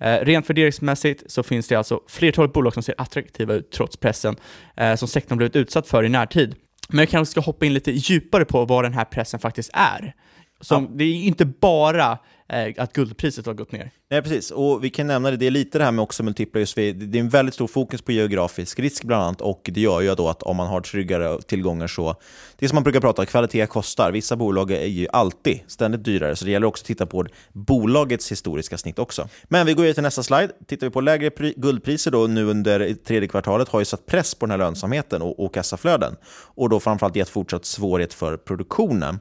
Eh, 0.00 0.18
rent 0.20 0.50
värderingsmässigt 0.50 1.30
så 1.30 1.42
finns 1.42 1.68
det 1.68 1.74
alltså 1.74 2.00
flertalet 2.08 2.52
bolag 2.52 2.74
som 2.74 2.82
ser 2.82 2.94
attraktiva 2.98 3.54
ut 3.54 3.70
trots 3.70 3.96
pressen 3.96 4.36
eh, 4.76 4.94
som 4.94 5.08
sektorn 5.08 5.38
blivit 5.38 5.56
utsatt 5.56 5.88
för 5.88 6.04
i 6.04 6.08
närtid. 6.08 6.54
Men 6.88 6.98
jag 6.98 7.08
kanske 7.08 7.30
ska 7.30 7.40
hoppa 7.40 7.66
in 7.66 7.74
lite 7.74 7.90
djupare 7.90 8.44
på 8.44 8.64
vad 8.64 8.84
den 8.84 8.94
här 8.94 9.04
pressen 9.04 9.40
faktiskt 9.40 9.70
är. 9.72 10.14
Som, 10.60 10.84
ja. 10.84 10.90
Det 10.94 11.04
är 11.04 11.14
inte 11.14 11.44
bara 11.44 12.18
Eh, 12.52 12.74
att 12.82 12.92
guldpriset 12.92 13.46
har 13.46 13.54
gått 13.54 13.72
ner. 13.72 13.90
Nej, 14.10 14.22
precis. 14.22 14.50
Och 14.50 14.84
vi 14.84 14.90
kan 14.90 15.06
nämna 15.06 15.30
det, 15.30 15.36
det 15.36 15.46
är 15.46 15.50
lite 15.50 15.78
det 15.78 15.84
här 15.84 15.92
med 15.92 16.02
också 16.02 16.22
multiplar, 16.22 16.60
just 16.60 16.74
det 16.74 16.82
är 16.88 17.16
en 17.16 17.28
väldigt 17.28 17.54
stor 17.54 17.66
fokus 17.66 18.02
på 18.02 18.12
geografisk 18.12 18.78
risk 18.78 19.04
bland 19.04 19.22
annat, 19.22 19.40
och 19.40 19.70
det 19.72 19.80
gör 19.80 20.00
ju 20.00 20.14
då 20.14 20.28
att 20.28 20.42
om 20.42 20.56
man 20.56 20.66
har 20.66 20.80
tryggare 20.80 21.42
tillgångar 21.42 21.86
så, 21.86 22.16
det 22.56 22.66
är 22.66 22.68
som 22.68 22.76
man 22.76 22.82
brukar 22.82 23.00
prata 23.00 23.22
om, 23.22 23.26
kvalitet 23.26 23.66
kostar. 23.66 24.12
Vissa 24.12 24.36
bolag 24.36 24.70
är 24.70 24.86
ju 24.86 25.06
alltid 25.12 25.60
ständigt 25.66 26.04
dyrare, 26.04 26.36
så 26.36 26.44
det 26.44 26.50
gäller 26.50 26.66
också 26.66 26.82
att 26.82 26.86
titta 26.86 27.06
på 27.06 27.26
bolagets 27.52 28.32
historiska 28.32 28.78
snitt 28.78 28.98
också. 28.98 29.28
Men 29.44 29.66
vi 29.66 29.74
går 29.74 29.86
ju 29.86 29.92
till 29.92 30.02
nästa 30.02 30.22
slide. 30.22 30.48
Tittar 30.66 30.86
vi 30.86 30.90
på 30.90 31.00
lägre 31.00 31.30
guldpriser 31.56 32.10
då 32.10 32.26
nu 32.26 32.44
under 32.44 32.94
tredje 32.94 33.28
kvartalet 33.28 33.68
har 33.68 33.78
ju 33.78 33.84
satt 33.84 34.06
press 34.06 34.34
på 34.34 34.46
den 34.46 34.50
här 34.50 34.58
lönsamheten 34.58 35.22
och, 35.22 35.44
och 35.44 35.54
kassaflöden, 35.54 36.16
och 36.54 36.68
då 36.68 36.80
framförallt 36.80 37.16
gett 37.16 37.28
fortsatt 37.28 37.64
svårighet 37.64 38.14
för 38.14 38.36
produktionen. 38.36 39.18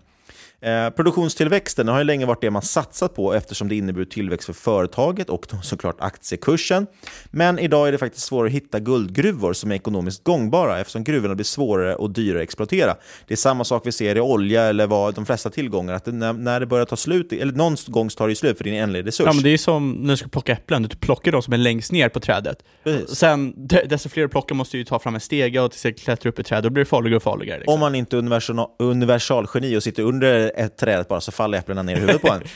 Eh, 0.68 0.90
produktionstillväxten 0.90 1.88
har 1.88 1.98
ju 1.98 2.04
länge 2.04 2.26
varit 2.26 2.42
det 2.42 2.52
man 2.52 2.62
satsat 2.62 3.16
på 3.16 3.34
eftersom 3.34 3.68
det 3.68 3.76
inneburit 3.76 4.12
tillväxt 4.12 4.46
för 4.46 4.54
företaget 4.54 5.30
och 5.30 5.46
såklart 5.64 5.96
aktiekursen. 6.00 6.88
Men 7.32 7.60
idag 7.60 7.88
är 7.88 7.92
det 7.92 7.98
faktiskt 7.98 8.26
svårare 8.26 8.48
att 8.48 8.54
hitta 8.54 8.80
guldgruvor 8.80 9.54
som 9.54 9.72
är 9.72 9.76
ekonomiskt 9.76 10.24
gångbara 10.24 10.80
eftersom 10.80 11.04
gruvorna 11.04 11.36
blir 11.36 11.46
svårare 11.46 11.96
och 11.96 12.10
dyrare 12.10 12.42
att 12.42 12.44
exploatera. 12.44 12.96
Det 13.28 13.34
är 13.34 13.36
samma 13.36 13.64
sak 13.64 13.82
vi 13.86 13.92
ser 13.92 14.16
i 14.16 14.20
olja 14.20 14.64
eller 14.64 14.88
vad 14.88 15.16
de 15.16 15.26
flesta 15.26 15.50
tillgångar, 15.50 15.94
att 15.94 16.06
det, 16.06 16.12
när, 16.12 16.34
när 16.34 16.60
det 16.60 16.66
börjar 16.66 16.86
ta 16.86 16.96
slut, 16.96 17.34
eller 17.34 17.54
någon 17.54 17.76
gång 17.88 18.10
tar 18.10 18.28
det 18.28 18.36
slut 18.36 18.58
för 18.58 18.64
din 18.64 18.74
ändliga 18.74 19.04
resurs. 19.04 19.26
Ja, 19.26 19.34
men 19.34 19.44
det 19.44 19.50
är 19.50 19.58
som 19.58 19.92
när 19.92 20.10
du 20.10 20.18
ska 20.18 20.28
plocka 20.28 20.52
äpplen, 20.54 20.84
du 20.84 20.96
plockar 20.96 21.32
de 21.32 21.42
som 21.42 21.54
är 21.54 21.58
längst 21.58 21.92
ner 21.92 22.10
på 22.10 22.20
trädet. 22.20 22.64
Precis. 22.84 23.16
Sen, 23.16 23.68
de- 23.68 23.86
desto 23.86 24.10
fler 24.10 24.24
du 24.24 24.30
plockar 24.30 24.56
måste 24.56 24.78
du 24.78 24.84
ta 24.84 25.00
fram 25.00 25.16
en 25.16 25.22
stege 25.22 25.60
och 25.60 25.72
tills 25.72 26.02
klättrar 26.04 26.30
upp 26.30 26.40
i 26.40 26.44
trädet, 26.44 26.64
då 26.64 26.70
blir 26.70 26.84
det 26.84 26.90
farligare 26.90 27.18
och 27.18 27.24
farligare. 27.24 27.60
Liksom. 27.60 27.74
Om 27.74 27.80
man 27.80 27.96
inte 27.96 28.16
är 28.16 28.18
universal, 28.18 28.68
universalgeni 28.80 29.78
och 29.78 29.84
sitter 29.84 30.04
under 30.04 30.52
ett 30.58 30.78
träd 30.78 31.06
bara 31.10 31.22
så 31.22 31.32
faller 31.32 31.58
äpplena 31.58 31.84
ner 31.84 31.96
i 31.96 32.00
huvudet 32.00 32.22
på 32.22 32.34
en. 32.34 32.42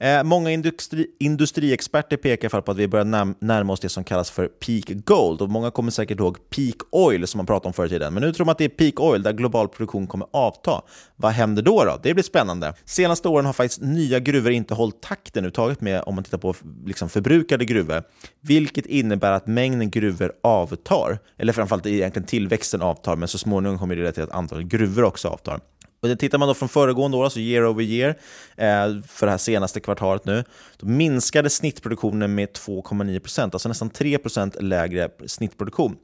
Eh, 0.00 0.24
många 0.24 0.50
industri, 0.50 1.06
industriexperter 1.20 2.16
pekar 2.16 2.60
på 2.60 2.70
att 2.70 2.76
vi 2.76 2.88
börjar 2.88 3.04
nam- 3.04 3.34
närma 3.40 3.72
oss 3.72 3.80
det 3.80 3.88
som 3.88 4.04
kallas 4.04 4.30
för 4.30 4.48
peak 4.48 4.84
gold. 5.04 5.42
Och 5.42 5.48
många 5.48 5.70
kommer 5.70 5.90
säkert 5.90 6.18
ihåg 6.18 6.50
peak 6.50 6.74
oil 6.90 7.26
som 7.26 7.38
man 7.38 7.46
pratade 7.46 7.66
om 7.66 7.72
förr 7.72 7.86
i 7.86 7.88
tiden. 7.88 8.14
Men 8.14 8.22
nu 8.22 8.32
tror 8.32 8.46
man 8.46 8.52
att 8.52 8.58
det 8.58 8.64
är 8.64 8.68
peak 8.68 9.00
oil 9.00 9.22
där 9.22 9.32
global 9.32 9.68
produktion 9.68 10.06
kommer 10.06 10.26
avta. 10.32 10.82
Vad 11.16 11.32
händer 11.32 11.62
då? 11.62 11.84
då? 11.84 11.98
Det 12.02 12.14
blir 12.14 12.24
spännande. 12.24 12.74
Senaste 12.84 13.28
åren 13.28 13.46
har 13.46 13.52
faktiskt 13.52 13.80
nya 13.82 14.18
gruvor 14.18 14.52
inte 14.52 14.74
hållit 14.74 15.02
takten 15.02 15.40
överhuvudtaget 15.40 15.80
med 15.80 16.02
om 16.06 16.14
man 16.14 16.24
tittar 16.24 16.38
på 16.38 16.54
liksom 16.86 17.08
förbrukade 17.08 17.64
gruvor. 17.64 18.02
Vilket 18.40 18.86
innebär 18.86 19.32
att 19.32 19.46
mängden 19.46 19.90
gruvor 19.90 20.32
avtar. 20.42 21.18
Eller 21.38 21.52
framförallt 21.52 21.86
egentligen 21.86 22.26
tillväxten 22.26 22.82
avtar, 22.82 23.16
men 23.16 23.28
så 23.28 23.38
småningom 23.38 23.78
kommer 23.78 23.96
det 23.96 24.00
leda 24.02 24.12
till 24.12 24.22
att 24.22 24.30
antalet 24.32 24.66
gruvor 24.66 25.04
också 25.04 25.28
avtar. 25.28 25.60
Och 26.00 26.08
det 26.08 26.16
tittar 26.16 26.38
man 26.38 26.48
då 26.48 26.54
från 26.54 26.68
föregående 26.68 27.16
år, 27.16 27.24
alltså 27.24 27.40
year 27.40 27.66
over 27.66 27.82
year, 27.82 28.08
eh, 28.56 29.02
för 29.08 29.26
det 29.26 29.30
här 29.30 29.38
senaste 29.38 29.80
kvartalet 29.80 30.24
nu, 30.24 30.44
då 30.76 30.86
minskade 30.86 31.50
snittproduktionen 31.50 32.34
med 32.34 32.48
2,9 32.52 33.20
procent, 33.20 33.54
alltså 33.54 33.68
nästan 33.68 33.90
3 33.90 34.18
procent 34.18 34.56
lägre 34.62 35.08
snittproduktion. 35.26 35.96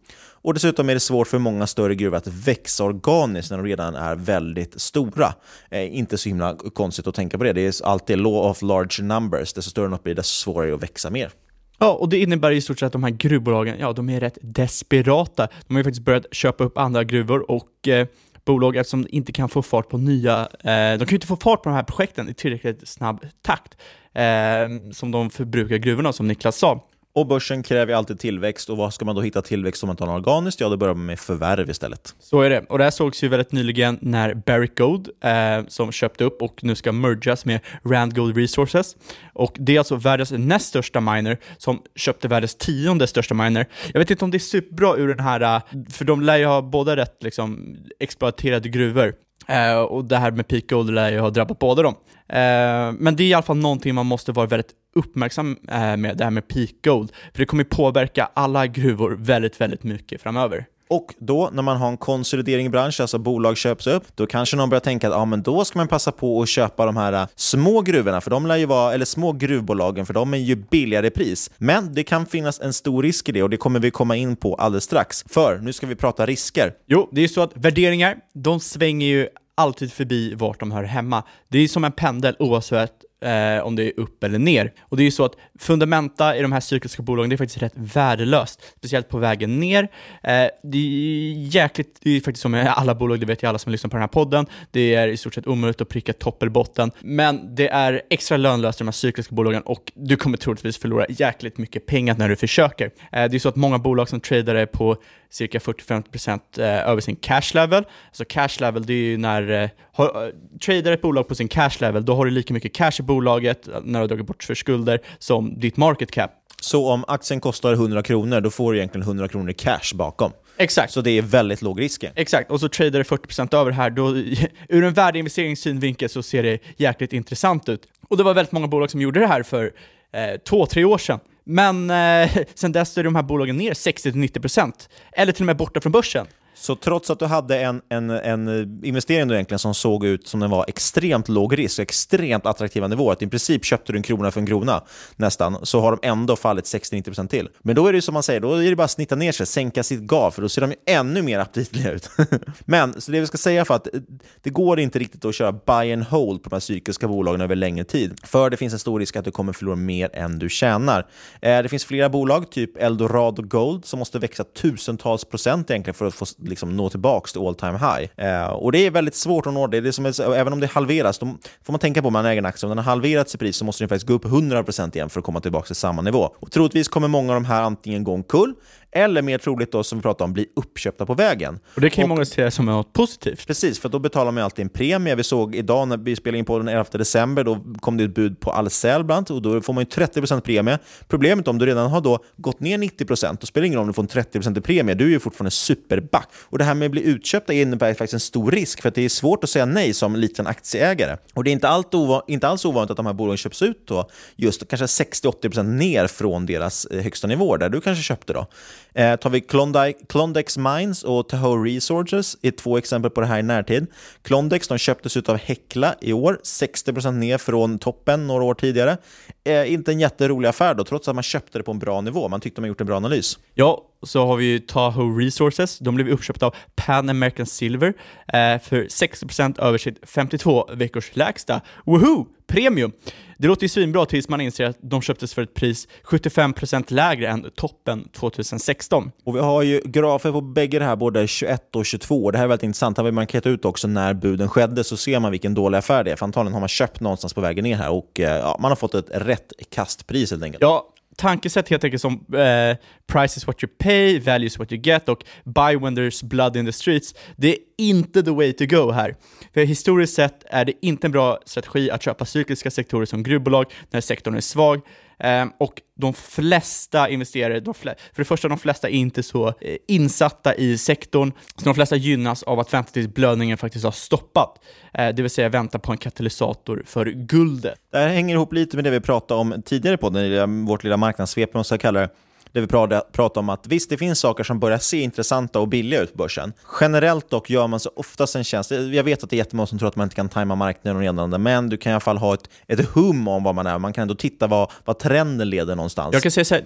Och 0.44 0.54
dessutom 0.54 0.88
är 0.88 0.94
det 0.94 1.00
svårt 1.00 1.28
för 1.28 1.38
många 1.38 1.66
större 1.66 1.94
gruvor 1.94 2.16
att 2.16 2.26
växa 2.26 2.85
organiskt 2.85 3.50
när 3.50 3.59
de 3.59 3.66
redan 3.66 3.94
är 3.94 4.16
väldigt 4.16 4.80
stora. 4.80 5.35
Eh, 5.70 5.96
inte 5.96 6.18
så 6.18 6.28
himla 6.28 6.57
konstigt 6.74 7.07
att 7.07 7.14
tänka 7.14 7.38
på 7.38 7.44
det. 7.44 7.52
Det 7.52 7.66
är 7.66 7.87
alltid 7.87 8.18
law 8.18 8.50
of 8.50 8.62
large 8.62 9.02
numbers. 9.02 9.52
Desto 9.52 9.70
större 9.70 9.88
något 9.88 10.02
blir, 10.02 10.14
desto 10.14 10.30
svårare 10.30 10.66
är 10.66 10.68
det 10.68 10.76
att 10.76 10.83
växa 10.83 11.11
mer. 11.11 11.30
Ja, 11.78 11.92
och 11.92 12.09
det 12.09 12.18
innebär 12.18 12.50
i 12.50 12.61
stort 12.61 12.78
sett 12.78 12.87
att 12.87 12.92
de 12.92 13.04
här 13.04 13.11
gruvbolagen, 13.11 13.76
ja, 13.78 13.92
de 13.92 14.09
är 14.09 14.20
rätt 14.20 14.38
desperata. 14.40 15.48
De 15.66 15.74
har 15.74 15.80
ju 15.80 15.85
faktiskt 15.85 16.04
börjat 16.04 16.26
köpa 16.30 16.64
upp 16.64 16.78
andra 16.78 17.04
gruvor 17.04 17.50
och 17.50 17.88
eh, 17.88 18.07
bolag 18.44 18.76
eftersom 18.76 19.02
de 19.02 19.09
inte 19.16 19.33
kan 19.33 19.48
få 19.48 19.62
fart 19.62 19.88
på 19.88 19.98
nya, 19.98 20.40
eh, 20.40 20.98
de 20.98 20.98
kan 20.98 21.09
ju 21.09 21.16
inte 21.16 21.26
få 21.26 21.37
fart 21.37 21.62
på 21.62 21.68
de 21.68 21.74
här 21.74 21.83
projekten 21.83 22.28
i 22.28 22.35
tillräckligt 22.35 22.88
snabb 22.88 23.26
takt 23.42 23.76
eh, 24.12 24.92
som 24.92 25.11
de 25.11 25.30
förbrukar 25.30 25.76
gruvorna, 25.76 26.12
som 26.12 26.28
Niklas 26.28 26.57
sa. 26.57 26.85
Och 27.14 27.27
börsen 27.27 27.62
kräver 27.62 27.92
ju 27.92 27.98
alltid 27.98 28.18
tillväxt 28.18 28.70
och 28.70 28.77
vad 28.77 28.94
ska 28.94 29.05
man 29.05 29.14
då 29.14 29.22
hitta 29.22 29.42
tillväxt 29.42 29.83
om 29.83 29.87
man 29.87 29.92
inte 29.94 30.05
har 30.05 30.12
något 30.12 30.27
organiskt? 30.27 30.61
Ja, 30.61 30.68
då 30.68 30.77
börjar 30.77 30.94
man 30.94 31.07
med 31.07 31.18
förvärv 31.18 31.70
istället. 31.70 32.14
Så 32.20 32.40
är 32.40 32.50
det. 32.50 32.61
Och 32.68 32.79
det 32.79 32.85
här 32.85 32.90
sågs 32.90 33.24
ju 33.24 33.29
väldigt 33.29 33.53
nyligen 33.53 33.98
när 34.00 34.35
Barrick 34.35 34.79
Gold, 34.79 35.09
eh, 35.20 35.66
som 35.68 35.92
köpte 35.92 36.24
upp 36.24 36.42
och 36.42 36.64
nu 36.64 36.74
ska 36.74 36.92
mergas 36.92 37.44
med 37.44 37.61
Rand 37.85 38.14
Gold 38.16 38.37
Resources. 38.37 38.96
Och 39.33 39.57
det 39.59 39.74
är 39.74 39.79
alltså 39.79 39.96
världens 39.96 40.31
näst 40.31 40.68
största 40.68 41.00
miner 41.00 41.38
som 41.59 41.83
köpte 41.94 42.29
världens 42.29 42.55
tionde 42.55 43.07
största 43.07 43.35
miner. 43.35 43.66
Jag 43.92 44.00
vet 44.00 44.11
inte 44.11 44.24
om 44.24 44.31
det 44.31 44.37
är 44.37 44.38
superbra 44.38 44.96
ur 44.96 45.09
den 45.09 45.20
här, 45.20 45.40
eh, 45.40 45.62
för 45.90 46.05
de 46.05 46.20
lär 46.20 46.37
ju 46.37 46.44
ha 46.44 46.62
båda 46.62 46.96
rätt 46.96 47.22
liksom 47.22 47.77
exploaterade 48.00 48.68
gruvor. 48.68 49.14
Eh, 49.49 49.79
och 49.79 50.05
det 50.05 50.16
här 50.16 50.31
med 50.31 50.49
peak 50.49 50.70
gold 50.70 50.90
lär 50.90 51.12
ju 51.12 51.18
ha 51.18 51.31
drabbat 51.31 51.59
båda 51.59 51.83
dem. 51.83 51.94
Eh, 52.29 52.92
men 52.99 53.16
det 53.16 53.23
är 53.23 53.27
i 53.27 53.35
alla 53.35 53.42
fall 53.42 53.57
någonting 53.57 53.94
man 53.94 54.07
måste 54.07 54.33
vara 54.33 54.47
väldigt 54.47 54.73
uppmärksam 54.94 55.57
eh, 55.70 55.97
med, 55.97 56.16
det 56.16 56.25
här 56.25 56.31
med 56.31 56.49
peak 56.49 56.70
gold. 56.85 57.12
För 57.33 57.38
det 57.38 57.47
kommer 57.47 57.64
påverka 57.64 58.29
alla 58.35 58.66
gruvor 58.66 59.16
väldigt, 59.20 59.61
väldigt 59.61 59.83
mycket 59.83 60.23
framöver. 60.23 60.66
Och 60.94 61.14
då 61.18 61.50
när 61.52 61.62
man 61.62 61.76
har 61.76 61.88
en 61.88 61.96
konsolidering 61.96 62.66
i 62.66 62.68
branschen, 62.68 63.02
alltså 63.02 63.18
bolag 63.18 63.57
köps 63.57 63.87
upp, 63.87 64.04
då 64.14 64.26
kanske 64.26 64.57
någon 64.57 64.68
börjar 64.68 64.80
tänka 64.80 65.09
att 65.09 65.14
ah, 65.14 65.24
men 65.24 65.42
då 65.42 65.64
ska 65.64 65.78
man 65.78 65.88
passa 65.88 66.12
på 66.12 66.42
att 66.42 66.48
köpa 66.48 66.87
de 66.87 66.96
här 66.96 67.12
äh, 67.12 67.26
små 67.37 67.80
gruvorna, 67.80 68.20
för 68.20 68.30
de 68.30 68.46
lär 68.46 68.57
ju 68.57 68.66
vara, 68.66 68.94
eller 68.94 69.04
små 69.04 69.33
gruvbolagen, 69.33 70.07
för 70.07 70.14
de 70.14 70.35
är 70.35 70.38
ju 70.38 70.57
billigare 70.57 71.07
i 71.07 71.11
pris. 71.11 71.50
Men 71.59 71.94
det 71.94 72.04
kan 72.04 72.26
finnas 72.26 72.61
en 72.61 72.72
stor 72.72 73.02
risk 73.02 73.28
i 73.28 73.33
det 73.33 73.42
och 73.42 73.50
det 73.50 73.57
kommer 73.57 73.80
vi 73.80 73.90
komma 73.90 74.16
in 74.16 74.37
på 74.37 74.54
alldeles 74.54 74.85
strax. 74.85 75.24
För 75.28 75.59
nu 75.59 75.72
ska 75.72 75.87
vi 75.87 75.94
prata 75.94 76.26
risker. 76.26 76.72
Jo, 76.87 77.09
det 77.12 77.20
är 77.20 77.22
ju 77.22 77.28
så 77.28 77.40
att 77.40 77.52
värderingar, 77.54 78.16
de 78.35 78.61
svänger 78.61 79.07
ju 79.07 79.28
alltid 79.57 79.92
förbi 79.92 80.35
vart 80.35 80.61
de 80.61 80.72
hör 80.72 80.85
hemma. 80.85 81.22
Det 81.48 81.59
är 81.59 81.62
ju 81.62 81.68
som 81.68 81.85
en 81.85 81.92
pendel 81.92 82.37
oavsett 82.38 82.92
eh, 83.25 83.67
om 83.67 83.77
det 83.77 83.85
är 83.85 84.01
upp 84.01 84.25
eller 84.25 84.39
ner. 84.39 84.73
Och 84.81 84.97
det 84.97 85.03
är 85.03 85.05
ju 85.05 85.11
så 85.11 85.25
att 85.25 85.37
fundamenta 85.59 86.37
i 86.37 86.43
de 86.43 86.53
här 86.53 86.61
cykliska 86.61 87.03
bolagen, 87.03 87.31
det 87.31 87.35
är 87.35 87.39
faktiskt 87.39 87.63
rätt 87.63 87.73
värdelöst. 87.75 88.63
Speciellt 88.77 89.09
på 89.09 89.19
vägen 89.19 89.61
ner. 89.61 89.83
Eh, 90.23 90.47
det 90.63 90.79
är 90.79 91.33
jäkligt, 91.57 91.99
det 92.03 92.11
är 92.11 92.21
faktiskt 92.21 92.43
som 92.43 92.53
med 92.53 92.69
alla 92.69 92.95
bolag, 92.95 93.21
det 93.21 93.27
vet 93.27 93.43
ju 93.43 93.47
alla 93.47 93.59
som 93.59 93.73
lyssnar 93.73 93.91
på 93.91 93.97
den 93.97 94.03
här 94.03 94.09
podden. 94.09 94.47
Det 94.71 94.95
är 94.95 95.09
i 95.09 95.17
stort 95.17 95.35
sett 95.35 95.47
omöjligt 95.47 95.81
att 95.81 95.89
pricka 95.89 96.13
topp 96.13 96.43
eller 96.43 96.51
botten. 96.51 96.91
Men 97.01 97.55
det 97.55 97.69
är 97.69 98.03
extra 98.11 98.37
lönlöst 98.37 98.81
i 98.81 98.83
de 98.83 98.89
här 98.89 98.93
cykliska 98.93 99.35
bolagen 99.35 99.63
och 99.63 99.93
du 99.95 100.17
kommer 100.17 100.37
troligtvis 100.37 100.79
förlora 100.79 101.07
jäkligt 101.09 101.59
mycket 101.59 101.87
pengar 101.87 102.15
när 102.19 102.29
du 102.29 102.37
försöker. 102.37 102.85
Eh, 102.85 102.91
det 103.31 103.37
är 103.37 103.39
så 103.39 103.49
att 103.49 103.57
många 103.57 103.79
bolag 103.79 104.09
som 104.09 104.21
tradar 104.21 104.55
är 104.55 104.67
på 104.67 104.97
cirka 105.35 105.59
40-50% 105.59 106.41
eh, 106.59 106.89
över 106.89 107.01
sin 107.01 107.17
cash 107.17 107.55
level. 107.55 107.85
Så 108.13 108.25
cash 108.25 108.61
level, 108.61 108.87
det 108.87 108.93
är 108.93 108.97
ju 108.97 109.17
när 109.17 109.63
eh, 109.63 109.71
har, 109.93 110.27
eh, 110.27 110.31
tradar 110.65 110.93
ett 110.93 111.03
bolag 111.03 111.29
på 111.29 111.35
sin 111.35 111.49
cash 111.49 111.71
level, 111.81 112.05
då 112.05 112.15
har 112.15 112.25
du 112.25 112.31
lika 112.31 112.55
mycket 112.55 112.75
cash 112.75 112.93
i 112.99 113.03
bolaget 113.03 113.13
eh, 113.18 113.81
när 113.85 113.92
du 113.92 113.98
har 113.98 114.09
dragit 114.09 114.27
bort 114.27 114.44
för 114.44 114.55
skulder 114.55 115.00
som 115.18 115.61
ditt 115.61 115.77
market 115.77 116.11
cap. 116.11 116.31
Så 116.61 116.88
om 116.88 117.05
aktien 117.09 117.40
kostar 117.40 117.72
100 117.72 118.03
kronor, 118.03 118.40
då 118.40 118.50
får 118.50 118.72
du 118.72 118.79
egentligen 118.79 119.07
100 119.07 119.29
kronor 119.29 119.50
i 119.50 119.55
cash 119.55 119.94
bakom. 119.94 120.33
Exakt. 120.57 120.92
Så 120.92 121.00
det 121.00 121.11
är 121.11 121.22
väldigt 121.22 121.62
låg 121.62 121.81
risk. 121.81 122.05
Exakt, 122.14 122.50
och 122.50 122.61
så 122.61 122.68
tradar 122.68 122.98
du 122.98 123.05
40% 123.05 123.57
över 123.57 123.70
här, 123.70 123.90
då, 123.90 124.16
ur 124.68 124.85
en 124.85 124.92
värdeinvesteringssynvinkel 124.92 126.09
så 126.09 126.22
ser 126.22 126.42
det 126.42 126.59
jäkligt 126.77 127.12
intressant 127.12 127.68
ut. 127.68 127.83
Och 128.09 128.16
det 128.16 128.22
var 128.22 128.35
väldigt 128.35 128.53
många 128.53 128.66
bolag 128.66 128.90
som 128.90 129.00
gjorde 129.00 129.20
det 129.20 129.27
här 129.27 129.42
för 129.42 129.72
eh, 130.12 130.40
två, 130.48 130.66
tre 130.66 130.85
år 130.85 130.98
sedan. 130.98 131.20
Men 131.44 131.90
eh, 131.90 132.31
sen 132.55 132.72
dess 132.72 132.98
är 132.98 133.05
de 133.05 133.14
här 133.14 133.22
bolagen 133.22 133.57
ner 133.57 133.72
60-90%, 133.72 134.72
eller 135.12 135.33
till 135.33 135.42
och 135.42 135.46
med 135.46 135.57
borta 135.57 135.81
från 135.81 135.92
börsen. 135.92 136.27
Så 136.55 136.77
trots 136.77 137.11
att 137.11 137.19
du 137.19 137.25
hade 137.25 137.61
en, 137.61 137.83
en, 137.88 138.11
en 138.11 138.81
investering 138.85 139.29
då 139.29 139.35
egentligen 139.35 139.59
som 139.59 139.75
såg 139.75 140.05
ut 140.05 140.29
som 140.29 140.40
den 140.40 140.51
var 140.51 140.64
extremt 140.69 141.29
låg 141.29 141.59
risk 141.59 141.79
och 141.79 141.83
extremt 141.83 142.47
attraktiva 142.47 142.88
nivåer, 142.88 143.12
att 143.12 143.23
i 143.23 143.27
princip 143.27 143.64
köpte 143.64 143.93
du 143.93 143.97
en 143.97 144.03
krona 144.03 144.31
för 144.31 144.40
en 144.40 144.47
krona 144.47 144.83
nästan, 145.17 145.59
så 145.62 145.81
har 145.81 145.90
de 145.90 146.09
ändå 146.09 146.37
fallit 146.37 146.64
60-90% 146.64 147.29
till. 147.29 147.49
Men 147.62 147.77
då 147.77 147.87
är 147.87 147.93
det 147.93 147.97
ju 147.97 148.03
som 148.03 148.14
man 148.14 148.23
säger, 148.23 148.40
då 148.40 148.53
är 148.55 148.71
det 148.71 148.77
bara 148.77 148.85
att 148.85 148.90
snitta 148.90 149.17
ner 149.17 149.33
sig, 149.33 149.47
sänka 149.47 149.83
sitt 149.83 150.01
gav, 150.01 150.31
för 150.31 150.43
då 150.43 150.49
ser 150.49 150.61
de 150.61 150.71
ju 150.71 150.77
ännu 150.87 151.23
mer 151.23 151.38
aptitliga 151.38 151.93
ut. 151.93 152.11
Men, 152.64 153.01
så 153.01 153.12
det 153.12 153.21
vi 153.21 153.27
ska 153.27 153.38
säga 153.38 153.64
för 153.64 153.75
att 153.75 153.95
eh, 153.95 154.01
det 154.43 154.51
går 154.51 154.81
inte 154.81 154.99
riktigt 154.99 155.25
att 155.25 155.35
köra 155.35 155.53
buy 155.53 155.93
and 155.93 156.03
hold 156.05 156.43
på 156.43 156.49
de 156.51 156.55
här 156.55 156.61
cykliska 156.61 157.09
bolagen 157.09 157.40
över 157.40 157.57
längre 157.57 157.85
tid, 157.85 158.21
för 158.25 158.51
det 158.51 158.57
finns 158.57 158.73
en 158.73 158.79
stor 158.79 159.01
risk 159.01 159.17
att 159.17 159.25
du 159.25 159.31
kommer 159.31 159.53
förlora 159.53 159.77
mer 159.77 160.11
än 160.12 160.38
du 160.38 160.49
tjänar. 160.49 161.07
Eh, 161.43 161.62
det 161.62 161.69
finns 161.69 161.85
flera 161.85 162.09
bolag, 162.09 162.51
typ 162.51 162.77
Eldorado 162.77 163.43
Gold, 163.43 163.85
som 163.85 163.99
måste 163.99 164.19
växa 164.19 164.45
tusentals 164.45 165.25
procent 165.25 165.71
egentligen 165.71 165.95
för 165.95 166.07
att 166.07 166.14
få 166.14 166.27
liksom 166.44 166.76
nå 166.76 166.90
tillbaka 166.90 167.26
till 167.26 167.40
all 167.46 167.54
time 167.54 167.78
high. 167.78 168.26
Eh, 168.28 168.46
och 168.46 168.72
det 168.72 168.78
är 168.78 168.90
väldigt 168.90 169.14
svårt 169.14 169.46
att 169.46 169.54
nå 169.54 169.66
det. 169.66 169.80
det 169.80 169.88
är 169.88 169.92
som 169.92 170.07
är, 170.07 170.35
även 170.35 170.52
om 170.52 170.61
det 170.61 170.66
halveras, 170.66 171.18
då 171.18 171.26
får 171.62 171.72
man 171.72 171.80
tänka 171.80 172.02
på 172.02 172.07
om 172.07 172.12
man 172.12 172.26
äger 172.26 172.38
en 172.38 172.46
aktie, 172.46 172.66
om 172.66 172.70
den 172.70 172.78
har 172.78 172.85
halverats 172.85 173.35
i 173.35 173.38
pris 173.38 173.57
så 173.57 173.64
måste 173.64 173.85
den 173.85 173.88
faktiskt 173.88 174.07
gå 174.07 174.14
upp 174.14 174.24
100% 174.24 174.96
igen 174.96 175.11
för 175.11 175.20
att 175.20 175.26
komma 175.26 175.40
tillbaka 175.40 175.66
till 175.66 175.76
samma 175.76 176.02
nivå. 176.02 176.35
Och 176.40 176.50
troligtvis 176.50 176.88
kommer 176.88 177.09
många 177.09 177.33
av 177.33 177.42
de 177.42 177.44
här 177.44 177.62
antingen 177.62 178.04
gå 178.04 178.12
omkull, 178.12 178.54
eller 178.94 179.22
mer 179.22 179.38
troligt 179.38 179.72
då, 179.72 179.85
som 179.85 179.98
vi 179.98 180.02
pratade 180.02 180.24
om, 180.24 180.33
bli 180.33 180.46
uppköpta 180.57 181.07
på 181.07 181.14
vägen. 181.14 181.59
Och 181.74 181.80
det 181.80 181.90
kan 181.90 182.04
ju 182.04 182.09
många 182.09 182.24
se 182.24 182.50
som 182.50 182.66
något 182.66 182.92
positivt. 182.92 183.46
Precis, 183.46 183.80
för 183.80 183.88
då 183.88 183.98
betalar 183.98 184.33
man 184.33 184.40
ju 184.40 184.44
alltid 184.44 184.62
en 184.62 184.68
premie. 184.68 185.14
Vi 185.14 185.24
såg 185.24 185.54
idag 185.54 185.88
när 185.88 185.96
vi 185.96 186.16
spelade 186.16 186.38
in 186.38 186.44
på 186.44 186.59
den 186.59 186.68
11 186.68 186.85
december, 186.92 187.44
då 187.44 187.64
kom 187.80 187.96
det 187.96 188.04
ett 188.04 188.14
bud 188.14 188.40
på 188.40 188.50
Ahlsell 188.50 189.04
bland 189.04 189.30
och 189.30 189.42
då 189.42 189.61
får 189.61 189.72
man 189.72 189.85
ju 189.85 190.04
30% 190.04 190.40
premie. 190.40 190.78
Problemet 191.09 191.48
om 191.48 191.59
du 191.59 191.66
redan 191.66 191.90
har 191.90 192.00
då 192.00 192.18
gått 192.37 192.61
ner 192.61 192.78
90%, 192.78 193.37
då 193.40 193.46
spelar 193.46 193.62
det 193.62 193.66
ingen 193.66 193.78
roll 193.78 193.83
om 193.83 193.88
du 193.88 193.92
får 193.92 194.02
en 194.02 194.24
30% 194.42 194.59
i 194.59 194.61
premie, 194.61 194.94
du 194.94 195.04
är 195.04 195.11
ju 195.11 195.20
fortfarande 195.20 195.50
superback. 195.50 196.28
Och 196.35 196.59
det 196.59 196.64
här 196.64 196.74
med 196.74 196.87
att 196.87 196.92
bli 196.92 197.02
utköpta 197.02 197.52
innebär 197.52 197.94
faktiskt 197.94 198.14
en 198.14 198.20
stor 198.20 198.50
risk, 198.50 198.83
för 198.83 198.92
det 198.94 199.02
är 199.02 199.09
svårt 199.09 199.44
att 199.44 199.50
säga 199.50 199.64
nej 199.64 199.94
som 199.94 200.16
liten 200.16 200.46
aktieägare. 200.46 201.16
Och 201.35 201.44
det 201.44 201.50
är 201.50 201.52
inte, 201.52 201.68
allt 201.68 201.94
inte 202.28 202.48
alls 202.48 202.64
ovanligt 202.64 202.90
att 202.90 202.96
de 202.96 203.07
här 203.07 203.12
bolagen 203.12 203.37
köps 203.37 203.62
ut 203.62 203.86
då, 203.86 204.09
just 204.36 204.68
kanske 204.68 205.05
60-80% 205.05 205.62
ner 205.62 206.07
från 206.07 206.47
deras 206.47 206.84
eh, 206.84 207.03
högsta 207.03 207.26
nivåer, 207.26 207.59
där 207.59 207.68
du 207.68 207.80
kanske 207.80 208.03
köpte 208.03 208.32
då. 208.32 208.47
Eh, 208.95 209.16
tar 209.16 209.30
vi 209.30 209.40
Klondike, 209.40 209.99
Klondex 210.09 210.59
Mines 210.59 211.03
och 211.03 211.28
Tahoe 211.28 211.68
Resources 211.68 212.36
är 212.42 212.51
två 212.51 212.78
exempel 212.78 213.11
på 213.11 213.20
det 213.20 213.26
här 213.26 213.38
i 213.38 213.42
närtid. 213.42 213.86
Klondex 214.22 214.68
de 214.68 214.78
köptes 214.78 215.16
ut 215.16 215.28
av 215.28 215.36
Hekla 215.36 215.95
i 216.01 216.12
år, 216.12 216.40
60% 216.42 217.12
ner 217.12 217.38
från 217.38 217.78
toppen 217.78 218.26
några 218.26 218.45
år 218.45 218.55
tidigare. 218.55 218.97
Eh, 219.45 219.72
inte 219.72 219.92
en 219.92 220.01
jätterolig 220.01 220.49
affär 220.49 220.74
då, 220.74 220.84
trots 220.84 221.09
att 221.09 221.14
man 221.14 221.22
köpte 221.22 221.59
det 221.59 221.62
på 221.62 221.70
en 221.70 221.78
bra 221.78 222.01
nivå. 222.01 222.28
Man 222.28 222.40
tyckte 222.40 222.61
man 222.61 222.68
gjort 222.68 222.80
en 222.80 222.86
bra 222.86 222.97
analys. 222.97 223.38
Ja, 223.55 223.82
så 224.03 224.26
har 224.26 224.36
vi 224.36 224.45
ju 224.45 224.59
Tahoe 224.59 225.24
Resources. 225.24 225.78
De 225.78 225.95
blev 225.95 226.09
uppköpta 226.09 226.47
av 226.47 226.55
Pan 226.74 227.09
American 227.09 227.47
Silver 227.47 227.88
eh, 228.28 228.62
för 228.62 228.84
60% 228.84 229.61
över 229.61 229.78
sitt 229.78 229.99
52 230.03 230.68
veckors 230.72 231.16
lägsta. 231.16 231.61
Woohoo! 231.84 232.26
Premium! 232.47 232.92
Det 233.39 233.47
låter 233.47 233.62
ju 233.62 233.68
svinbra 233.68 234.07
tills 234.07 234.28
man 234.28 234.41
inser 234.41 234.64
att 234.64 234.76
de 234.80 235.03
köptes 235.03 235.35
för 235.35 235.43
ett 235.43 235.55
pris 235.55 235.89
75% 236.05 236.93
lägre 236.93 237.28
än 237.28 237.51
toppen 237.57 238.09
2016. 238.09 239.11
Och 239.24 239.37
vi 239.37 239.41
har 239.41 239.62
ju 239.62 239.80
grafer 239.85 240.32
på 240.32 240.41
bägge 240.41 240.78
det 240.78 240.85
här, 240.85 240.97
både 240.97 241.26
21 241.26 241.76
och 241.76 241.87
22. 241.87 242.30
Det 242.30 242.39
här 242.39 242.45
är 242.45 242.49
väldigt 242.49 242.64
intressant. 242.64 242.97
Här 242.97 243.05
har 243.05 243.11
vi 243.11 243.14
markerat 243.14 243.47
ut 243.47 243.64
också 243.64 243.89
när 243.89 244.14
buden 244.14 244.49
skedde, 244.49 244.85
så 244.85 244.97
ser 244.97 245.20
man 245.20 245.30
vilken 245.30 245.55
dålig 245.55 245.78
affär 245.78 246.05
det 246.05 246.12
är. 246.12 246.16
För 246.16 246.26
antagligen 246.26 246.53
har 246.53 246.61
man 246.61 246.68
köpt 246.68 247.01
någonstans 247.01 247.35
på 247.35 247.41
vägen 247.41 247.64
ner 247.64 247.76
här 247.76 247.91
och 247.91 248.20
eh, 248.20 248.39
ja, 248.39 248.57
man 248.61 248.70
har 248.70 248.76
fått 248.76 248.95
ett 248.95 249.09
rätt 249.11 249.53
kastpris 249.70 250.30
helt 250.30 250.43
enkelt. 250.43 250.62
Ja, 250.62 250.93
tankesätt 251.17 251.69
helt 251.69 251.85
enkelt 251.85 252.03
som 252.03 252.12
eh, 252.12 252.77
price 253.07 253.39
is 253.39 253.47
what 253.47 253.62
you 253.62 253.73
pay, 253.79 254.19
value 254.21 254.47
is 254.47 254.59
what 254.59 254.73
you 254.73 254.81
get 254.83 255.09
och 255.09 255.25
buy 255.45 255.77
when 255.77 255.97
there's 255.97 256.25
blood 256.25 256.57
in 256.57 256.67
the 256.67 256.73
streets. 256.73 257.15
Det 257.37 257.49
är 257.49 257.59
inte 257.79 258.23
the 258.23 258.31
way 258.31 258.53
to 258.53 258.67
go 258.67 258.91
här. 258.91 259.15
För 259.55 259.65
historiskt 259.65 260.15
sett 260.15 260.45
är 260.47 260.65
det 260.65 260.73
inte 260.83 261.07
en 261.07 261.12
bra 261.12 261.39
strategi 261.47 261.91
att 261.91 262.03
köpa 262.03 262.25
cykliska 262.25 262.71
sektorer 262.71 263.07
som 263.07 263.23
gruvbolag 263.23 263.67
när 263.91 264.01
sektorn 264.01 264.35
är 264.35 264.41
svag. 264.41 264.81
Ehm, 265.19 265.53
och 265.59 265.83
de 265.97 266.15
flesta 266.15 267.09
investerare, 267.09 267.61
de 267.61 267.75
fl 267.75 267.89
för 267.89 268.23
det 268.23 268.25
första, 268.25 268.49
de 268.49 268.59
flesta 268.59 268.89
är 268.89 268.93
inte 268.93 269.23
så 269.23 269.49
eh, 269.49 269.77
insatta 269.89 270.55
i 270.55 270.79
sektorn, 270.79 271.33
så 271.57 271.65
de 271.65 271.75
flesta 271.75 271.97
gynnas 271.97 272.43
av 272.43 272.61
att 272.61 272.75
vänta 272.75 272.91
tills 272.91 273.09
blödningen 273.15 273.59
faktiskt 273.59 273.85
har 273.85 273.93
stoppat. 273.93 274.59
Ehm, 274.95 275.15
det 275.17 275.23
vill 275.23 275.31
säga 275.31 275.49
vänta 275.49 275.79
på 275.79 275.93
en 275.93 275.99
katalysator 275.99 276.83
för 276.87 277.07
guldet. 277.07 277.79
Det 277.93 277.99
här 277.99 278.09
hänger 278.09 278.35
ihop 278.35 278.53
lite 278.53 278.77
med 278.77 278.85
det 278.85 278.91
vi 278.91 279.01
pratade 279.01 279.41
om 279.41 279.62
tidigare 279.65 279.97
på 279.97 280.11
den, 280.11 280.65
vårt 280.65 280.85
lilla 280.85 280.97
marknadssvep, 280.97 281.55
om 281.55 281.59
man 281.59 281.65
ska 281.65 281.79
kalla 281.79 282.01
det 282.01 282.09
där 282.55 282.61
vi 282.61 282.66
pratar 283.12 283.40
om 283.40 283.48
att 283.48 283.66
visst, 283.66 283.90
det 283.90 283.96
finns 283.96 284.18
saker 284.18 284.44
som 284.44 284.61
börjar 284.61 284.78
se 284.78 285.00
intressanta 285.00 285.61
och 285.61 285.68
billiga 285.68 286.00
ut 286.00 286.12
på 286.12 286.18
börsen. 286.18 286.52
Generellt 286.80 287.30
dock 287.30 287.50
gör 287.50 287.66
man 287.66 287.80
så 287.80 287.90
oftast 287.96 288.36
en 288.36 288.44
tjänst. 288.44 288.70
Jag 288.70 289.05
vet 289.05 289.24
att 289.24 289.30
det 289.30 289.36
är 289.36 289.38
jättemånga 289.38 289.66
som 289.66 289.78
tror 289.78 289.88
att 289.88 289.96
man 289.96 290.05
inte 290.05 290.16
kan 290.16 290.28
tajma 290.28 290.55
marknaden 290.55 290.96
och 290.96 291.02
redande, 291.02 291.38
men 291.38 291.68
du 291.68 291.76
kan 291.76 291.90
i 291.90 291.92
alla 291.92 292.00
fall 292.00 292.18
ha 292.18 292.34
ett, 292.34 292.48
ett 292.66 292.88
hum 292.88 293.28
om 293.28 293.44
vad 293.44 293.55
man 293.55 293.66
är. 293.66 293.78
Man 293.78 293.92
kan 293.92 294.02
ändå 294.02 294.14
titta 294.14 294.46
vad, 294.46 294.70
vad 294.84 294.98
trenden 294.98 295.50
leder 295.50 295.76
någonstans. 295.76 296.12
Jag 296.12 296.22
kan 296.22 296.32
säga 296.32 296.44
så 296.44 296.55
här, 296.55 296.64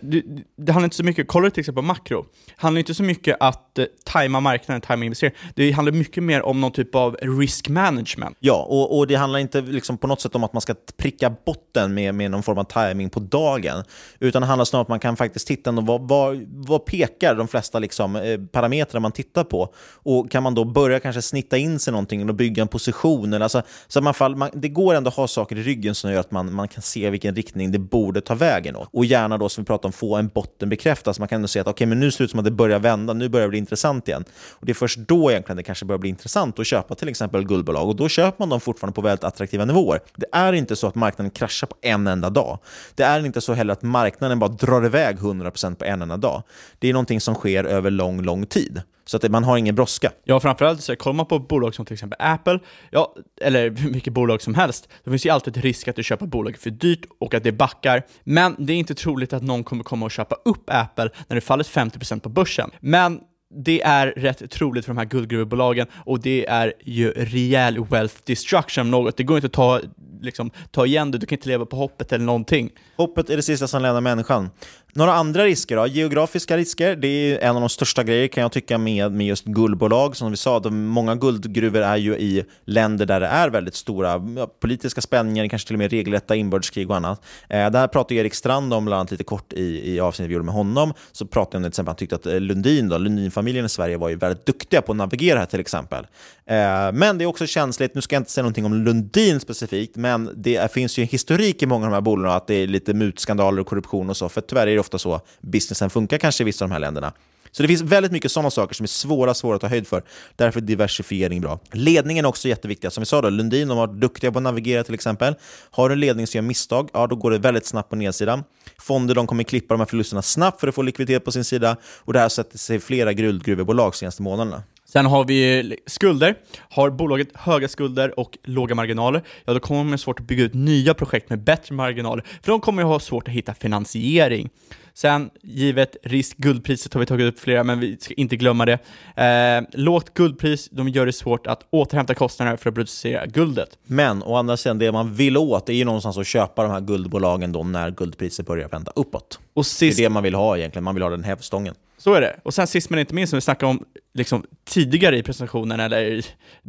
det 0.57 0.73
handlar 0.73 0.85
inte 0.85 0.97
så 0.97 1.05
mycket, 1.05 1.29
kolla 1.29 1.51
till 1.51 1.61
exempel 1.61 1.83
på 1.83 1.87
makro, 1.87 2.27
det 2.47 2.53
handlar 2.57 2.79
inte 2.79 2.95
så 2.95 3.03
mycket 3.03 3.37
att 3.41 3.79
uh, 3.79 3.85
tajma 4.05 4.41
marknaden, 4.41 4.81
tajma 4.81 5.05
investering. 5.05 5.35
Det 5.55 5.71
handlar 5.71 5.93
mycket 5.93 6.23
mer 6.23 6.43
om 6.43 6.61
någon 6.61 6.73
typ 6.73 6.95
av 6.95 7.17
risk 7.23 7.69
management. 7.69 8.37
Ja, 8.41 8.67
och, 8.69 8.99
och 8.99 9.07
det 9.07 9.15
handlar 9.15 9.39
inte 9.39 9.61
liksom 9.61 9.99
på 9.99 10.07
något 10.07 10.21
sätt 10.21 10.35
om 10.35 10.45
att 10.45 10.53
man 10.53 10.61
ska 10.61 10.75
pricka 10.97 11.35
botten 11.47 11.95
med, 11.95 12.15
med 12.15 12.31
någon 12.31 12.43
form 12.43 12.59
av 12.59 12.65
timing 12.65 13.11
på 13.11 13.21
dagen, 13.21 13.85
utan 14.19 14.43
det 14.43 14.49
handlar 14.49 14.65
snarare 14.65 14.81
om 14.81 14.85
att 14.85 14.89
man 14.89 15.01
kan 15.01 15.17
faktiskt 15.17 15.47
titta 15.47 15.78
vad, 15.87 16.09
vad, 16.09 16.47
vad 16.49 16.85
pekar 16.85 17.35
de 17.35 17.49
flesta 17.49 17.79
liksom, 17.79 18.17
eh, 18.17 18.41
parametrar 18.53 19.01
man 19.01 19.13
tittar 19.13 19.45
på? 19.45 19.75
Och 19.93 20.31
kan 20.31 20.43
man 20.43 20.55
då 20.55 20.65
börja 20.65 21.01
kanske 21.01 21.23
snitta 21.23 21.57
in 21.57 21.79
sig 21.79 21.93
någonting 21.93 22.29
och 22.29 22.35
bygga 22.35 22.63
en 22.63 22.69
position? 22.69 23.33
Eller 23.33 23.45
alltså, 23.45 23.63
så 23.87 24.01
man 24.01 24.15
fall, 24.15 24.37
man, 24.37 24.51
det 24.53 24.69
går 24.69 24.95
ändå 24.95 25.09
att 25.09 25.15
ha 25.15 25.29
saker 25.29 25.57
i 25.57 25.63
ryggen 25.63 25.95
som 25.95 26.13
gör 26.13 26.21
att 26.21 26.31
man, 26.31 26.55
man 26.55 26.69
kan 26.69 26.83
se 26.83 27.11
vilken 27.11 27.35
riktning 27.35 27.73
det 27.73 27.79
borde 27.79 28.21
ta 28.21 28.35
vägen. 28.35 28.77
Åt. 28.77 28.89
Och 28.93 29.05
gärna 29.05 29.39
då, 29.39 29.49
som 29.49 29.65
vi 29.65 29.67
pratade 29.67 29.87
om, 29.87 29.93
få 29.93 30.17
en 30.17 30.29
botten 30.29 30.69
bekräftad. 30.69 31.15
Så 31.15 31.23
man 31.23 31.29
kan 31.29 31.37
ändå 31.37 31.49
se 31.49 31.61
att 31.61 31.69
okay, 31.69 31.87
men 31.87 32.01
nu 32.01 32.11
ser 32.11 32.19
det 32.19 32.25
ut 32.25 32.31
som 32.31 32.39
att 32.39 32.45
det 32.45 32.51
börjar 32.51 32.79
vända, 32.79 33.13
nu 33.13 33.29
börjar 33.29 33.47
det 33.47 33.51
bli 33.51 33.59
intressant 33.59 34.09
igen. 34.09 34.25
Och 34.51 34.67
Det 34.67 34.73
är 34.73 34.75
först 34.75 34.99
då 34.99 35.31
egentligen 35.31 35.57
det 35.57 35.63
kanske 35.63 35.85
börjar 35.85 35.99
bli 35.99 36.09
intressant 36.11 36.59
att 36.59 36.67
köpa 36.67 36.95
till 36.95 37.09
exempel 37.09 37.45
guldbolag. 37.45 37.89
Och 37.89 37.97
då 37.97 38.09
köper 38.09 38.37
man 38.39 38.49
dem 38.49 38.61
fortfarande 38.61 38.95
på 38.95 39.01
väldigt 39.01 39.25
attraktiva 39.25 39.65
nivåer. 39.65 40.01
Det 40.17 40.27
är 40.33 40.53
inte 40.53 40.77
så 40.77 40.87
att 40.87 40.95
marknaden 40.95 41.31
kraschar 41.31 41.67
på 41.67 41.77
en 41.81 42.07
enda 42.07 42.31
dag. 42.31 42.59
Det 42.95 43.03
är 43.03 43.27
inte 43.27 43.41
så 43.41 43.53
heller 43.53 43.73
att 43.73 43.83
marknaden 43.83 44.39
bara 44.39 44.51
drar 44.51 44.87
iväg 44.87 45.17
100% 45.17 45.68
på 45.77 45.85
en 45.85 46.03
enda 46.03 46.17
dag. 46.17 46.43
Det 46.79 46.89
är 46.89 46.93
någonting 46.93 47.21
som 47.21 47.35
sker 47.35 47.65
över 47.65 47.91
lång, 47.91 48.23
lång 48.23 48.47
tid. 48.47 48.83
Så 49.05 49.17
att 49.17 49.31
man 49.31 49.45
har 49.45 49.57
ingen 49.57 49.75
brådska. 49.75 50.13
Ja, 50.25 50.41
framförallt 50.41 50.83
så 50.83 50.97
kollar 50.97 51.15
man 51.15 51.27
på 51.27 51.39
bolag 51.39 51.75
som 51.75 51.87
till 51.87 51.95
exempel 51.95 52.17
Apple, 52.21 52.59
ja, 52.91 53.15
eller 53.41 53.71
vilket 53.93 54.13
bolag 54.13 54.43
som 54.43 54.55
helst, 54.55 54.89
då 55.05 55.11
finns 55.11 55.27
ju 55.27 55.31
alltid 55.31 55.57
ett 55.57 55.65
risk 55.65 55.89
att 55.89 55.97
du 55.97 56.03
köper 56.03 56.27
bolaget 56.27 56.61
för 56.61 56.71
dyrt 56.71 57.07
och 57.21 57.35
att 57.35 57.45
det 57.45 57.53
backar. 57.53 58.03
Men 58.25 58.57
det 58.59 58.73
är 58.73 58.77
inte 58.77 58.95
troligt 58.95 59.33
att 59.33 59.43
någon 59.43 59.65
kommer 59.65 59.85
komma 59.85 60.07
och 60.07 60.13
köpa 60.13 60.37
upp 60.45 60.65
Apple 60.67 61.11
när 61.29 61.35
det 61.35 61.41
fallit 61.41 61.67
50% 61.67 62.21
på 62.21 62.29
börsen. 62.29 62.71
Men 62.81 63.21
det 63.51 63.83
är 63.83 64.07
rätt 64.07 64.51
troligt 64.51 64.85
för 64.85 64.95
de 64.95 64.99
här 64.99 65.05
guldgruvebolagen 65.05 65.87
och 66.07 66.21
det 66.21 66.47
är 66.47 66.73
ju 66.85 67.11
rejäl 67.11 67.85
wealth 67.85 68.15
destruction 68.25 68.91
något. 68.91 69.17
Det 69.17 69.23
går 69.23 69.37
inte 69.37 69.47
att 69.47 69.53
ta, 69.53 69.81
liksom, 70.21 70.51
ta 70.71 70.87
igen 70.87 71.11
det, 71.11 71.19
du 71.19 71.27
kan 71.27 71.37
inte 71.37 71.49
leva 71.49 71.67
på 71.67 71.77
hoppet 71.77 72.13
eller 72.13 72.25
någonting. 72.25 72.71
Hoppet 72.97 73.31
är 73.31 73.37
det 73.37 73.43
sista 73.43 73.69
som 73.69 73.83
lämnar 73.83 74.01
människan. 74.01 74.51
Några 74.93 75.13
andra 75.13 75.45
risker 75.45 75.77
då? 75.77 75.87
Geografiska 75.87 76.57
risker, 76.57 76.97
det 76.97 77.09
är 77.09 77.39
en 77.39 77.55
av 77.55 77.61
de 77.61 77.69
största 77.69 78.05
grejerna 78.05 78.29
kan 78.29 78.43
jag 78.43 78.53
tycka 78.53 78.79
med, 78.79 79.13
med 79.13 79.27
just 79.27 79.45
guldbolag. 79.45 80.17
Som 80.17 80.31
vi 80.31 80.37
sa, 80.37 80.61
de, 80.61 80.87
många 80.87 81.15
guldgruvor 81.15 81.81
är 81.81 81.97
ju 81.97 82.17
i 82.17 82.45
länder 82.65 83.07
där 83.07 83.21
det 83.21 83.27
är 83.27 83.51
väldigt 83.51 83.75
stora 83.75 84.23
politiska 84.61 85.01
spänningar, 85.01 85.49
kanske 85.49 85.67
till 85.67 85.75
och 85.75 85.79
med 85.79 85.91
regelrätta 85.91 86.37
inbördeskrig 86.37 86.91
och 86.91 86.97
annat. 86.97 87.25
Eh, 87.49 87.71
det 87.71 87.79
här 87.79 87.89
pratade 87.89 88.15
Erik 88.21 88.35
Strand 88.35 88.75
om 88.75 88.85
bland 88.85 89.01
annat 89.01 89.11
lite 89.11 89.25
kort 89.25 89.53
i, 89.53 89.95
i 89.95 90.01
avsnittet 90.01 90.31
vi 90.31 90.35
gjorde 90.35 90.45
med 90.45 90.55
honom. 90.55 90.93
Så 91.13 91.27
pratade 91.27 91.57
han 91.57 91.65
om 91.65 91.65
till 91.65 91.69
exempel, 91.69 91.91
han 91.91 91.97
tyckte 91.97 92.17
att 92.17 92.27
eh, 92.27 92.41
Lundin, 92.41 92.89
då, 92.89 92.99
Lundinfamiljen 92.99 93.65
i 93.65 93.69
Sverige 93.69 93.97
var 93.97 94.09
ju 94.09 94.17
väldigt 94.17 94.47
duktiga 94.47 94.83
på 94.83 94.93
att 94.93 94.99
navigera 94.99 95.39
här 95.39 95.47
till 95.47 95.61
exempel. 95.61 96.07
Eh, 96.47 96.93
men 96.93 97.19
det 97.19 97.25
är 97.25 97.27
också 97.27 97.47
känsligt, 97.47 97.95
nu 97.95 98.01
ska 98.01 98.17
jag 98.17 98.21
inte 98.21 98.31
säga 98.31 98.43
någonting 98.43 98.65
om 98.65 98.75
Lundin 98.75 99.41
specifikt, 99.41 99.97
men 99.97 100.31
det 100.37 100.73
finns 100.73 100.99
ju 100.99 101.03
en 101.03 101.09
historik 101.09 101.63
i 101.63 101.67
många 101.67 101.87
av 101.87 101.91
de 101.91 101.95
här 101.95 102.01
bolagen 102.01 102.37
att 102.37 102.47
det 102.47 102.55
är 102.55 102.67
lite 102.67 102.95
mutskandaler 102.95 103.61
och 103.61 103.67
korruption 103.67 104.11
och 104.11 104.17
så, 104.17 104.29
för 104.29 104.41
tyvärr 104.41 104.67
är 104.67 104.78
det 104.79 104.81
ofta 104.81 104.99
så 104.99 105.21
businessen 105.41 105.91
funkar 105.91 106.19
kanske 106.19 106.43
i 106.43 106.45
vissa 106.45 106.65
av 106.65 106.69
de 106.69 106.73
här 106.73 106.81
länderna. 106.81 107.13
Så 107.51 107.63
det 107.63 107.69
finns 107.69 107.83
väldigt 107.83 108.13
mycket 108.13 108.33
sådana 108.33 108.51
saker 108.51 108.75
som 108.75 108.85
är 108.85 108.89
svåra, 108.89 109.35
svåra 109.35 109.55
att 109.55 109.61
ta 109.61 109.69
höjd 109.69 109.87
för. 109.87 110.03
Därför 110.37 110.61
är 110.61 110.65
diversifiering 110.65 111.41
bra. 111.41 111.61
Ledningen 111.73 112.25
är 112.25 112.29
också 112.29 112.49
jätteviktig. 112.49 112.93
Som 112.93 113.01
vi 113.03 113.07
sa, 113.07 113.21
då, 113.21 113.31
Lundin 113.31 113.69
de 113.69 113.77
var 113.77 113.87
duktiga 113.87 114.33
på 114.33 114.39
att 114.39 114.43
navigera 114.43 114.85
till 114.85 114.95
exempel. 114.95 115.35
Har 115.71 115.89
du 115.89 115.93
en 115.93 116.01
ledning 116.01 116.27
som 116.27 116.39
gör 116.39 116.43
misstag, 116.43 116.91
ja, 116.93 117.07
då 117.07 117.17
går 117.17 117.31
det 117.31 117.39
väldigt 117.39 117.67
snabbt 117.67 117.91
på 117.91 117.97
nedsidan. 117.97 118.45
Fonder 118.79 119.15
de 119.15 119.27
kommer 119.27 119.45
klippa 119.45 119.75
de 119.75 119.81
här 119.81 119.87
förlusterna 119.87 120.23
snabbt 120.23 120.61
för 120.61 120.69
att 120.69 120.75
få 120.75 120.83
likviditet 120.83 121.25
på 121.25 121.33
sin 121.33 121.45
sida. 121.45 121.77
Och 121.85 122.13
det 122.13 122.19
här 122.19 122.29
sätter 122.29 122.59
sig 122.59 122.81
flera 122.81 123.13
guldgruvebolag 123.13 123.95
senaste 123.95 124.23
månaderna. 124.23 124.63
Sen 124.93 125.07
har 125.07 125.25
vi 125.25 125.77
skulder. 125.87 126.35
Har 126.59 126.91
bolaget 126.91 127.29
höga 127.35 127.69
skulder 127.69 128.21
och 128.21 128.39
låga 128.45 128.75
marginaler, 128.75 129.23
ja 129.45 129.53
då 129.53 129.61
kommer 129.61 129.85
man 129.85 129.99
svårt 129.99 130.21
att 130.21 130.27
bygga 130.27 130.45
ut 130.45 130.55
nya 130.55 130.95
projekt 130.95 131.31
med 131.31 131.39
bättre 131.39 131.75
marginaler, 131.75 132.25
för 132.43 132.53
de 132.53 132.61
kommer 132.61 132.83
ju 132.83 132.89
ha 132.89 133.01
svårt 133.01 133.29
att 133.29 133.35
hitta 133.35 133.55
finansiering. 133.55 134.51
Sen, 134.95 135.31
givet 135.43 135.97
risk, 136.03 136.37
guldpriset 136.37 136.95
har 136.95 137.01
vi 137.01 137.07
tagit 137.07 137.35
upp 137.35 137.41
flera, 137.41 137.65
men 137.65 137.81
vi 137.81 137.97
ska 138.01 138.15
inte 138.15 138.37
glömma 138.37 138.67
det. 138.67 138.79
Eh, 139.25 139.81
lågt 139.81 140.15
guldpris, 140.15 140.69
de 140.71 140.89
gör 140.89 141.07
det 141.07 141.13
svårt 141.13 141.47
att 141.47 141.67
återhämta 141.71 142.15
kostnader 142.15 142.57
för 142.57 142.71
att 142.71 142.75
producera 142.75 143.27
guldet. 143.27 143.79
Men 143.87 144.23
å 144.23 144.37
andra 144.37 144.57
sidan, 144.57 144.79
det 144.79 144.93
man 144.93 145.15
vill 145.15 145.37
åt 145.37 145.69
är 145.69 145.73
ju 145.73 145.85
någonstans 145.85 146.19
att 146.19 146.27
köpa 146.27 146.63
de 146.63 146.73
här 146.73 146.81
guldbolagen 146.81 147.53
då 147.53 147.63
när 147.63 147.91
guldpriset 147.91 148.47
börjar 148.47 148.69
vända 148.69 148.93
uppåt. 148.97 149.39
Och 149.55 149.67
sist... 149.67 149.97
Det 149.97 150.03
är 150.03 150.09
det 150.09 150.13
man 150.13 150.23
vill 150.23 150.35
ha 150.35 150.59
egentligen, 150.59 150.85
man 150.85 150.95
vill 150.95 151.03
ha 151.03 151.11
den 151.11 151.25
hävstången. 151.25 151.75
Så 151.99 152.15
är 152.15 152.21
det. 152.21 152.41
Och 152.43 152.55
sen 152.55 152.67
sist 152.67 152.91
men 152.91 152.99
inte 152.99 153.15
minst, 153.15 153.31
som 153.31 153.37
vi 153.37 153.41
snackade 153.41 153.71
om 153.71 153.85
liksom, 154.15 154.45
tidigare 154.65 155.19
i 155.19 155.23
presentationen 155.23 155.81
eller 155.81 156.01
i 156.03 156.23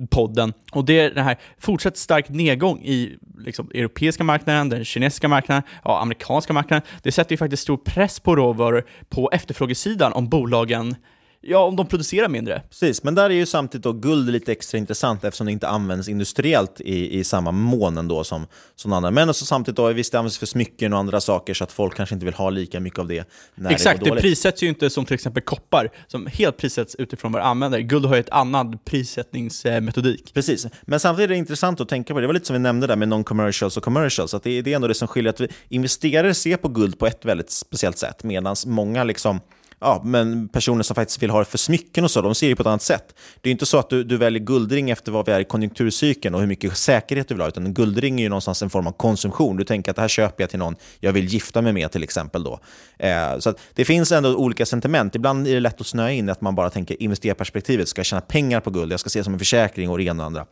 podden, 0.10 0.54
och 0.72 0.86
det 0.86 1.00
är 1.00 1.12
den 1.12 1.24
här 1.24 1.38
fortsatt 1.58 1.98
stark 1.98 2.30
nedgång 2.30 2.82
i 2.84 3.18
liksom, 3.38 3.72
europeiska 3.74 4.24
marknaden, 4.24 4.70
den 4.70 4.86
kinesiska 4.86 5.28
marknaden, 5.28 5.64
ja, 5.84 6.02
amerikanska 6.02 6.54
marknaden. 6.54 6.88
Det 7.04 7.12
sätter 7.12 7.32
ju 7.32 7.38
faktiskt 7.38 7.64
stor 7.64 7.78
press 7.78 8.20
på 8.20 8.36
råvaror 8.36 8.86
på 9.10 9.30
efterfrågesidan 9.32 10.14
om 10.14 10.30
bolagen 10.30 10.96
Ja, 11.42 11.60
om 11.60 11.76
de 11.76 11.88
producerar 11.88 12.28
mindre. 12.28 12.62
Precis, 12.70 13.04
men 13.04 13.16
där 13.16 13.30
är 13.30 13.34
ju 13.34 13.46
samtidigt 13.46 13.84
då 13.84 13.94
guld 13.94 14.30
lite 14.30 14.52
extra 14.52 14.78
intressant 14.78 15.24
eftersom 15.24 15.46
det 15.46 15.52
inte 15.52 15.68
används 15.68 16.10
industriellt 16.10 16.82
i, 16.82 17.20
i 17.20 17.24
samma 17.24 17.52
mån 17.52 17.98
ändå 17.98 18.24
som, 18.24 18.48
som 18.76 18.94
andra. 18.94 19.12
Men 19.12 19.30
också 19.30 19.46
samtidigt 19.46 19.78
då, 19.78 19.88
visst 19.94 20.12
det 20.12 20.18
används 20.18 20.38
för 20.38 20.46
smycken 20.46 20.94
och 20.94 21.00
andra 21.00 21.22
saker 21.22 21.54
så 21.54 21.64
att 21.64 21.72
folk 21.72 21.96
kanske 21.96 22.16
inte 22.16 22.26
vill 22.26 22.36
ha 22.36 22.50
lika 22.50 22.80
mycket 22.80 23.00
av 23.00 23.08
det 23.08 23.30
när 23.56 23.72
Exakt, 23.72 24.04
det 24.04 24.16
det 24.16 24.22
prissätts 24.22 24.64
ju 24.64 24.68
inte 24.68 24.90
som 24.90 25.06
till 25.06 25.14
exempel 25.14 25.44
koppar, 25.44 25.90
som 26.08 26.28
helt 26.28 26.58
prissätts 26.58 26.96
utifrån 26.96 27.32
vad 27.32 27.42
du 27.42 27.46
använder. 27.46 27.80
Guld 27.80 28.06
har 28.06 28.16
ju 28.16 28.20
ett 28.20 28.30
annat 28.30 28.86
prissättningsmetodik. 28.86 30.34
Precis, 30.34 30.68
men 30.82 31.00
samtidigt 31.00 31.30
är 31.30 31.34
det 31.34 31.38
intressant 31.38 31.82
att 31.82 31.90
tänka 31.90 32.14
på, 32.14 32.20
det 32.20 32.28
var 32.28 32.34
lite 32.34 32.46
som 32.46 32.54
vi 32.54 32.60
nämnde 32.60 32.88
där 32.88 32.96
med 32.96 33.08
non-commercials 33.08 33.78
och 33.78 33.84
commercials, 33.84 34.34
att 34.34 34.44
det, 34.44 34.62
det 34.62 34.72
är 34.72 34.76
ändå 34.76 34.88
det 34.88 34.94
som 34.94 35.08
skiljer 35.08 35.30
att 35.30 35.42
vi, 35.42 35.48
investerare 35.70 36.34
ser 36.34 36.58
på 36.58 36.68
guld 36.68 37.00
på 37.00 37.08
ett 37.08 37.26
väldigt 37.26 37.52
speciellt 37.52 37.98
sätt, 37.98 38.24
medan 38.24 38.56
många 38.66 39.04
liksom 39.04 39.40
ja, 39.82 40.02
men 40.06 40.48
personer 40.48 40.84
som 40.84 40.96
faktiskt 40.96 41.24
vill 41.24 41.30
ha 41.30 41.40
det 41.40 41.46
för 41.46 41.58
smycken 41.58 42.04
och 42.04 42.12
så, 42.12 42.22
de 42.22 42.36
ser 42.36 42.50
det 42.50 42.56
på 42.56 42.62
ett 42.62 42.68
annat 42.68 42.82
sätt. 42.82 43.16
Det 43.42 43.50
är 43.50 43.52
inte 43.52 43.66
så 43.66 43.78
att 43.78 43.90
du, 43.90 44.04
du 44.04 44.18
väljer 44.18 44.44
guldring 44.44 44.90
efter 44.90 45.12
vad 45.12 45.26
vi 45.26 45.32
är 45.32 45.40
i 45.40 45.44
konjunkturcykeln 45.44 46.36
och 46.36 46.42
hur 46.42 46.48
mycket 46.48 46.78
säkerhet 46.78 47.28
du 47.28 47.34
vill 47.34 47.42
ha, 47.42 47.48
utan 47.48 47.66
en 47.66 47.74
guldring 47.74 48.20
är 48.20 48.24
ju 48.24 48.30
någonstans 48.30 48.62
en 48.62 48.70
form 48.70 48.88
av 48.88 48.92
konsumtion. 48.92 49.58
Du 49.58 49.64
tänker 49.64 49.92
att 49.92 49.96
det 49.96 50.02
här 50.02 50.10
köper 50.10 50.44
jag 50.44 50.50
till 50.50 50.60
någon 50.60 50.76
jag 51.00 51.14
vill 51.14 51.26
gifta 51.26 51.62
mig 51.62 51.74
med 51.74 51.92
till 51.92 52.04
exempel. 52.04 52.44
Då. 52.44 52.60
Eh, 52.98 53.40
så 53.40 53.54
det 53.74 53.86
finns 53.86 54.12
ändå 54.12 54.36
olika 54.36 54.66
sentiment. 54.66 55.16
Ibland 55.16 55.48
är 55.48 55.54
det 55.54 55.60
lätt 55.60 55.82
att 55.82 55.88
snöa 55.88 56.12
in 56.12 56.30
att 56.30 56.42
man 56.42 56.56
bara 56.56 56.70
tänker 56.70 57.04
investerarperspektivet, 57.04 57.88
ska 57.88 58.00
jag 58.00 58.06
tjäna 58.06 58.22
pengar 58.22 58.60
på 58.60 58.70
guld, 58.70 58.92
jag 58.92 59.00
ska 59.00 59.10
se 59.10 59.20
det 59.20 59.24
som 59.24 59.34
en 59.34 59.40
försäkring 59.40 59.90
och 59.90 59.98
det 59.98 60.04
ena 60.04 60.24
och 60.24 60.28
andra. 60.28 60.46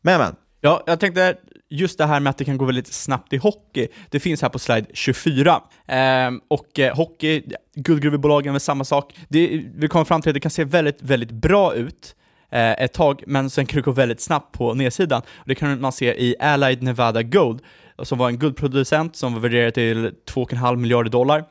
Men, 0.00 0.18
men. 0.18 0.34
Ja, 0.64 0.82
jag 0.86 1.00
tänkte 1.00 1.36
just 1.68 1.98
det 1.98 2.06
här 2.06 2.20
med 2.20 2.30
att 2.30 2.38
det 2.38 2.44
kan 2.44 2.58
gå 2.58 2.64
väldigt 2.64 2.92
snabbt 2.92 3.32
i 3.32 3.36
hockey, 3.36 3.88
det 4.10 4.20
finns 4.20 4.42
här 4.42 4.48
på 4.48 4.58
slide 4.58 4.86
24. 4.92 5.62
Ehm, 5.86 6.40
och 6.48 6.78
eh, 6.78 6.96
hockey, 6.96 7.42
guldgruvebolagen 7.74 8.54
är 8.54 8.58
samma 8.58 8.84
sak. 8.84 9.14
Det, 9.28 9.62
vi 9.74 9.88
kommer 9.88 10.04
fram 10.04 10.22
till 10.22 10.30
att 10.30 10.34
det 10.34 10.40
kan 10.40 10.50
se 10.50 10.64
väldigt, 10.64 11.02
väldigt 11.02 11.30
bra 11.30 11.74
ut 11.74 12.16
eh, 12.50 12.70
ett 12.70 12.92
tag, 12.92 13.22
men 13.26 13.50
sen 13.50 13.66
kan 13.66 13.76
det 13.76 13.82
gå 13.82 13.90
väldigt 13.90 14.20
snabbt 14.20 14.58
på 14.58 14.74
nedsidan. 14.74 15.22
Och 15.34 15.48
det 15.48 15.54
kan 15.54 15.80
man 15.80 15.92
se 15.92 16.22
i 16.24 16.36
Allied 16.40 16.82
Nevada 16.82 17.22
Gold, 17.22 17.60
som 18.02 18.18
var 18.18 18.28
en 18.28 18.38
guldproducent 18.38 19.16
som 19.16 19.34
var 19.34 19.40
värderad 19.40 19.74
till 19.74 20.06
2,5 20.06 20.76
miljarder 20.76 21.10
dollar, 21.10 21.44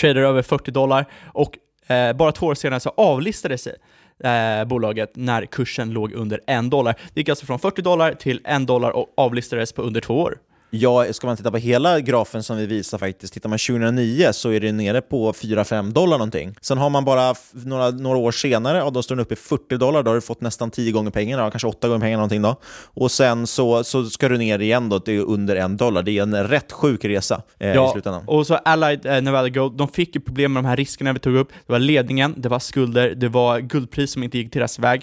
trader 0.00 0.22
över 0.22 0.42
40 0.42 0.70
dollar, 0.70 1.06
och 1.24 1.58
eh, 1.92 2.12
bara 2.12 2.32
två 2.32 2.46
år 2.46 2.54
senare 2.54 2.80
så 2.80 2.92
avlistade 2.96 3.58
sig 3.58 3.76
eh, 4.24 4.64
bolaget 4.64 5.10
när 5.16 5.46
kursen 5.46 5.90
låg 5.90 6.12
under 6.12 6.40
en 6.46 6.70
dollar. 6.70 6.94
Det 7.14 7.20
gick 7.20 7.28
alltså 7.28 7.46
från 7.46 7.58
40 7.58 7.82
dollar 7.82 8.14
till 8.14 8.40
en 8.44 8.66
dollar 8.66 8.90
och 8.90 9.12
avlistades 9.16 9.72
på 9.72 9.82
under 9.82 10.00
två 10.00 10.20
år. 10.20 10.38
Ja, 10.70 11.12
ska 11.12 11.26
man 11.26 11.36
titta 11.36 11.50
på 11.50 11.56
hela 11.56 12.00
grafen 12.00 12.42
som 12.42 12.56
vi 12.56 12.66
visar 12.66 12.98
faktiskt, 12.98 13.34
tittar 13.34 13.48
man 13.48 13.58
2009 13.58 14.32
så 14.32 14.50
är 14.50 14.60
det 14.60 14.72
nere 14.72 15.00
på 15.00 15.32
4-5 15.32 15.92
dollar 15.92 16.18
någonting. 16.18 16.54
Sen 16.60 16.78
har 16.78 16.90
man 16.90 17.04
bara 17.04 17.34
några, 17.52 17.90
några 17.90 18.18
år 18.18 18.32
senare, 18.32 18.82
och 18.82 18.92
då 18.92 19.02
står 19.02 19.16
den 19.16 19.22
uppe 19.22 19.34
i 19.34 19.36
40 19.36 19.76
dollar, 19.76 20.02
då 20.02 20.10
har 20.10 20.14
du 20.14 20.20
fått 20.20 20.40
nästan 20.40 20.70
10 20.70 20.92
gånger 20.92 21.10
pengarna, 21.10 21.50
kanske 21.50 21.68
8 21.68 21.88
gånger 21.88 22.00
pengarna 22.00 22.20
någonting 22.20 22.42
då. 22.42 22.56
Och 22.84 23.10
sen 23.10 23.46
så, 23.46 23.84
så 23.84 24.04
ska 24.04 24.28
du 24.28 24.38
ner 24.38 24.58
igen 24.58 24.88
då 24.88 25.00
till 25.00 25.20
under 25.20 25.56
en 25.56 25.76
dollar. 25.76 26.02
Det 26.02 26.18
är 26.18 26.22
en 26.22 26.48
rätt 26.48 26.72
sjuk 26.72 27.04
resa 27.04 27.42
eh, 27.58 27.68
ja, 27.68 27.88
i 27.88 27.92
slutändan. 27.92 28.22
och 28.26 28.46
så 28.46 28.54
Allied 28.54 29.06
eh, 29.06 29.22
Nevada 29.22 29.48
Gold, 29.48 29.76
de 29.76 29.88
fick 29.88 30.14
ju 30.14 30.20
problem 30.20 30.52
med 30.52 30.64
de 30.64 30.68
här 30.68 30.76
riskerna 30.76 31.12
vi 31.12 31.18
tog 31.18 31.36
upp. 31.36 31.48
Det 31.66 31.72
var 31.72 31.78
ledningen, 31.78 32.34
det 32.36 32.48
var 32.48 32.58
skulder, 32.58 33.14
det 33.14 33.28
var 33.28 33.60
guldpris 33.60 34.12
som 34.12 34.22
inte 34.22 34.38
gick 34.38 34.52
deras 34.52 34.78
väg. 34.78 35.02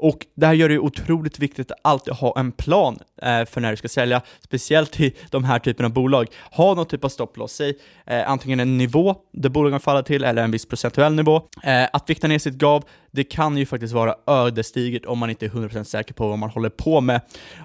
Och 0.00 0.26
det 0.34 0.46
här 0.46 0.54
gör 0.54 0.68
det 0.68 0.78
otroligt 0.78 1.38
viktigt 1.38 1.70
att 1.70 1.78
alltid 1.82 2.14
ha 2.14 2.38
en 2.38 2.52
plan 2.52 2.98
eh, 3.22 3.44
för 3.44 3.60
när 3.60 3.70
du 3.70 3.76
ska 3.76 3.88
sälja, 3.88 4.22
speciellt 4.40 5.00
i 5.00 5.16
de 5.30 5.44
här 5.44 5.58
typen 5.58 5.86
av 5.86 5.92
bolag. 5.92 6.26
Ha 6.52 6.74
någon 6.74 6.86
typ 6.86 7.04
av 7.04 7.08
stopploss, 7.08 7.52
säg 7.52 7.78
eh, 8.06 8.30
antingen 8.30 8.60
en 8.60 8.78
nivå 8.78 9.16
där 9.32 9.48
bolagen 9.48 9.80
faller 9.80 10.02
till 10.02 10.24
eller 10.24 10.42
en 10.42 10.50
viss 10.50 10.66
procentuell 10.66 11.14
nivå. 11.14 11.42
Eh, 11.62 11.88
att 11.92 12.10
vikta 12.10 12.28
ner 12.28 12.38
sitt 12.38 12.54
gav, 12.54 12.84
det 13.10 13.24
kan 13.24 13.56
ju 13.56 13.66
faktiskt 13.66 13.94
vara 13.94 14.14
ödesdigert 14.26 15.06
om 15.06 15.18
man 15.18 15.30
inte 15.30 15.46
är 15.46 15.50
100% 15.50 15.84
säker 15.84 16.14
på 16.14 16.28
vad 16.28 16.38
man 16.38 16.50
håller 16.50 16.70
på 16.70 17.00
med. 17.00 17.20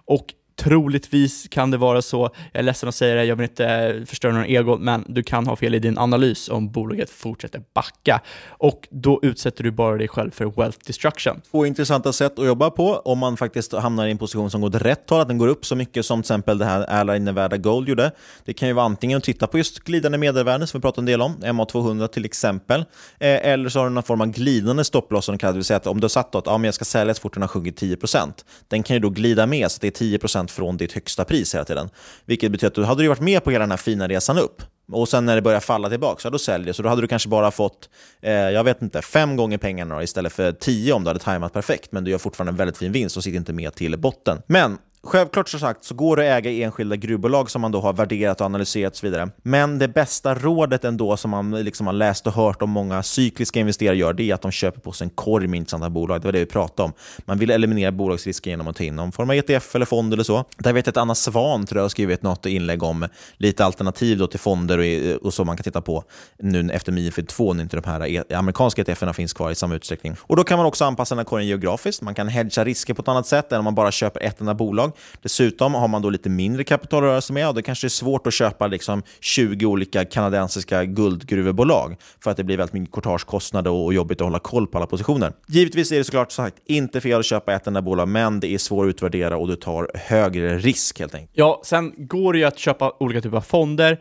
Och 0.05 0.25
Troligtvis 0.57 1.47
kan 1.49 1.71
det 1.71 1.77
vara 1.77 2.01
så, 2.01 2.29
jag 2.51 2.59
är 2.59 2.63
ledsen 2.63 2.89
att 2.89 2.95
säga 2.95 3.15
det, 3.15 3.25
jag 3.25 3.35
vill 3.35 3.43
inte 3.49 3.65
eh, 3.65 4.05
förstöra 4.05 4.31
någon 4.31 4.45
ego, 4.45 4.77
men 4.77 5.05
du 5.07 5.23
kan 5.23 5.47
ha 5.47 5.55
fel 5.55 5.75
i 5.75 5.79
din 5.79 5.97
analys 5.97 6.49
om 6.49 6.71
bolaget 6.71 7.09
fortsätter 7.09 7.61
backa. 7.73 8.21
Och 8.47 8.87
då 8.91 9.19
utsätter 9.21 9.63
du 9.63 9.71
bara 9.71 9.97
dig 9.97 10.07
själv 10.07 10.31
för 10.31 10.45
wealth 10.45 10.77
destruction. 10.87 11.41
Två 11.51 11.65
intressanta 11.65 12.13
sätt 12.13 12.39
att 12.39 12.45
jobba 12.45 12.69
på 12.69 12.95
om 12.95 13.19
man 13.19 13.37
faktiskt 13.37 13.73
hamnar 13.73 14.07
i 14.07 14.11
en 14.11 14.17
position 14.17 14.51
som 14.51 14.61
går 14.61 14.67
åt 14.67 14.75
rätt 14.75 15.09
håll, 15.09 15.21
att 15.21 15.27
den 15.27 15.37
går 15.37 15.47
upp 15.47 15.65
så 15.65 15.75
mycket 15.75 16.05
som 16.05 16.21
till 16.21 16.25
exempel 16.25 16.57
det 16.57 16.65
här 16.65 16.85
Airline 16.89 17.25
Nevada 17.25 17.57
Gold 17.57 17.89
gjorde. 17.89 18.11
Det 18.45 18.53
kan 18.53 18.67
ju 18.67 18.73
vara 18.73 18.85
antingen 18.85 19.17
att 19.17 19.23
titta 19.23 19.47
på 19.47 19.57
just 19.57 19.79
glidande 19.79 20.17
medelvärden 20.17 20.67
som 20.67 20.79
vi 20.79 20.81
pratade 20.81 21.01
en 21.01 21.05
del 21.05 21.21
om, 21.21 21.35
MA200 21.35 22.07
till 22.07 22.25
exempel, 22.25 22.79
eh, 23.19 23.47
eller 23.47 23.69
så 23.69 23.79
har 23.79 23.85
du 23.85 23.91
någon 23.91 24.03
form 24.03 24.21
av 24.21 24.27
glidande 24.27 24.83
stopploss 24.83 25.25
som 25.25 25.35
det 25.35 25.39
kallar 25.39 25.53
det 25.53 25.57
vill 25.57 25.65
säga 25.65 25.77
att 25.77 25.87
om 25.87 25.99
du 25.99 26.05
har 26.05 26.09
satt 26.09 26.35
att 26.35 26.45
ja, 26.45 26.57
men 26.57 26.65
jag 26.65 26.73
ska 26.73 26.85
sälja 26.85 27.13
så 27.13 27.21
fort 27.21 27.33
den 27.33 27.43
har 27.43 27.47
sjunkit 27.47 27.81
10%, 27.81 28.33
den 28.67 28.83
kan 28.83 28.95
ju 28.95 28.99
då 28.99 29.09
glida 29.09 29.45
med 29.45 29.71
så 29.71 29.77
att 29.77 29.81
det 29.81 30.01
är 30.01 30.17
10% 30.17 30.44
från 30.51 30.77
ditt 30.77 30.93
högsta 30.93 31.25
pris 31.25 31.55
hela 31.55 31.65
tiden. 31.65 31.89
Vilket 32.25 32.51
betyder 32.51 32.67
att 32.67 32.75
du 32.75 32.83
hade 32.83 33.03
du 33.03 33.07
varit 33.07 33.19
med 33.19 33.43
på 33.43 33.51
hela 33.51 33.63
den 33.63 33.71
här 33.71 33.77
fina 33.77 34.07
resan 34.07 34.37
upp. 34.37 34.61
Och 34.91 35.09
sen 35.09 35.25
när 35.25 35.35
det 35.35 35.41
börjar 35.41 35.59
falla 35.59 35.89
tillbaka, 35.89 36.21
så 36.21 36.29
då 36.29 36.39
säljer 36.39 36.73
Så 36.73 36.83
då 36.83 36.89
hade 36.89 37.01
du 37.01 37.07
kanske 37.07 37.29
bara 37.29 37.51
fått, 37.51 37.89
eh, 38.21 38.33
jag 38.33 38.63
vet 38.63 38.81
inte, 38.81 39.01
fem 39.01 39.35
gånger 39.35 39.57
pengarna 39.57 40.03
istället 40.03 40.33
för 40.33 40.51
tio 40.51 40.93
om 40.93 41.03
du 41.03 41.09
hade 41.09 41.19
tajmat 41.19 41.53
perfekt. 41.53 41.91
Men 41.91 42.03
du 42.03 42.11
gör 42.11 42.17
fortfarande 42.17 42.51
en 42.51 42.57
väldigt 42.57 42.77
fin 42.77 42.91
vinst 42.91 43.17
och 43.17 43.23
sitter 43.23 43.37
inte 43.37 43.53
med 43.53 43.75
till 43.75 43.97
botten. 43.97 44.41
Men 44.47 44.77
Självklart 45.05 45.49
som 45.49 45.59
sagt 45.59 45.83
så 45.83 45.95
går 45.95 46.17
det 46.17 46.23
att 46.23 46.37
äga 46.37 46.51
enskilda 46.51 46.95
gruvbolag 46.95 47.51
som 47.51 47.61
man 47.61 47.71
då 47.71 47.79
har 47.79 47.93
värderat 47.93 48.41
och 48.41 48.45
analyserat 48.45 48.93
och 48.93 48.97
så 48.97 49.05
vidare. 49.05 49.29
Men 49.43 49.79
det 49.79 49.87
bästa 49.87 50.35
rådet 50.35 50.85
ändå 50.85 51.17
som 51.17 51.31
man 51.31 51.51
liksom 51.51 51.87
har 51.87 51.93
läst 51.93 52.27
och 52.27 52.33
hört 52.33 52.61
om 52.61 52.69
många 52.69 53.03
cykliska 53.03 53.59
investerare 53.59 53.97
gör, 53.97 54.13
det 54.13 54.29
är 54.29 54.33
att 54.33 54.41
de 54.41 54.51
köper 54.51 54.79
på 54.79 54.91
sig 54.91 55.05
en 55.05 55.09
korg 55.09 55.47
med 55.47 55.57
intressanta 55.57 55.89
bolag. 55.89 56.21
Det 56.21 56.27
var 56.27 56.31
det 56.31 56.39
vi 56.39 56.45
pratade 56.45 56.85
om. 56.85 56.93
Man 57.25 57.37
vill 57.37 57.49
eliminera 57.49 57.91
bolagsrisker 57.91 58.51
genom 58.51 58.67
att 58.67 58.75
ta 58.75 58.83
in 58.83 58.95
någon 58.95 59.11
form 59.11 59.29
av 59.29 59.35
ETF 59.35 59.75
eller 59.75 59.85
fond 59.85 60.13
eller 60.13 60.23
så. 60.23 60.45
Där 60.57 60.73
vet 60.73 60.85
jag 60.85 60.91
att 60.91 60.97
Anna 60.97 61.15
Svan 61.15 61.65
tror 61.65 61.79
jag 61.79 61.83
har 61.83 61.89
skrivit 61.89 62.23
något 62.23 62.45
inlägg 62.45 62.83
om 62.83 63.07
lite 63.37 63.65
alternativ 63.65 64.17
då 64.17 64.27
till 64.27 64.39
fonder 64.39 64.77
och, 64.77 65.25
och 65.25 65.33
så 65.33 65.43
man 65.43 65.57
kan 65.57 65.63
titta 65.63 65.81
på 65.81 66.03
nu 66.39 66.69
efter 66.73 66.91
Mifid 66.91 67.27
2 67.27 67.53
när 67.53 67.63
inte 67.63 67.77
de 67.77 67.89
här 67.89 68.33
amerikanska 68.33 68.81
ETFerna 68.81 69.13
finns 69.13 69.33
kvar 69.33 69.51
i 69.51 69.55
samma 69.55 69.75
utsträckning. 69.75 70.15
Och 70.19 70.35
Då 70.35 70.43
kan 70.43 70.57
man 70.57 70.65
också 70.65 70.85
anpassa 70.85 71.15
den 71.15 71.19
här 71.19 71.25
korgen 71.25 71.47
geografiskt. 71.47 72.01
Man 72.01 72.15
kan 72.15 72.27
hedga 72.27 72.63
risker 72.63 72.93
på 72.93 73.01
ett 73.01 73.07
annat 73.07 73.27
sätt 73.27 73.51
än 73.51 73.59
om 73.59 73.63
man 73.63 73.75
bara 73.75 73.91
köper 73.91 74.21
ett 74.21 74.39
enda 74.41 74.53
bolag. 74.53 74.91
Dessutom 75.21 75.73
har 75.73 75.87
man 75.87 76.01
då 76.01 76.09
lite 76.09 76.29
mindre 76.29 76.63
kapital 76.63 77.03
att 77.03 77.07
röra 77.07 77.21
sig 77.21 77.33
med 77.33 77.47
och 77.47 77.55
det 77.55 77.61
kanske 77.61 77.87
är 77.87 77.89
svårt 77.89 78.27
att 78.27 78.33
köpa 78.33 78.67
liksom 78.67 79.03
20 79.19 79.65
olika 79.65 80.05
kanadensiska 80.05 80.85
guldgruvebolag 80.85 81.95
för 82.23 82.31
att 82.31 82.37
det 82.37 82.43
blir 82.43 82.57
väldigt 82.57 82.73
mycket 82.73 82.93
courtagekostnader 82.95 83.71
och 83.71 83.93
jobbigt 83.93 84.21
att 84.21 84.25
hålla 84.25 84.39
koll 84.39 84.67
på 84.67 84.77
alla 84.77 84.87
positioner. 84.87 85.33
Givetvis 85.47 85.91
är 85.91 85.97
det 85.97 86.03
såklart 86.03 86.31
sagt 86.31 86.55
inte 86.65 87.01
fel 87.01 87.19
att 87.19 87.25
köpa 87.25 87.53
ett 87.53 87.67
enda 87.67 87.81
bolag, 87.81 88.07
men 88.07 88.39
det 88.39 88.53
är 88.53 88.57
svårt 88.57 88.85
att 88.85 88.89
utvärdera 88.89 89.37
och 89.37 89.47
du 89.47 89.55
tar 89.55 89.91
högre 89.95 90.57
risk 90.57 90.99
helt 90.99 91.15
enkelt. 91.15 91.31
Ja, 91.33 91.61
sen 91.63 91.93
går 91.97 92.33
det 92.33 92.39
ju 92.39 92.45
att 92.45 92.57
köpa 92.57 92.93
olika 92.99 93.21
typer 93.21 93.37
av 93.37 93.41
fonder 93.41 93.99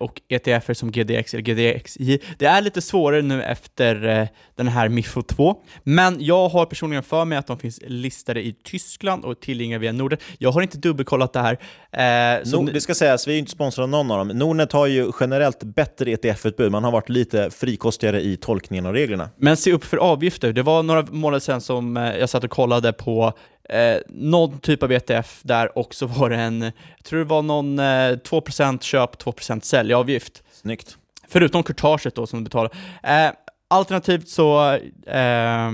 och 0.00 0.20
ETFer 0.28 0.74
som 0.74 0.92
GDX 0.92 1.34
eller 1.34 1.42
GDXI. 1.42 2.20
Det 2.38 2.46
är 2.46 2.60
lite 2.60 2.82
svårare 2.82 3.22
nu 3.22 3.42
efter 3.42 4.06
eh, 4.08 4.28
den 4.56 4.68
här 4.68 4.88
MIFO 4.88 5.22
2, 5.22 5.62
men 5.82 6.16
jag 6.20 6.48
har 6.48 6.66
personligen 6.66 7.02
för 7.02 7.24
mig 7.24 7.38
att 7.38 7.46
de 7.46 7.58
finns 7.58 7.80
listade 7.86 8.46
i 8.46 8.52
Tyskland 8.52 9.24
och 9.24 9.40
tillgängliga 9.40 9.78
via 9.78 9.92
Norden. 9.92 10.18
Jag 10.38 10.50
har 10.50 10.62
inte 10.62 10.78
dubbelkollat 10.78 11.32
det 11.32 11.40
här. 11.40 11.58
Eh, 11.92 12.52
Nord, 12.52 12.72
det 12.72 12.80
ska 12.80 12.94
sägas, 12.94 13.28
vi 13.28 13.34
är 13.34 13.38
inte 13.38 13.50
sponsrade 13.50 13.84
av 13.84 13.90
någon 13.90 14.10
av 14.10 14.18
dem. 14.18 14.38
Nordnet 14.38 14.72
har 14.72 14.86
ju 14.86 15.12
generellt 15.20 15.62
bättre 15.62 16.10
ETF-utbud. 16.10 16.72
Man 16.72 16.84
har 16.84 16.90
varit 16.90 17.08
lite 17.08 17.50
frikostigare 17.50 18.20
i 18.20 18.36
tolkningen 18.36 18.86
av 18.86 18.92
reglerna. 18.92 19.30
Men 19.36 19.56
se 19.56 19.72
upp 19.72 19.84
för 19.84 19.96
avgifter. 19.96 20.52
Det 20.52 20.62
var 20.62 20.82
några 20.82 21.02
månader 21.10 21.40
sedan 21.40 21.60
som 21.60 21.96
eh, 21.96 22.16
jag 22.16 22.28
satt 22.28 22.44
och 22.44 22.50
kollade 22.50 22.92
på 22.92 23.32
eh, 23.68 23.96
någon 24.08 24.58
typ 24.58 24.82
av 24.82 24.92
ETF 24.92 25.40
där 25.42 25.78
och 25.78 25.94
så 25.94 26.06
var 26.18 26.30
det 26.30 26.36
en, 26.36 26.62
jag 26.62 27.04
tror 27.04 27.18
det 27.18 27.24
var 27.24 27.42
någon 27.42 27.78
eh, 27.78 27.82
2% 27.82 28.80
köp, 28.80 29.22
2% 29.22 29.60
säljavgift. 29.60 30.42
Snyggt. 30.52 30.96
Förutom 31.28 31.62
courtaget 31.62 32.14
då 32.14 32.26
som 32.26 32.38
du 32.38 32.44
betalar. 32.44 32.72
Eh, 33.02 33.32
alternativt 33.68 34.28
så 34.28 34.72
eh, 35.06 35.70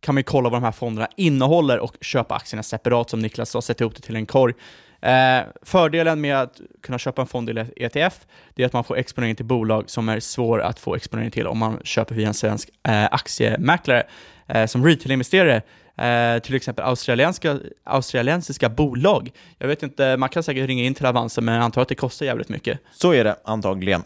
kan 0.00 0.14
man 0.14 0.24
kolla 0.24 0.48
vad 0.48 0.62
de 0.62 0.64
här 0.64 0.72
fonderna 0.72 1.08
innehåller 1.16 1.78
och 1.78 1.96
köpa 2.00 2.34
aktierna 2.34 2.62
separat 2.62 3.10
som 3.10 3.20
Niklas 3.20 3.50
sa, 3.50 3.62
sätta 3.62 3.84
ihop 3.84 3.94
det 3.96 4.02
till 4.02 4.16
en 4.16 4.26
korg. 4.26 4.54
Eh, 5.02 5.40
fördelen 5.62 6.20
med 6.20 6.36
att 6.36 6.60
kunna 6.82 6.98
köpa 6.98 7.22
en 7.22 7.26
fond 7.28 7.50
i 7.50 7.66
ETF, 7.76 8.26
det 8.54 8.62
är 8.62 8.66
att 8.66 8.72
man 8.72 8.84
får 8.84 8.96
exponering 8.96 9.36
till 9.36 9.44
bolag 9.44 9.90
som 9.90 10.08
är 10.08 10.20
svår 10.20 10.60
att 10.60 10.80
få 10.80 10.94
exponering 10.94 11.30
till 11.30 11.46
om 11.46 11.58
man 11.58 11.80
köper 11.84 12.14
via 12.14 12.28
en 12.28 12.34
svensk 12.34 12.70
eh, 12.88 13.04
aktiemäklare. 13.04 14.06
Eh, 14.46 14.66
som 14.66 14.86
retail-investerare, 14.86 15.62
eh, 16.00 16.38
till 16.38 16.54
exempel 16.54 16.84
australienska, 16.84 17.58
australiensiska 17.84 18.68
bolag. 18.68 19.30
Jag 19.58 19.68
vet 19.68 19.82
inte, 19.82 20.16
man 20.16 20.28
kan 20.28 20.42
säkert 20.42 20.66
ringa 20.66 20.84
in 20.84 20.94
till 20.94 21.06
Avanza, 21.06 21.40
men 21.40 21.54
jag 21.54 21.64
antar 21.64 21.82
att 21.82 21.88
det 21.88 21.94
kostar 21.94 22.26
jävligt 22.26 22.48
mycket. 22.48 22.78
Så 22.92 23.14
är 23.14 23.24
det 23.24 23.36
antagligen. 23.44 24.02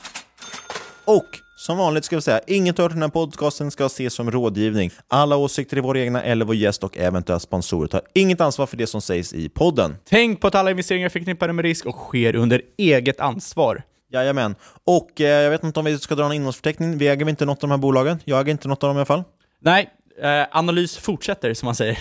Och 1.04 1.26
som 1.56 1.78
vanligt 1.78 2.04
ska 2.04 2.16
vi 2.16 2.22
säga, 2.22 2.40
inget 2.46 2.78
av 2.78 2.88
den 2.88 3.02
här 3.02 3.08
podcasten 3.08 3.70
ska 3.70 3.86
ses 3.86 4.14
som 4.14 4.30
rådgivning. 4.30 4.90
Alla 5.08 5.36
åsikter 5.36 5.76
är 5.76 5.80
våra 5.80 6.00
egna 6.00 6.22
eller 6.22 6.44
vår 6.44 6.54
gäst 6.54 6.84
och 6.84 6.98
eventuella 6.98 7.40
sponsorer 7.40 7.88
tar 7.88 8.00
inget 8.12 8.40
ansvar 8.40 8.66
för 8.66 8.76
det 8.76 8.86
som 8.86 9.00
sägs 9.00 9.32
i 9.32 9.48
podden. 9.48 9.96
Tänk 10.08 10.40
på 10.40 10.46
att 10.46 10.54
alla 10.54 10.70
investeringar 10.70 11.06
är 11.06 11.10
förknippade 11.10 11.52
med 11.52 11.62
risk 11.62 11.86
och 11.86 11.94
sker 11.94 12.36
under 12.36 12.62
eget 12.78 13.20
ansvar. 13.20 13.82
Jajamän. 14.12 14.54
Och 14.84 15.20
eh, 15.20 15.42
jag 15.42 15.50
vet 15.50 15.64
inte 15.64 15.80
om 15.80 15.84
vi 15.86 15.98
ska 15.98 16.14
dra 16.14 16.24
en 16.24 16.32
innehållsförteckning. 16.32 16.98
Vi 16.98 17.08
äger 17.08 17.28
inte 17.28 17.44
något 17.44 17.56
av 17.64 17.68
de 17.68 17.70
här 17.70 17.78
bolagen. 17.78 18.18
Jag 18.24 18.40
äger 18.40 18.50
inte 18.50 18.68
något 18.68 18.82
av 18.82 18.88
dem 18.88 18.96
i 18.96 18.98
alla 18.98 19.06
fall. 19.06 19.22
Nej, 19.60 19.90
Eh, 20.22 20.46
analys 20.50 20.98
fortsätter, 20.98 21.54
som 21.54 21.66
man 21.66 21.74
säger. 21.74 21.98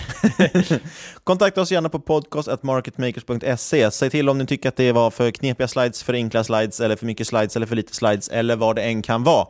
Kontakta 1.24 1.60
oss 1.60 1.72
gärna 1.72 1.88
på 1.88 2.00
podcast.marketmakers.se. 2.00 3.90
Säg 3.90 4.10
till 4.10 4.28
om 4.28 4.38
ni 4.38 4.46
tycker 4.46 4.68
att 4.68 4.76
det 4.76 4.92
var 4.92 5.10
för 5.10 5.30
knepiga 5.30 5.68
slides, 5.68 6.02
för 6.02 6.12
enkla 6.12 6.44
slides, 6.44 6.80
eller 6.80 6.96
för 6.96 7.06
mycket 7.06 7.26
slides, 7.26 7.56
eller 7.56 7.66
för 7.66 7.76
lite 7.76 7.94
slides, 7.94 8.28
eller 8.28 8.56
vad 8.56 8.76
det 8.76 8.82
än 8.82 9.02
kan 9.02 9.24
vara. 9.24 9.46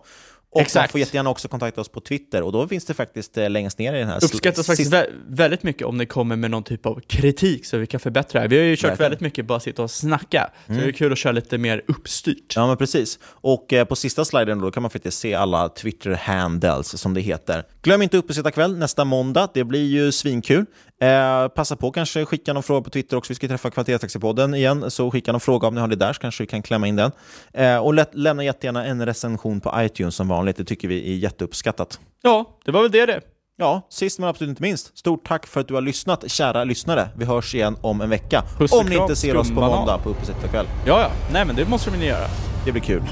Och 0.55 0.61
Exakt. 0.61 0.83
man 0.83 0.89
får 0.89 1.01
jättegärna 1.01 1.31
också 1.31 1.49
kontakta 1.49 1.81
oss 1.81 1.89
på 1.89 2.01
Twitter 2.01 2.43
och 2.43 2.53
då 2.53 2.69
finns 2.69 2.85
det 2.85 2.95
faktiskt 2.95 3.39
eh, 3.39 3.51
längst 3.51 3.79
ner 3.79 3.95
i 3.95 3.99
den 3.99 4.09
här... 4.09 4.25
Uppskattas 4.25 4.67
faktiskt 4.67 4.93
vä 4.93 5.07
väldigt 5.29 5.63
mycket 5.63 5.87
om 5.87 5.99
ni 5.99 6.07
kommer 6.07 6.37
med 6.37 6.51
någon 6.51 6.63
typ 6.63 6.87
av 6.87 7.01
kritik 7.07 7.67
så 7.67 7.77
vi 7.77 7.87
kan 7.87 8.01
förbättra 8.01 8.41
det 8.41 8.49
Vi 8.49 8.59
har 8.59 8.65
ju 8.65 8.77
kört 8.77 8.85
Verkligen. 8.85 9.05
väldigt 9.05 9.21
mycket 9.21 9.47
bara 9.47 9.61
sitta 9.61 9.83
och 9.83 9.91
snacka, 9.91 10.51
mm. 10.67 10.81
så 10.81 10.87
det 10.87 10.91
är 10.91 10.93
kul 10.93 11.13
att 11.13 11.19
köra 11.19 11.33
lite 11.33 11.59
mer 11.59 11.83
uppstyrt. 11.89 12.53
Ja, 12.57 12.67
men 12.67 12.77
precis. 12.77 13.19
Och 13.25 13.73
eh, 13.73 13.85
på 13.85 13.97
sista 13.97 14.25
sliden 14.25 14.61
då 14.61 14.71
kan 14.71 14.83
man 14.83 14.91
faktiskt 14.91 15.19
se 15.19 15.35
alla 15.35 15.69
Twitter-handles 15.69 16.97
som 16.97 17.15
det 17.15 17.21
heter. 17.21 17.65
Glöm 17.83 18.03
inte 18.03 18.23
kväll 18.55 18.77
nästa 18.79 19.05
måndag, 19.05 19.49
det 19.55 19.65
blir 19.65 19.87
ju 19.87 20.13
svinkul. 20.13 20.67
Eh, 21.01 21.49
passa 21.49 21.76
på 21.76 21.90
kanske 21.90 22.24
skicka 22.24 22.53
någon 22.53 22.62
fråga 22.62 22.82
på 22.82 22.90
Twitter 22.90 23.16
också. 23.16 23.30
Vi 23.30 23.34
ska 23.34 23.49
träffa 23.49 23.70
Kvalitetstaxipodden 23.70 24.55
igen, 24.55 24.90
så 24.90 25.11
skicka 25.11 25.32
någon 25.32 25.40
fråga 25.40 25.68
om 25.68 25.74
ni 25.74 25.80
har 25.80 25.88
det 25.88 25.97
där 25.97 26.12
så 26.12 26.20
kanske 26.20 26.42
vi 26.42 26.47
kan 26.47 26.62
klämma 26.62 26.86
in 26.86 26.97
den. 26.97 27.12
Eh, 27.53 27.76
och 27.76 27.95
lätt, 27.95 28.14
lämna 28.14 28.45
jättegärna 28.45 28.84
en 28.84 29.07
recension 29.07 29.61
på 29.61 29.74
iTunes 29.76 30.14
som 30.14 30.28
vanligt. 30.28 30.57
Det 30.57 30.64
tycker 30.64 30.88
vi 30.88 31.12
är 31.12 31.16
jätteuppskattat. 31.16 32.01
Ja, 32.22 32.59
det 32.64 32.70
var 32.70 32.82
väl 32.82 32.90
det 32.90 33.07
det. 33.07 33.20
Ja, 33.57 33.86
sist 33.90 34.18
men 34.18 34.28
absolut 34.28 34.51
inte 34.51 34.62
minst, 34.62 34.99
stort 34.99 35.26
tack 35.28 35.47
för 35.47 35.61
att 35.61 35.68
du 35.68 35.74
har 35.74 35.80
lyssnat, 35.80 36.30
kära 36.30 36.64
lyssnare. 36.64 37.09
Vi 37.16 37.24
hörs 37.24 37.55
igen 37.55 37.76
om 37.80 38.01
en 38.01 38.11
vecka. 38.11 38.42
Puss 38.59 38.72
om 38.72 38.86
ni 38.86 38.97
inte 38.97 39.16
ser 39.16 39.36
oss 39.36 39.49
på 39.49 39.61
måndag 39.61 39.99
på 39.99 40.09
Uppesittarkväll. 40.09 40.66
Ja, 40.86 41.01
ja. 41.01 41.11
Nej, 41.32 41.45
men 41.45 41.57
det 41.57 41.68
måste 41.68 41.90
ni 41.90 42.07
göra. 42.07 42.26
Det 42.64 42.72
blir 42.72 42.82
kul. 42.82 43.03